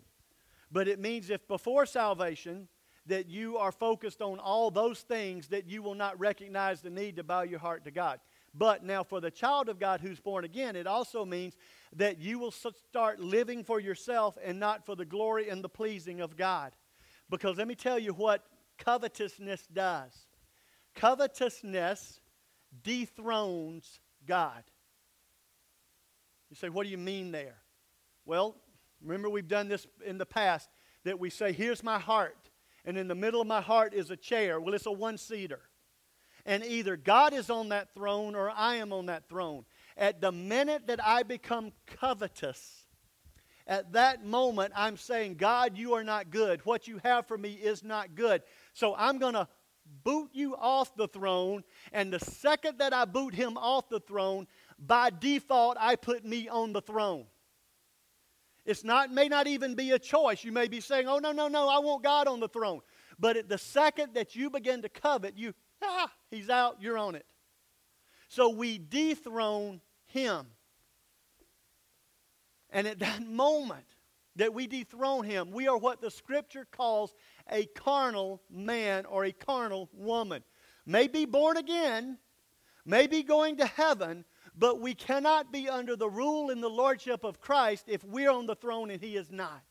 but 0.72 0.88
it 0.88 1.00
means 1.00 1.30
if 1.30 1.48
before 1.48 1.86
salvation 1.86 2.68
that 3.08 3.28
you 3.28 3.58
are 3.58 3.72
focused 3.72 4.22
on 4.22 4.40
all 4.40 4.72
those 4.72 5.02
things, 5.02 5.48
that 5.50 5.68
you 5.68 5.84
will 5.84 5.94
not 5.94 6.20
recognize 6.20 6.82
the 6.82 6.90
need 6.90 7.18
to 7.18 7.24
bow 7.24 7.42
your 7.42 7.60
heart 7.60 7.84
to 7.84 7.92
God. 7.92 8.20
But 8.58 8.84
now, 8.84 9.04
for 9.04 9.20
the 9.20 9.30
child 9.30 9.68
of 9.68 9.80
God 9.80 10.00
who's 10.00 10.20
born 10.20 10.46
again, 10.46 10.76
it 10.76 10.88
also 10.88 11.26
means 11.26 11.56
that 11.96 12.20
you 12.20 12.40
will 12.40 12.52
start 12.52 13.20
living 13.20 13.64
for 13.64 13.80
yourself 13.80 14.38
and 14.44 14.60
not 14.60 14.86
for 14.86 14.96
the 14.96 15.06
glory 15.06 15.50
and 15.50 15.64
the 15.64 15.70
pleasing 15.70 16.22
of 16.22 16.38
God. 16.38 16.74
Because 17.30 17.58
let 17.58 17.68
me 17.68 17.76
tell 17.76 18.00
you 18.00 18.14
what 18.14 18.46
covetousness 18.78 19.68
does 19.72 20.28
Covetousness 20.96 22.20
dethrones 22.84 24.00
God. 24.26 24.64
You 26.50 26.56
say, 26.56 26.70
what 26.70 26.84
do 26.84 26.90
you 26.90 26.98
mean 26.98 27.32
there? 27.32 27.58
Well, 28.26 28.56
remember 29.02 29.30
we've 29.30 29.48
done 29.48 29.68
this 29.68 29.86
in 30.06 30.18
the 30.18 30.26
past 30.26 30.70
that 31.04 31.20
we 31.20 31.30
say, 31.30 31.52
here's 31.52 31.84
my 31.84 32.00
heart, 32.00 32.50
and 32.86 32.98
in 32.98 33.08
the 33.08 33.16
middle 33.16 33.42
of 33.42 33.48
my 33.48 33.62
heart 33.62 33.94
is 33.94 34.10
a 34.10 34.16
chair. 34.16 34.60
Well, 34.60 34.74
it's 34.74 34.86
a 34.86 34.92
one 34.92 35.18
seater. 35.18 35.62
And 36.46 36.64
either 36.64 36.96
God 36.96 37.34
is 37.34 37.50
on 37.50 37.70
that 37.70 37.94
throne 37.94 38.36
or 38.36 38.52
I 38.52 38.76
am 38.76 38.94
on 38.94 39.08
that 39.08 39.28
throne. 39.28 39.66
At 39.98 40.22
the 40.22 40.32
minute 40.32 40.88
that 40.88 41.04
I 41.04 41.24
become 41.24 41.72
covetous, 41.88 42.86
at 43.66 43.94
that 43.94 44.24
moment 44.24 44.74
I'm 44.76 44.98
saying, 44.98 45.36
God, 45.36 45.76
you 45.78 45.94
are 45.94 46.04
not 46.04 46.30
good. 46.30 46.64
What 46.66 46.88
you 46.88 47.00
have 47.04 47.26
for 47.26 47.38
me 47.38 47.54
is 47.54 47.84
not 47.84 48.14
good. 48.14 48.44
So 48.74 48.94
I'm 48.96 49.18
going 49.18 49.34
to 49.34 49.48
boot 50.04 50.30
you 50.34 50.56
off 50.56 50.96
the 50.96 51.08
throne, 51.08 51.64
and 51.92 52.12
the 52.12 52.20
second 52.20 52.80
that 52.80 52.94
I 52.94 53.06
boot 53.06 53.34
him 53.34 53.58
off 53.58 53.90
the 53.90 54.00
throne, 54.00 54.48
by 54.80 55.10
default, 55.10 55.78
I 55.80 55.96
put 55.96 56.26
me 56.26 56.48
on 56.48 56.74
the 56.74 56.82
throne. 56.82 57.26
It's 58.66 58.84
not, 58.84 59.12
may 59.12 59.28
not 59.28 59.48
even 59.48 59.76
be 59.76 59.92
a 59.92 60.00
choice. 60.00 60.44
You 60.44 60.52
may 60.52 60.68
be 60.68 60.82
saying, 60.82 61.08
oh, 61.08 61.20
no, 61.20 61.32
no, 61.32 61.48
no, 61.48 61.70
I 61.70 61.80
want 61.80 62.04
God 62.04 62.28
on 62.28 62.40
the 62.40 62.48
throne. 62.48 62.82
But 63.20 63.38
at 63.38 63.48
the 63.48 63.60
second 63.60 64.16
that 64.16 64.36
you 64.36 64.50
begin 64.50 64.82
to 64.82 64.90
covet, 64.90 65.38
you, 65.38 65.54
ah, 65.84 66.12
he's 66.32 66.50
out, 66.50 66.78
you're 66.82 66.98
on 66.98 67.16
it. 67.16 67.26
So 68.28 68.50
we 68.50 68.80
dethrone 68.80 69.82
him. 70.08 70.48
And 72.72 72.88
at 72.88 73.00
that 73.00 73.26
moment 73.28 73.86
that 74.36 74.54
we 74.54 74.68
dethrone 74.68 75.24
him, 75.24 75.52
we 75.52 75.68
are 75.68 75.78
what 75.78 76.02
the 76.02 76.12
scripture 76.12 76.68
calls 76.70 77.14
a 77.52 77.66
carnal 77.66 78.42
man 78.50 79.06
or 79.06 79.26
a 79.26 79.32
carnal 79.32 79.90
woman. 79.94 80.44
May 80.86 81.08
be 81.08 81.26
born 81.26 81.58
again, 81.58 82.18
may 82.86 83.08
be 83.08 83.24
going 83.24 83.58
to 83.58 83.66
heaven, 83.66 84.26
but 84.58 84.80
we 84.80 84.94
cannot 84.94 85.52
be 85.52 85.68
under 85.68 85.96
the 85.96 86.10
rule 86.10 86.50
and 86.50 86.64
the 86.64 86.70
lordship 86.70 87.24
of 87.24 87.42
Christ 87.42 87.86
if 87.88 88.04
we're 88.04 88.32
on 88.32 88.46
the 88.46 88.56
throne 88.56 88.90
and 88.90 89.02
he 89.02 89.16
is 89.16 89.32
not. 89.32 89.64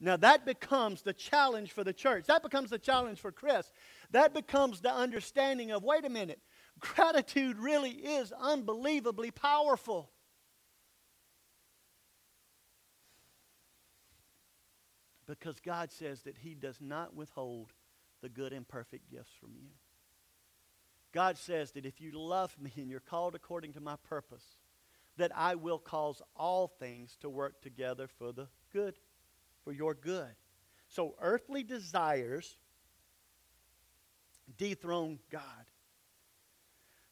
Now 0.00 0.16
that 0.16 0.46
becomes 0.46 1.02
the 1.02 1.12
challenge 1.12 1.72
for 1.72 1.82
the 1.82 1.92
church. 1.92 2.26
That 2.26 2.42
becomes 2.42 2.70
the 2.70 2.78
challenge 2.78 3.20
for 3.20 3.32
Chris. 3.32 3.72
That 4.10 4.32
becomes 4.32 4.80
the 4.80 4.92
understanding 4.92 5.72
of 5.72 5.82
wait 5.82 6.04
a 6.04 6.08
minute, 6.08 6.40
gratitude 6.78 7.58
really 7.58 7.90
is 7.90 8.32
unbelievably 8.32 9.32
powerful. 9.32 10.10
Because 15.28 15.60
God 15.60 15.92
says 15.92 16.22
that 16.22 16.38
He 16.38 16.54
does 16.54 16.78
not 16.80 17.14
withhold 17.14 17.72
the 18.22 18.28
good 18.28 18.52
and 18.52 18.66
perfect 18.66 19.10
gifts 19.10 19.32
from 19.38 19.50
you. 19.54 19.68
God 21.12 21.38
says 21.38 21.72
that 21.72 21.86
if 21.86 22.00
you 22.00 22.12
love 22.12 22.56
me 22.60 22.72
and 22.76 22.90
you're 22.90 23.00
called 23.00 23.34
according 23.34 23.74
to 23.74 23.80
my 23.80 23.96
purpose, 24.08 24.44
that 25.16 25.30
I 25.34 25.54
will 25.54 25.78
cause 25.78 26.22
all 26.36 26.68
things 26.68 27.16
to 27.20 27.28
work 27.28 27.60
together 27.60 28.08
for 28.18 28.32
the 28.32 28.48
good, 28.72 28.94
for 29.64 29.72
your 29.72 29.94
good. 29.94 30.34
So 30.88 31.14
earthly 31.20 31.62
desires 31.62 32.56
dethrone 34.56 35.18
God. 35.30 35.42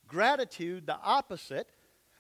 Gratitude, 0.07 0.87
the 0.87 0.99
opposite, 1.03 1.69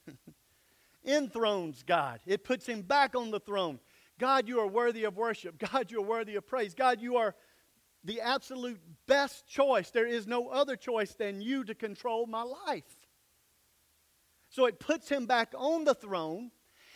enthrones 1.07 1.82
God. 1.82 2.20
It 2.26 2.44
puts 2.44 2.66
him 2.66 2.82
back 2.82 3.14
on 3.14 3.30
the 3.30 3.40
throne. 3.40 3.78
God, 4.19 4.49
you 4.49 4.61
are 4.61 4.67
worthy 4.67 5.05
of 5.05 5.17
worship. 5.17 5.59
God, 5.73 5.91
you 5.91 6.01
are 6.01 6.07
worthy 6.07 6.37
of 6.37 6.47
praise. 6.47 6.75
God, 6.75 7.01
you 7.01 7.17
are 7.17 7.35
the 8.05 8.21
absolute 8.21 8.81
best 9.07 9.47
choice. 9.47 9.91
There 9.91 10.07
is 10.07 10.27
no 10.27 10.49
other 10.49 10.77
choice 10.77 11.14
than 11.14 11.41
you 11.41 11.64
to 11.64 11.75
control 11.75 12.27
my 12.27 12.43
life. 12.43 12.85
So 14.49 14.67
it 14.67 14.79
puts 14.79 15.09
him 15.09 15.27
back 15.27 15.53
on 15.57 15.85
the 15.85 15.95
throne. 15.95 16.51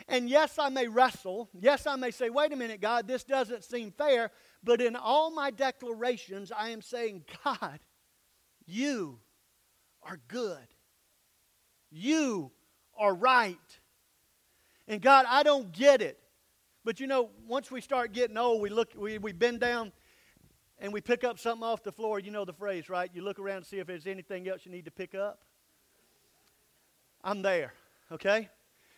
And 0.08 0.30
yes, 0.30 0.58
I 0.58 0.68
may 0.68 0.88
wrestle. 0.88 1.50
Yes, 1.52 1.86
I 1.86 1.96
may 1.96 2.10
say, 2.10 2.30
wait 2.30 2.52
a 2.52 2.56
minute, 2.56 2.80
God, 2.80 3.06
this 3.06 3.24
doesn't 3.24 3.64
seem 3.64 3.90
fair. 3.90 4.30
But 4.62 4.80
in 4.80 4.96
all 4.96 5.30
my 5.30 5.50
declarations, 5.50 6.52
I 6.56 6.70
am 6.70 6.80
saying, 6.80 7.24
God, 7.44 7.80
you 8.66 9.18
are 10.02 10.20
good. 10.28 10.66
You 11.90 12.52
are 12.96 13.14
right. 13.14 13.58
And 14.86 15.02
God, 15.02 15.26
I 15.28 15.42
don't 15.42 15.72
get 15.72 16.02
it. 16.02 16.19
But 16.84 17.00
you 17.00 17.06
know, 17.06 17.30
once 17.46 17.70
we 17.70 17.80
start 17.80 18.12
getting 18.12 18.36
old, 18.36 18.62
we 18.62 18.70
look, 18.70 18.92
we, 18.96 19.18
we 19.18 19.32
bend 19.32 19.60
down 19.60 19.92
and 20.78 20.92
we 20.92 21.00
pick 21.00 21.24
up 21.24 21.38
something 21.38 21.62
off 21.62 21.82
the 21.82 21.92
floor. 21.92 22.18
You 22.18 22.30
know 22.30 22.44
the 22.44 22.54
phrase, 22.54 22.88
right? 22.88 23.10
You 23.12 23.22
look 23.22 23.38
around 23.38 23.58
and 23.58 23.66
see 23.66 23.78
if 23.78 23.86
there's 23.86 24.06
anything 24.06 24.48
else 24.48 24.64
you 24.64 24.72
need 24.72 24.86
to 24.86 24.90
pick 24.90 25.14
up. 25.14 25.40
I'm 27.22 27.42
there, 27.42 27.74
okay? 28.10 28.48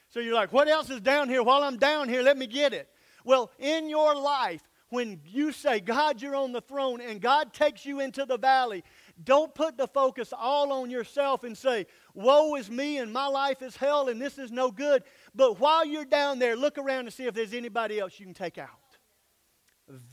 So 0.09 0.21
you're 0.21 0.35
like, 0.35 0.53
what 0.53 0.69
else 0.69 0.91
is 0.91 1.01
down 1.01 1.29
here? 1.29 1.43
While 1.43 1.65
I'm 1.65 1.77
down 1.77 2.09
here, 2.09 2.23
let 2.23 2.39
me 2.39 2.47
get 2.47 2.73
it. 2.73 2.89
Well, 3.25 3.51
in 3.59 3.89
your 3.89 4.15
life, 4.15 4.63
when 4.91 5.21
you 5.25 5.53
say, 5.53 5.81
God, 5.81 6.21
you're 6.21 6.37
on 6.37 6.53
the 6.53 6.61
throne, 6.61 7.01
and 7.01 7.19
God 7.19 7.55
takes 7.55 7.87
you 7.87 8.01
into 8.01 8.27
the 8.27 8.37
valley, 8.37 8.85
don't 9.25 9.55
put 9.55 9.79
the 9.79 9.89
focus 9.89 10.35
all 10.37 10.71
on 10.71 10.91
yourself 10.91 11.45
and 11.45 11.57
say, 11.57 11.87
Woe 12.15 12.57
is 12.57 12.71
me 12.71 12.99
and 12.99 13.11
my 13.11 13.27
life 13.27 13.63
is 13.63 13.75
hell 13.75 14.09
and 14.09 14.21
this 14.21 14.39
is 14.39 14.53
no 14.53 14.71
good. 14.71 15.03
But 15.35 15.59
while 15.59 15.85
you're 15.85 16.05
down 16.05 16.39
there, 16.39 16.57
look 16.57 16.79
around 16.79 17.07
and 17.07 17.13
see 17.13 17.25
if 17.25 17.35
there's 17.35 17.55
anybody 17.55 17.99
else 17.99 18.19
you 18.19 18.27
can 18.27 18.35
take 18.35 18.59
out. 18.59 18.69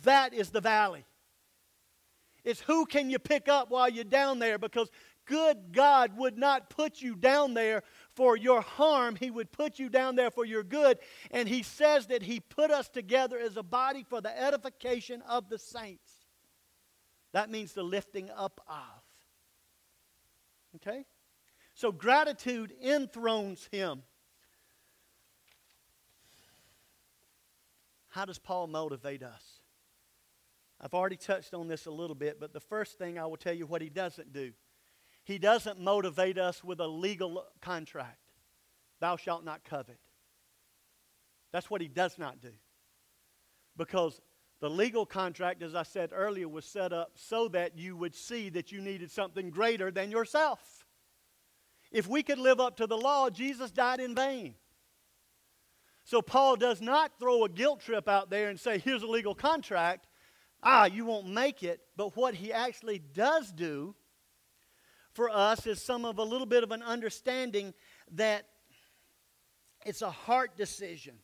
That 0.03 0.33
is 0.33 0.49
the 0.49 0.61
valley. 0.61 1.05
It's 2.43 2.61
who 2.61 2.85
can 2.85 3.09
you 3.09 3.19
pick 3.19 3.47
up 3.49 3.69
while 3.69 3.89
you're 3.89 4.05
down 4.05 4.39
there 4.39 4.57
because 4.57 4.89
good 5.25 5.73
God 5.73 6.17
would 6.17 6.37
not 6.37 6.69
put 6.69 7.01
you 7.01 7.15
down 7.15 7.53
there 7.53 7.83
for 8.15 8.37
your 8.37 8.61
harm. 8.61 9.15
He 9.15 9.29
would 9.29 9.51
put 9.51 9.77
you 9.77 9.89
down 9.89 10.15
there 10.15 10.31
for 10.31 10.45
your 10.45 10.63
good. 10.63 10.99
And 11.31 11.47
He 11.47 11.63
says 11.63 12.07
that 12.07 12.23
He 12.23 12.39
put 12.39 12.71
us 12.71 12.87
together 12.89 13.37
as 13.37 13.57
a 13.57 13.63
body 13.63 14.03
for 14.07 14.21
the 14.21 14.41
edification 14.41 15.21
of 15.23 15.49
the 15.49 15.59
saints. 15.59 16.11
That 17.33 17.51
means 17.51 17.73
the 17.73 17.83
lifting 17.83 18.29
up 18.31 18.61
of. 18.67 19.03
Okay? 20.77 21.05
So 21.73 21.91
gratitude 21.91 22.73
enthrones 22.83 23.69
him. 23.71 24.03
How 28.09 28.25
does 28.25 28.39
Paul 28.39 28.67
motivate 28.67 29.23
us? 29.23 29.43
I've 30.81 30.93
already 30.93 31.17
touched 31.17 31.53
on 31.53 31.67
this 31.67 31.85
a 31.85 31.91
little 31.91 32.15
bit, 32.15 32.39
but 32.39 32.53
the 32.53 32.59
first 32.59 32.97
thing 32.97 33.19
I 33.19 33.25
will 33.25 33.37
tell 33.37 33.53
you 33.53 33.65
what 33.65 33.81
he 33.81 33.89
doesn't 33.89 34.33
do. 34.33 34.51
He 35.25 35.37
doesn't 35.37 35.79
motivate 35.79 36.37
us 36.37 36.63
with 36.63 36.79
a 36.79 36.87
legal 36.87 37.45
contract. 37.61 38.17
Thou 38.99 39.17
shalt 39.17 39.43
not 39.43 39.63
covet. 39.63 39.99
That's 41.51 41.69
what 41.69 41.81
he 41.81 41.87
does 41.87 42.17
not 42.17 42.41
do. 42.41 42.51
Because 43.77 44.21
the 44.59 44.69
legal 44.69 45.05
contract, 45.05 45.61
as 45.61 45.75
I 45.75 45.83
said 45.83 46.09
earlier, 46.13 46.47
was 46.47 46.65
set 46.65 46.91
up 46.93 47.11
so 47.15 47.47
that 47.49 47.77
you 47.77 47.95
would 47.95 48.15
see 48.15 48.49
that 48.49 48.71
you 48.71 48.81
needed 48.81 49.11
something 49.11 49.49
greater 49.49 49.91
than 49.91 50.11
yourself. 50.11 50.85
If 51.91 52.07
we 52.07 52.23
could 52.23 52.39
live 52.39 52.59
up 52.59 52.77
to 52.77 52.87
the 52.87 52.97
law, 52.97 53.29
Jesus 53.29 53.71
died 53.71 53.99
in 53.99 54.15
vain. 54.15 54.55
So 56.03 56.21
Paul 56.21 56.55
does 56.55 56.81
not 56.81 57.19
throw 57.19 57.43
a 57.43 57.49
guilt 57.49 57.81
trip 57.81 58.07
out 58.07 58.29
there 58.29 58.49
and 58.49 58.59
say, 58.59 58.79
here's 58.79 59.03
a 59.03 59.07
legal 59.07 59.35
contract. 59.35 60.07
Ah, 60.63 60.85
you 60.85 61.05
won't 61.05 61.27
make 61.27 61.63
it. 61.63 61.81
But 61.95 62.15
what 62.15 62.33
he 62.33 62.51
actually 62.51 62.99
does 62.99 63.51
do 63.51 63.95
for 65.13 65.29
us 65.29 65.67
is 65.67 65.81
some 65.81 66.05
of 66.05 66.17
a 66.17 66.23
little 66.23 66.47
bit 66.47 66.63
of 66.63 66.71
an 66.71 66.83
understanding 66.83 67.73
that 68.13 68.45
it's 69.85 70.01
a 70.01 70.11
heart 70.11 70.57
decision, 70.57 71.15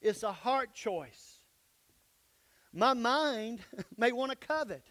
it's 0.00 0.22
a 0.22 0.32
heart 0.32 0.74
choice. 0.74 1.38
My 2.72 2.94
mind 2.94 3.60
may 3.96 4.12
want 4.12 4.30
to 4.30 4.36
covet, 4.36 4.84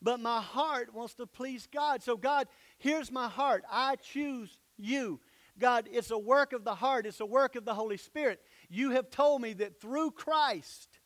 but 0.00 0.20
my 0.20 0.40
heart 0.40 0.94
wants 0.94 1.14
to 1.14 1.26
please 1.26 1.68
God. 1.70 2.02
So, 2.02 2.16
God, 2.16 2.48
here's 2.78 3.12
my 3.12 3.28
heart. 3.28 3.64
I 3.70 3.96
choose 3.96 4.58
you. 4.78 5.20
God, 5.58 5.88
it's 5.92 6.10
a 6.10 6.18
work 6.18 6.52
of 6.52 6.64
the 6.64 6.74
heart, 6.74 7.06
it's 7.06 7.20
a 7.20 7.26
work 7.26 7.56
of 7.56 7.64
the 7.64 7.74
Holy 7.74 7.96
Spirit. 7.96 8.40
You 8.68 8.90
have 8.90 9.10
told 9.10 9.42
me 9.42 9.52
that 9.54 9.80
through 9.80 10.12
Christ, 10.12 10.98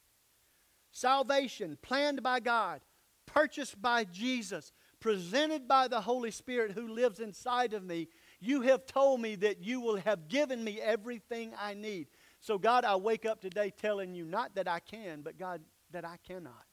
salvation 0.93 1.79
planned 1.83 2.23
by 2.23 2.41
God, 2.41 2.81
purchased 3.27 3.81
by 3.81 4.05
Jesus, 4.05 4.73
presented 5.01 5.67
by 5.69 5.89
the 5.89 6.01
Holy 6.01 6.31
Spirit 6.31 6.73
who 6.73 6.89
lives 6.89 7.21
inside 7.21 7.75
of 7.75 7.85
me, 7.85 8.09
you 8.41 8.63
have 8.63 8.87
told 8.87 9.21
me 9.21 9.35
that 9.37 9.63
you 9.63 9.81
will 9.81 9.97
have 9.97 10.29
given 10.29 10.63
me 10.63 10.81
everything 10.81 11.53
I 11.61 11.75
need. 11.75 12.09
So, 12.41 12.59
God, 12.59 12.85
I 12.85 12.97
wake 12.97 13.25
up 13.25 13.41
today 13.41 13.71
telling 13.71 14.15
you 14.15 14.25
not 14.25 14.55
that 14.55 14.69
I 14.69 14.81
can, 14.81 15.23
but 15.23 15.39
God, 15.39 15.63
that 15.93 16.05
I 16.05 16.19
cannot 16.27 16.65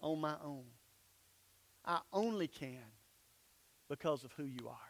on 0.00 0.20
my 0.20 0.34
own. 0.42 0.64
I 1.84 2.00
only 2.12 2.48
can 2.48 2.84
because 3.88 4.24
of 4.24 4.32
who 4.32 4.44
you 4.44 4.68
are. 4.68 4.89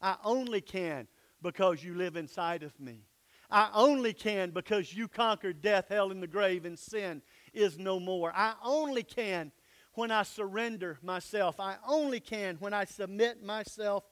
I 0.00 0.16
only 0.24 0.60
can 0.60 1.06
because 1.42 1.82
you 1.82 1.94
live 1.94 2.16
inside 2.16 2.62
of 2.62 2.78
me. 2.80 3.04
I 3.50 3.70
only 3.74 4.12
can 4.12 4.50
because 4.50 4.94
you 4.94 5.08
conquered 5.08 5.60
death, 5.60 5.86
hell, 5.88 6.12
and 6.12 6.22
the 6.22 6.28
grave, 6.28 6.64
and 6.64 6.78
sin 6.78 7.22
is 7.52 7.78
no 7.78 7.98
more. 7.98 8.32
I 8.34 8.54
only 8.64 9.02
can 9.02 9.50
when 9.94 10.10
I 10.10 10.22
surrender 10.22 10.98
myself. 11.02 11.58
I 11.58 11.76
only 11.86 12.20
can 12.20 12.56
when 12.60 12.72
I 12.72 12.84
submit 12.84 13.42
myself 13.42 14.04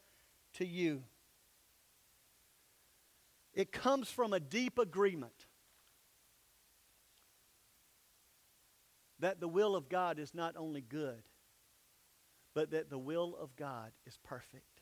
to 0.55 0.67
you. 0.67 1.05
It 3.55 3.73
comes 3.73 4.11
from 4.11 4.33
a 4.33 4.41
deep 4.41 4.79
agreement 4.79 5.47
that 9.21 9.41
the 9.41 9.49
will 9.49 9.75
of 9.75 9.89
God 9.89 10.19
is 10.19 10.35
not 10.35 10.57
only 10.57 10.81
good, 10.81 11.23
but 12.55 12.71
that 12.71 12.91
the 12.91 12.99
will 12.99 13.37
of 13.41 13.57
God 13.57 13.93
is 14.07 14.19
perfect. 14.23 14.78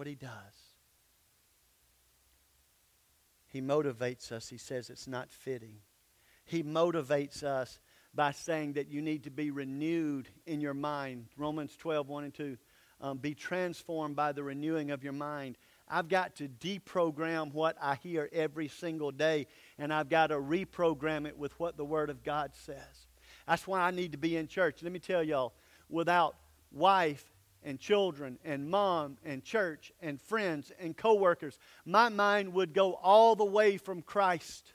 What 0.00 0.06
he 0.06 0.14
does, 0.14 0.30
he 3.48 3.60
motivates 3.60 4.32
us. 4.32 4.48
He 4.48 4.56
says 4.56 4.88
it's 4.88 5.06
not 5.06 5.30
fitting. 5.30 5.74
He 6.46 6.62
motivates 6.62 7.42
us 7.42 7.78
by 8.14 8.30
saying 8.30 8.72
that 8.72 8.88
you 8.88 9.02
need 9.02 9.24
to 9.24 9.30
be 9.30 9.50
renewed 9.50 10.26
in 10.46 10.62
your 10.62 10.72
mind. 10.72 11.26
Romans 11.36 11.76
12, 11.76 12.08
1 12.08 12.24
and 12.24 12.32
2 12.32 12.56
um, 13.02 13.18
be 13.18 13.34
transformed 13.34 14.16
by 14.16 14.32
the 14.32 14.42
renewing 14.42 14.90
of 14.90 15.04
your 15.04 15.12
mind. 15.12 15.58
I've 15.86 16.08
got 16.08 16.36
to 16.36 16.48
deprogram 16.48 17.52
what 17.52 17.76
I 17.78 17.96
hear 17.96 18.26
every 18.32 18.68
single 18.68 19.10
day, 19.10 19.48
and 19.76 19.92
I've 19.92 20.08
got 20.08 20.28
to 20.28 20.36
reprogram 20.36 21.26
it 21.26 21.36
with 21.36 21.52
what 21.60 21.76
the 21.76 21.84
Word 21.84 22.08
of 22.08 22.24
God 22.24 22.52
says. 22.64 23.06
That's 23.46 23.66
why 23.66 23.80
I 23.80 23.90
need 23.90 24.12
to 24.12 24.18
be 24.18 24.38
in 24.38 24.46
church. 24.46 24.82
Let 24.82 24.92
me 24.92 24.98
tell 24.98 25.22
y'all, 25.22 25.52
without 25.90 26.36
wife 26.72 27.30
and 27.62 27.78
children 27.78 28.38
and 28.44 28.68
mom 28.68 29.18
and 29.24 29.44
church 29.44 29.92
and 30.00 30.20
friends 30.20 30.72
and 30.78 30.96
coworkers, 30.96 31.58
my 31.84 32.08
mind 32.08 32.52
would 32.54 32.72
go 32.72 32.94
all 32.94 33.36
the 33.36 33.44
way 33.44 33.76
from 33.76 34.02
Christ. 34.02 34.72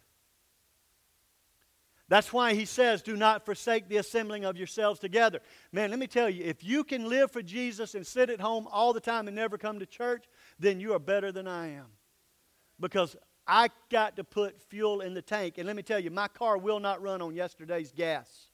That's 2.07 2.31
why 2.31 2.53
he 2.53 2.65
says, 2.65 3.01
Do 3.01 3.17
not 3.17 3.45
forsake 3.45 3.89
the 3.89 3.97
assembling 3.97 4.45
of 4.45 4.57
yourselves 4.57 4.99
together. 4.99 5.39
Man, 5.71 5.89
let 5.89 5.99
me 5.99 6.07
tell 6.07 6.29
you, 6.29 6.43
if 6.43 6.63
you 6.63 6.83
can 6.83 7.09
live 7.09 7.31
for 7.31 7.41
Jesus 7.41 7.95
and 7.95 8.05
sit 8.05 8.29
at 8.29 8.39
home 8.39 8.67
all 8.71 8.93
the 8.93 8.99
time 8.99 9.27
and 9.27 9.35
never 9.35 9.57
come 9.57 9.79
to 9.79 9.85
church, 9.85 10.25
then 10.59 10.79
you 10.79 10.93
are 10.93 10.99
better 10.99 11.31
than 11.31 11.47
I 11.47 11.73
am. 11.73 11.87
Because 12.79 13.15
I 13.47 13.69
got 13.89 14.17
to 14.17 14.23
put 14.23 14.61
fuel 14.61 15.01
in 15.01 15.13
the 15.13 15.21
tank. 15.21 15.57
And 15.57 15.65
let 15.65 15.75
me 15.75 15.83
tell 15.83 15.99
you, 15.99 16.11
my 16.11 16.27
car 16.27 16.57
will 16.57 16.79
not 16.79 17.01
run 17.01 17.21
on 17.21 17.33
yesterday's 17.33 17.91
gas. 17.91 18.49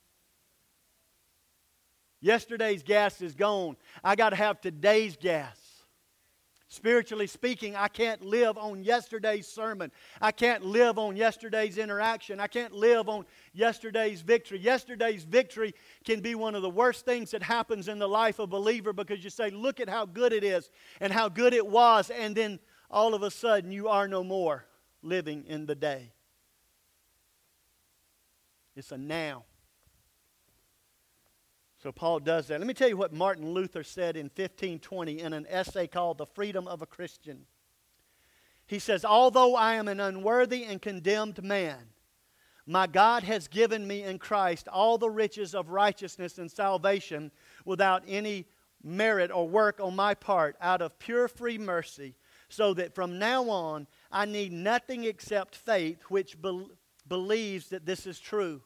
Yesterday's 2.21 2.83
gas 2.83 3.21
is 3.21 3.33
gone. 3.33 3.75
I 4.03 4.15
got 4.15 4.29
to 4.29 4.35
have 4.35 4.61
today's 4.61 5.17
gas. 5.17 5.57
Spiritually 6.67 7.27
speaking, 7.27 7.75
I 7.75 7.89
can't 7.89 8.21
live 8.21 8.57
on 8.57 8.81
yesterday's 8.81 9.45
sermon. 9.45 9.91
I 10.21 10.31
can't 10.31 10.63
live 10.63 10.97
on 10.97 11.17
yesterday's 11.17 11.77
interaction. 11.77 12.39
I 12.39 12.47
can't 12.47 12.71
live 12.71 13.09
on 13.09 13.25
yesterday's 13.51 14.21
victory. 14.21 14.57
Yesterday's 14.59 15.25
victory 15.25 15.73
can 16.05 16.21
be 16.21 16.33
one 16.33 16.55
of 16.55 16.61
the 16.61 16.69
worst 16.69 17.03
things 17.03 17.31
that 17.31 17.43
happens 17.43 17.89
in 17.89 17.99
the 17.99 18.07
life 18.07 18.39
of 18.39 18.43
a 18.43 18.47
believer 18.47 18.93
because 18.93 19.21
you 19.21 19.29
say, 19.29 19.49
Look 19.49 19.81
at 19.81 19.89
how 19.89 20.05
good 20.05 20.31
it 20.31 20.45
is 20.45 20.69
and 21.01 21.11
how 21.11 21.27
good 21.27 21.53
it 21.53 21.67
was, 21.67 22.09
and 22.09 22.33
then 22.37 22.57
all 22.89 23.13
of 23.13 23.21
a 23.21 23.31
sudden 23.31 23.73
you 23.73 23.89
are 23.89 24.07
no 24.07 24.23
more 24.23 24.65
living 25.03 25.43
in 25.47 25.65
the 25.65 25.75
day. 25.75 26.13
It's 28.77 28.93
a 28.93 28.97
now. 28.97 29.43
So 31.81 31.91
Paul 31.91 32.19
does 32.19 32.47
that. 32.47 32.59
Let 32.59 32.67
me 32.67 32.75
tell 32.75 32.89
you 32.89 32.97
what 32.97 33.11
Martin 33.11 33.53
Luther 33.53 33.83
said 33.83 34.15
in 34.15 34.25
1520 34.25 35.19
in 35.19 35.33
an 35.33 35.47
essay 35.49 35.87
called 35.87 36.19
The 36.19 36.27
Freedom 36.27 36.67
of 36.67 36.83
a 36.83 36.85
Christian. 36.85 37.45
He 38.67 38.77
says, 38.77 39.03
Although 39.03 39.55
I 39.55 39.73
am 39.73 39.87
an 39.87 39.99
unworthy 39.99 40.63
and 40.63 40.79
condemned 40.79 41.43
man, 41.43 41.79
my 42.67 42.85
God 42.85 43.23
has 43.23 43.47
given 43.47 43.87
me 43.87 44.03
in 44.03 44.19
Christ 44.19 44.67
all 44.67 44.99
the 44.99 45.09
riches 45.09 45.55
of 45.55 45.69
righteousness 45.69 46.37
and 46.37 46.51
salvation 46.51 47.31
without 47.65 48.03
any 48.07 48.45
merit 48.83 49.31
or 49.31 49.49
work 49.49 49.79
on 49.79 49.95
my 49.95 50.13
part, 50.13 50.55
out 50.61 50.83
of 50.83 50.99
pure 50.99 51.27
free 51.27 51.57
mercy, 51.57 52.15
so 52.47 52.75
that 52.75 52.93
from 52.93 53.17
now 53.17 53.49
on 53.49 53.87
I 54.11 54.25
need 54.25 54.51
nothing 54.51 55.03
except 55.05 55.55
faith 55.55 56.03
which 56.09 56.39
be- 56.39 56.67
believes 57.07 57.69
that 57.69 57.87
this 57.87 58.05
is 58.05 58.19
true. 58.19 58.61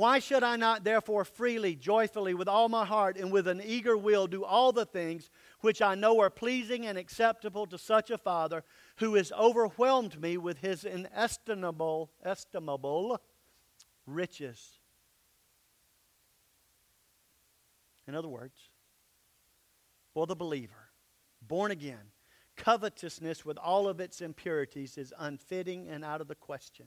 Why 0.00 0.18
should 0.18 0.42
I 0.42 0.56
not 0.56 0.82
therefore 0.82 1.26
freely, 1.26 1.76
joyfully, 1.76 2.32
with 2.32 2.48
all 2.48 2.70
my 2.70 2.86
heart, 2.86 3.18
and 3.18 3.30
with 3.30 3.46
an 3.46 3.60
eager 3.62 3.98
will 3.98 4.26
do 4.26 4.42
all 4.42 4.72
the 4.72 4.86
things 4.86 5.28
which 5.60 5.82
I 5.82 5.94
know 5.94 6.20
are 6.20 6.30
pleasing 6.30 6.86
and 6.86 6.96
acceptable 6.96 7.66
to 7.66 7.76
such 7.76 8.08
a 8.08 8.16
Father 8.16 8.64
who 8.96 9.16
has 9.16 9.30
overwhelmed 9.32 10.18
me 10.18 10.38
with 10.38 10.56
his 10.56 10.86
inestimable, 10.86 12.10
estimable 12.24 13.20
riches? 14.06 14.78
In 18.08 18.14
other 18.14 18.26
words, 18.26 18.70
for 20.14 20.26
the 20.26 20.34
believer, 20.34 20.92
born 21.42 21.72
again, 21.72 22.12
covetousness 22.56 23.44
with 23.44 23.58
all 23.58 23.86
of 23.86 24.00
its 24.00 24.22
impurities 24.22 24.96
is 24.96 25.12
unfitting 25.18 25.90
and 25.90 26.06
out 26.06 26.22
of 26.22 26.28
the 26.28 26.34
question. 26.34 26.86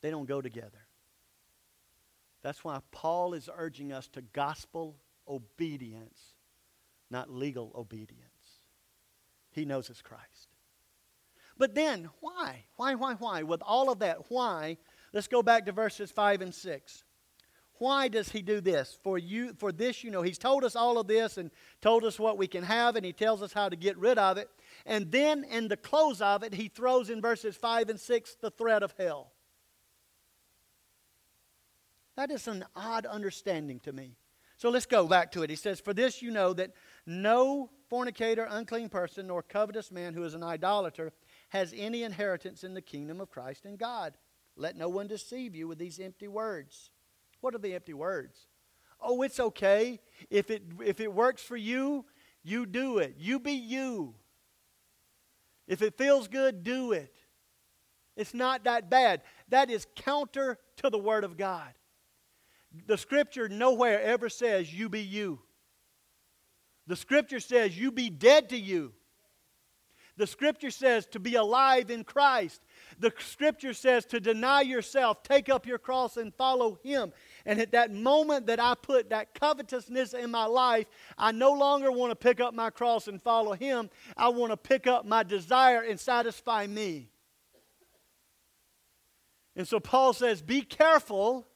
They 0.00 0.10
don't 0.10 0.28
go 0.28 0.40
together. 0.40 0.86
That's 2.42 2.62
why 2.62 2.80
Paul 2.92 3.34
is 3.34 3.48
urging 3.54 3.92
us 3.92 4.08
to 4.08 4.22
gospel 4.22 4.96
obedience, 5.26 6.18
not 7.10 7.30
legal 7.30 7.72
obedience. 7.74 8.22
He 9.50 9.64
knows 9.64 9.90
it's 9.90 10.02
Christ. 10.02 10.48
But 11.56 11.74
then, 11.74 12.08
why? 12.20 12.66
Why, 12.76 12.94
why, 12.94 13.14
why? 13.14 13.42
With 13.42 13.60
all 13.62 13.90
of 13.90 13.98
that, 13.98 14.30
why? 14.30 14.78
Let's 15.12 15.26
go 15.26 15.42
back 15.42 15.66
to 15.66 15.72
verses 15.72 16.10
5 16.12 16.42
and 16.42 16.54
6. 16.54 17.04
Why 17.78 18.08
does 18.08 18.30
he 18.30 18.42
do 18.42 18.60
this? 18.60 18.98
For 19.02 19.18
you 19.18 19.54
for 19.54 19.70
this 19.70 20.02
you 20.02 20.10
know 20.10 20.22
he's 20.22 20.38
told 20.38 20.64
us 20.64 20.74
all 20.74 20.98
of 20.98 21.06
this 21.06 21.38
and 21.38 21.50
told 21.80 22.04
us 22.04 22.18
what 22.18 22.36
we 22.36 22.48
can 22.48 22.64
have 22.64 22.96
and 22.96 23.06
he 23.06 23.12
tells 23.12 23.40
us 23.40 23.52
how 23.52 23.68
to 23.68 23.76
get 23.76 23.96
rid 23.98 24.18
of 24.18 24.36
it. 24.36 24.50
And 24.84 25.12
then 25.12 25.44
in 25.44 25.68
the 25.68 25.76
close 25.76 26.20
of 26.20 26.42
it 26.42 26.54
he 26.54 26.68
throws 26.68 27.08
in 27.08 27.20
verses 27.20 27.56
5 27.56 27.88
and 27.88 28.00
6 28.00 28.36
the 28.40 28.50
threat 28.50 28.82
of 28.82 28.94
hell. 28.98 29.32
That 32.18 32.32
is 32.32 32.48
an 32.48 32.64
odd 32.74 33.06
understanding 33.06 33.78
to 33.84 33.92
me. 33.92 34.16
So 34.56 34.70
let's 34.70 34.86
go 34.86 35.06
back 35.06 35.30
to 35.30 35.44
it. 35.44 35.50
He 35.50 35.54
says, 35.54 35.78
For 35.78 35.94
this 35.94 36.20
you 36.20 36.32
know 36.32 36.52
that 36.52 36.72
no 37.06 37.70
fornicator, 37.88 38.44
unclean 38.50 38.88
person, 38.88 39.28
nor 39.28 39.40
covetous 39.40 39.92
man 39.92 40.14
who 40.14 40.24
is 40.24 40.34
an 40.34 40.42
idolater 40.42 41.12
has 41.50 41.72
any 41.76 42.02
inheritance 42.02 42.64
in 42.64 42.74
the 42.74 42.82
kingdom 42.82 43.20
of 43.20 43.30
Christ 43.30 43.66
and 43.66 43.78
God. 43.78 44.16
Let 44.56 44.76
no 44.76 44.88
one 44.88 45.06
deceive 45.06 45.54
you 45.54 45.68
with 45.68 45.78
these 45.78 46.00
empty 46.00 46.26
words. 46.26 46.90
What 47.40 47.54
are 47.54 47.58
the 47.58 47.76
empty 47.76 47.94
words? 47.94 48.48
Oh, 49.00 49.22
it's 49.22 49.38
okay. 49.38 50.00
If 50.28 50.50
it, 50.50 50.64
if 50.84 50.98
it 50.98 51.14
works 51.14 51.44
for 51.44 51.56
you, 51.56 52.04
you 52.42 52.66
do 52.66 52.98
it. 52.98 53.14
You 53.16 53.38
be 53.38 53.52
you. 53.52 54.16
If 55.68 55.82
it 55.82 55.96
feels 55.96 56.26
good, 56.26 56.64
do 56.64 56.90
it. 56.90 57.14
It's 58.16 58.34
not 58.34 58.64
that 58.64 58.90
bad. 58.90 59.22
That 59.50 59.70
is 59.70 59.86
counter 59.94 60.58
to 60.78 60.90
the 60.90 60.98
Word 60.98 61.22
of 61.22 61.36
God. 61.36 61.74
The 62.86 62.98
Scripture 62.98 63.48
nowhere 63.48 64.00
ever 64.02 64.28
says 64.28 64.72
you 64.72 64.88
be 64.88 65.00
you. 65.00 65.40
The 66.86 66.96
Scripture 66.96 67.40
says 67.40 67.78
you 67.78 67.92
be 67.92 68.10
dead 68.10 68.48
to 68.50 68.58
you. 68.58 68.92
The 70.18 70.26
Scripture 70.26 70.72
says 70.72 71.06
to 71.06 71.20
be 71.20 71.36
alive 71.36 71.90
in 71.90 72.02
Christ. 72.02 72.60
The 72.98 73.12
Scripture 73.18 73.72
says 73.72 74.04
to 74.06 74.18
deny 74.18 74.62
yourself, 74.62 75.22
take 75.22 75.48
up 75.48 75.64
your 75.64 75.78
cross, 75.78 76.16
and 76.16 76.34
follow 76.34 76.78
Him. 76.82 77.12
And 77.46 77.60
at 77.60 77.70
that 77.70 77.92
moment 77.92 78.46
that 78.46 78.58
I 78.58 78.74
put 78.74 79.10
that 79.10 79.32
covetousness 79.34 80.14
in 80.14 80.32
my 80.32 80.46
life, 80.46 80.86
I 81.16 81.30
no 81.30 81.52
longer 81.52 81.92
want 81.92 82.10
to 82.10 82.16
pick 82.16 82.40
up 82.40 82.52
my 82.52 82.68
cross 82.68 83.06
and 83.06 83.22
follow 83.22 83.52
Him. 83.52 83.90
I 84.16 84.30
want 84.30 84.50
to 84.50 84.56
pick 84.56 84.88
up 84.88 85.06
my 85.06 85.22
desire 85.22 85.82
and 85.82 86.00
satisfy 86.00 86.66
me. 86.66 87.10
And 89.54 89.68
so 89.68 89.78
Paul 89.78 90.14
says, 90.14 90.42
Be 90.42 90.62
careful, 90.62 91.46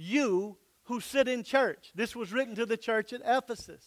you 0.00 0.56
who 0.84 1.00
sit 1.00 1.28
in 1.28 1.44
church. 1.44 1.92
This 1.94 2.16
was 2.16 2.32
written 2.32 2.54
to 2.56 2.66
the 2.66 2.76
church 2.76 3.12
at 3.12 3.20
Ephesus. 3.24 3.84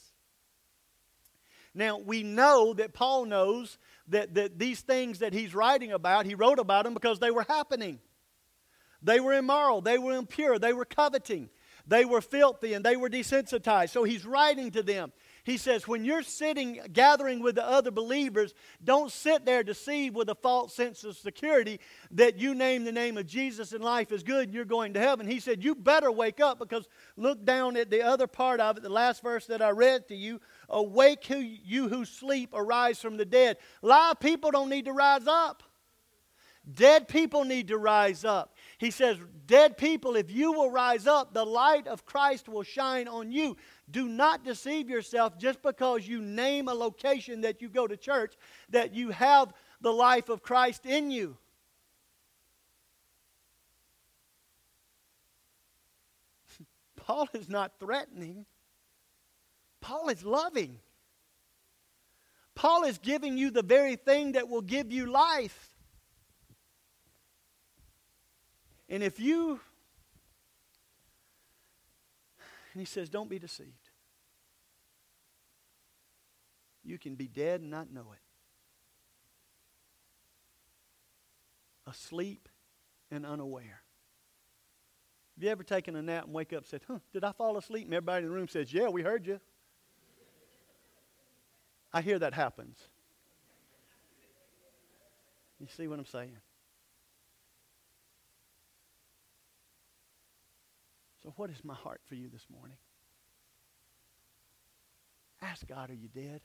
Now, 1.73 1.97
we 1.97 2.21
know 2.21 2.73
that 2.75 2.93
Paul 2.93 3.25
knows 3.25 3.79
that, 4.07 4.35
that 4.35 4.59
these 4.59 4.81
things 4.81 5.19
that 5.19 5.33
he's 5.33 5.55
writing 5.55 5.91
about, 5.91 6.25
he 6.25 6.35
wrote 6.35 6.59
about 6.59 6.85
them 6.85 6.93
because 6.93 7.19
they 7.19 7.31
were 7.31 7.45
happening. 7.49 7.99
They 9.01 9.19
were 9.19 9.33
immoral, 9.33 9.81
they 9.81 9.97
were 9.97 10.13
impure, 10.13 10.59
they 10.59 10.71
were 10.71 10.85
coveting, 10.85 11.49
they 11.85 12.05
were 12.05 12.21
filthy, 12.21 12.73
and 12.73 12.85
they 12.85 12.95
were 12.95 13.09
desensitized. 13.09 13.89
So 13.89 14.03
he's 14.03 14.25
writing 14.25 14.71
to 14.71 14.83
them. 14.83 15.11
He 15.45 15.57
says, 15.57 15.87
when 15.87 16.05
you're 16.05 16.23
sitting, 16.23 16.79
gathering 16.93 17.41
with 17.41 17.55
the 17.55 17.67
other 17.67 17.91
believers, 17.91 18.53
don't 18.81 19.11
sit 19.11 19.45
there 19.45 19.61
deceived 19.61 20.15
with 20.15 20.29
a 20.29 20.35
false 20.35 20.73
sense 20.73 21.03
of 21.03 21.17
security 21.17 21.81
that 22.11 22.37
you 22.37 22.55
name 22.55 22.85
the 22.85 22.93
name 22.93 23.17
of 23.17 23.27
Jesus 23.27 23.73
and 23.73 23.83
life 23.83 24.13
is 24.13 24.23
good 24.23 24.45
and 24.45 24.53
you're 24.53 24.63
going 24.63 24.93
to 24.93 25.01
heaven. 25.01 25.27
He 25.27 25.41
said, 25.41 25.61
you 25.61 25.75
better 25.75 26.09
wake 26.09 26.39
up 26.39 26.59
because 26.59 26.87
look 27.17 27.43
down 27.43 27.75
at 27.75 27.91
the 27.91 28.01
other 28.03 28.25
part 28.25 28.61
of 28.61 28.77
it, 28.77 28.83
the 28.83 28.89
last 28.89 29.21
verse 29.21 29.45
that 29.47 29.61
I 29.61 29.71
read 29.71 30.07
to 30.07 30.15
you. 30.15 30.39
Awake, 30.69 31.25
who, 31.25 31.39
you 31.39 31.89
who 31.89 32.05
sleep, 32.05 32.51
arise 32.53 33.01
from 33.01 33.17
the 33.17 33.25
dead. 33.25 33.57
Live 33.81 34.21
people 34.21 34.49
don't 34.49 34.69
need 34.69 34.85
to 34.85 34.93
rise 34.93 35.27
up. 35.27 35.61
Dead 36.73 37.09
people 37.09 37.43
need 37.43 37.67
to 37.67 37.77
rise 37.77 38.23
up. 38.23 38.52
He 38.83 38.91
says, 38.91 39.17
Dead 39.45 39.77
people, 39.77 40.17
if 40.17 40.29
you 40.29 40.51
will 40.51 40.69
rise 40.69 41.07
up, 41.07 41.33
the 41.33 41.45
light 41.45 41.87
of 41.87 42.05
Christ 42.05 42.49
will 42.49 42.63
shine 42.63 43.07
on 43.07 43.31
you. 43.31 43.55
Do 43.89 44.09
not 44.09 44.43
deceive 44.43 44.89
yourself 44.89 45.37
just 45.37 45.61
because 45.61 46.05
you 46.05 46.21
name 46.21 46.67
a 46.67 46.73
location 46.73 47.39
that 47.41 47.61
you 47.61 47.69
go 47.69 47.87
to 47.87 47.95
church, 47.95 48.33
that 48.71 48.93
you 48.93 49.11
have 49.11 49.53
the 49.79 49.93
life 49.93 50.27
of 50.27 50.43
Christ 50.43 50.85
in 50.85 51.11
you. 51.11 51.37
Paul 56.97 57.29
is 57.33 57.47
not 57.47 57.79
threatening, 57.79 58.45
Paul 59.79 60.09
is 60.09 60.25
loving. 60.25 60.79
Paul 62.53 62.83
is 62.83 62.97
giving 62.97 63.37
you 63.37 63.49
the 63.49 63.63
very 63.63 63.95
thing 63.95 64.33
that 64.33 64.49
will 64.49 64.61
give 64.61 64.91
you 64.91 65.05
life. 65.05 65.72
And 68.89 69.01
if 69.01 69.19
you, 69.19 69.59
and 72.73 72.79
he 72.79 72.85
says, 72.85 73.09
don't 73.09 73.29
be 73.29 73.39
deceived. 73.39 73.89
You 76.83 76.97
can 76.97 77.15
be 77.15 77.27
dead 77.27 77.61
and 77.61 77.69
not 77.69 77.91
know 77.91 78.07
it. 78.13 78.19
Asleep 81.89 82.49
and 83.09 83.25
unaware. 83.25 83.81
Have 85.35 85.43
you 85.43 85.49
ever 85.49 85.63
taken 85.63 85.95
a 85.95 86.01
nap 86.01 86.25
and 86.25 86.33
wake 86.33 86.53
up 86.53 86.59
and 86.59 86.67
said, 86.67 86.81
huh, 86.87 86.99
did 87.11 87.23
I 87.23 87.31
fall 87.31 87.57
asleep? 87.57 87.85
And 87.85 87.93
everybody 87.93 88.23
in 88.23 88.29
the 88.29 88.35
room 88.35 88.47
says, 88.47 88.73
yeah, 88.73 88.89
we 88.89 89.01
heard 89.01 89.25
you. 89.25 89.39
I 91.91 92.01
hear 92.01 92.19
that 92.19 92.33
happens. 92.33 92.77
You 95.59 95.67
see 95.75 95.87
what 95.87 95.99
I'm 95.99 96.05
saying? 96.05 96.37
So, 101.23 101.33
what 101.37 101.49
is 101.49 101.63
my 101.63 101.73
heart 101.73 102.01
for 102.05 102.15
you 102.15 102.27
this 102.27 102.45
morning? 102.49 102.77
Ask 105.41 105.65
God, 105.67 105.89
are 105.89 105.95
you 105.95 106.09
dead? 106.09 106.41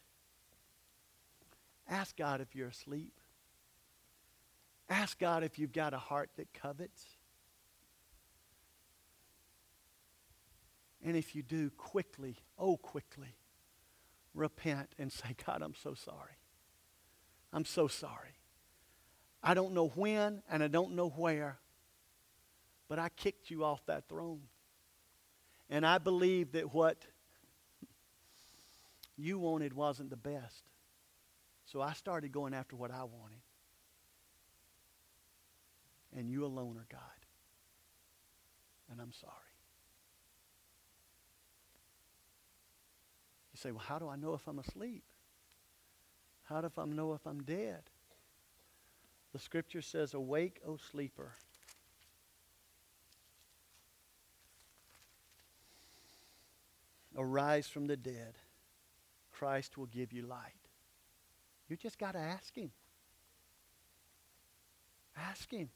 Ask 1.89 2.17
God 2.17 2.41
if 2.41 2.55
you're 2.55 2.69
asleep. 2.69 3.13
Ask 4.89 5.19
God 5.19 5.43
if 5.43 5.59
you've 5.59 5.73
got 5.73 5.95
a 5.95 5.99
heart 5.99 6.31
that 6.37 6.53
covets. 6.53 7.05
And 11.05 11.17
if 11.17 11.35
you 11.35 11.43
do, 11.43 11.71
quickly, 11.71 12.37
oh, 12.59 12.77
quickly, 12.77 13.37
repent 14.35 14.91
and 14.99 15.13
say, 15.13 15.37
God, 15.47 15.63
I'm 15.63 15.75
so 15.75 15.95
sorry. 15.95 16.39
I'm 17.53 17.65
so 17.65 17.89
sorry. 17.89 18.37
I 19.43 19.55
don't 19.55 19.73
know 19.73 19.89
when 19.89 20.43
and 20.51 20.63
I 20.63 20.69
don't 20.69 20.93
know 20.93 21.09
where, 21.09 21.59
but 22.89 22.99
I 22.99 23.09
kicked 23.11 23.51
you 23.51 23.65
off 23.65 23.85
that 23.87 24.09
throne. 24.09 24.43
And 25.71 25.87
I 25.87 25.99
believe 25.99 26.53
that 26.53 26.73
what 26.75 26.97
you 29.17 29.39
wanted 29.39 29.75
wasn't 29.75 30.11
the 30.11 30.17
best. 30.17 30.63
So 31.67 31.83
I 31.83 31.93
started 31.93 32.33
going 32.33 32.55
after 32.55 32.77
what 32.77 32.91
I 32.91 33.05
wanted. 33.05 33.43
and 36.17 36.31
you 36.31 36.45
alone 36.45 36.77
are 36.77 36.87
God. 36.91 37.01
And 38.91 39.01
I'm 39.01 39.13
sorry. 39.13 39.33
You 43.53 43.59
say, 43.59 43.71
well, 43.71 43.85
how 43.87 43.99
do 43.99 44.09
I 44.09 44.17
know 44.17 44.35
if 44.35 44.47
I'm 44.47 44.59
asleep? 44.59 45.05
How 46.45 46.61
do 46.61 46.71
I 46.77 46.85
know 46.87 47.13
if 47.13 47.27
I'm 47.27 47.43
dead? 47.43 47.83
The 49.33 49.39
scripture 49.39 49.83
says, 49.83 50.15
Awake, 50.15 50.61
O 50.67 50.79
sleeper. 50.91 51.33
Arise 57.19 57.67
from 57.67 57.89
the 57.89 57.97
dead. 57.97 58.35
Christ 59.33 59.77
will 59.77 59.87
give 59.87 60.13
you 60.13 60.23
light. 60.23 60.53
You 61.69 61.77
just 61.77 61.99
got 61.99 62.13
to 62.13 62.19
ask 62.19 62.55
Him. 62.55 62.71
Ask 65.17 65.51
Him. 65.51 65.69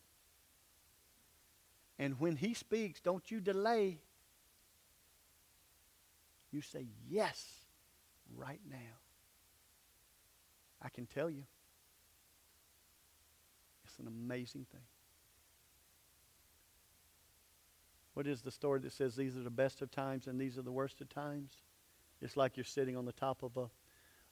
And 1.99 2.19
when 2.21 2.37
He 2.37 2.55
speaks, 2.55 3.01
don't 3.01 3.29
you 3.29 3.41
delay. 3.41 3.99
You 6.53 6.61
say 6.61 6.87
yes 7.11 7.45
right 8.37 8.61
now. 8.71 8.77
I 10.81 10.91
can 10.91 11.07
tell 11.07 11.29
you. 11.29 11.43
It's 13.85 13.99
an 13.99 14.07
amazing 14.07 14.67
thing. 14.71 14.81
What 18.15 18.27
is 18.27 18.43
the 18.43 18.51
story 18.51 18.81
that 18.81 18.93
says 18.93 19.17
these 19.17 19.37
are 19.37 19.43
the 19.43 19.51
best 19.51 19.81
of 19.81 19.91
times 19.91 20.27
and 20.27 20.41
these 20.41 20.59
are 20.59 20.63
the 20.63 20.73
worst 20.73 21.01
of 21.01 21.09
times? 21.09 21.53
It's 22.21 22.37
like 22.37 22.57
you're 22.57 22.65
sitting 22.65 22.97
on 22.97 23.05
the 23.05 23.13
top 23.13 23.43
of 23.43 23.57
a, 23.57 23.71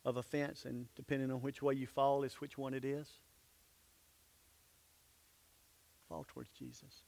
of 0.04 0.16
a 0.16 0.22
fence, 0.22 0.64
and 0.64 0.86
depending 0.94 1.30
on 1.30 1.40
which 1.40 1.60
way 1.60 1.74
you 1.74 1.86
fall, 1.86 2.22
is 2.22 2.34
which 2.34 2.56
one 2.56 2.72
it 2.72 2.84
is. 2.84 3.08
Fall 6.08 6.24
towards 6.28 6.50
Jesus. 6.50 7.02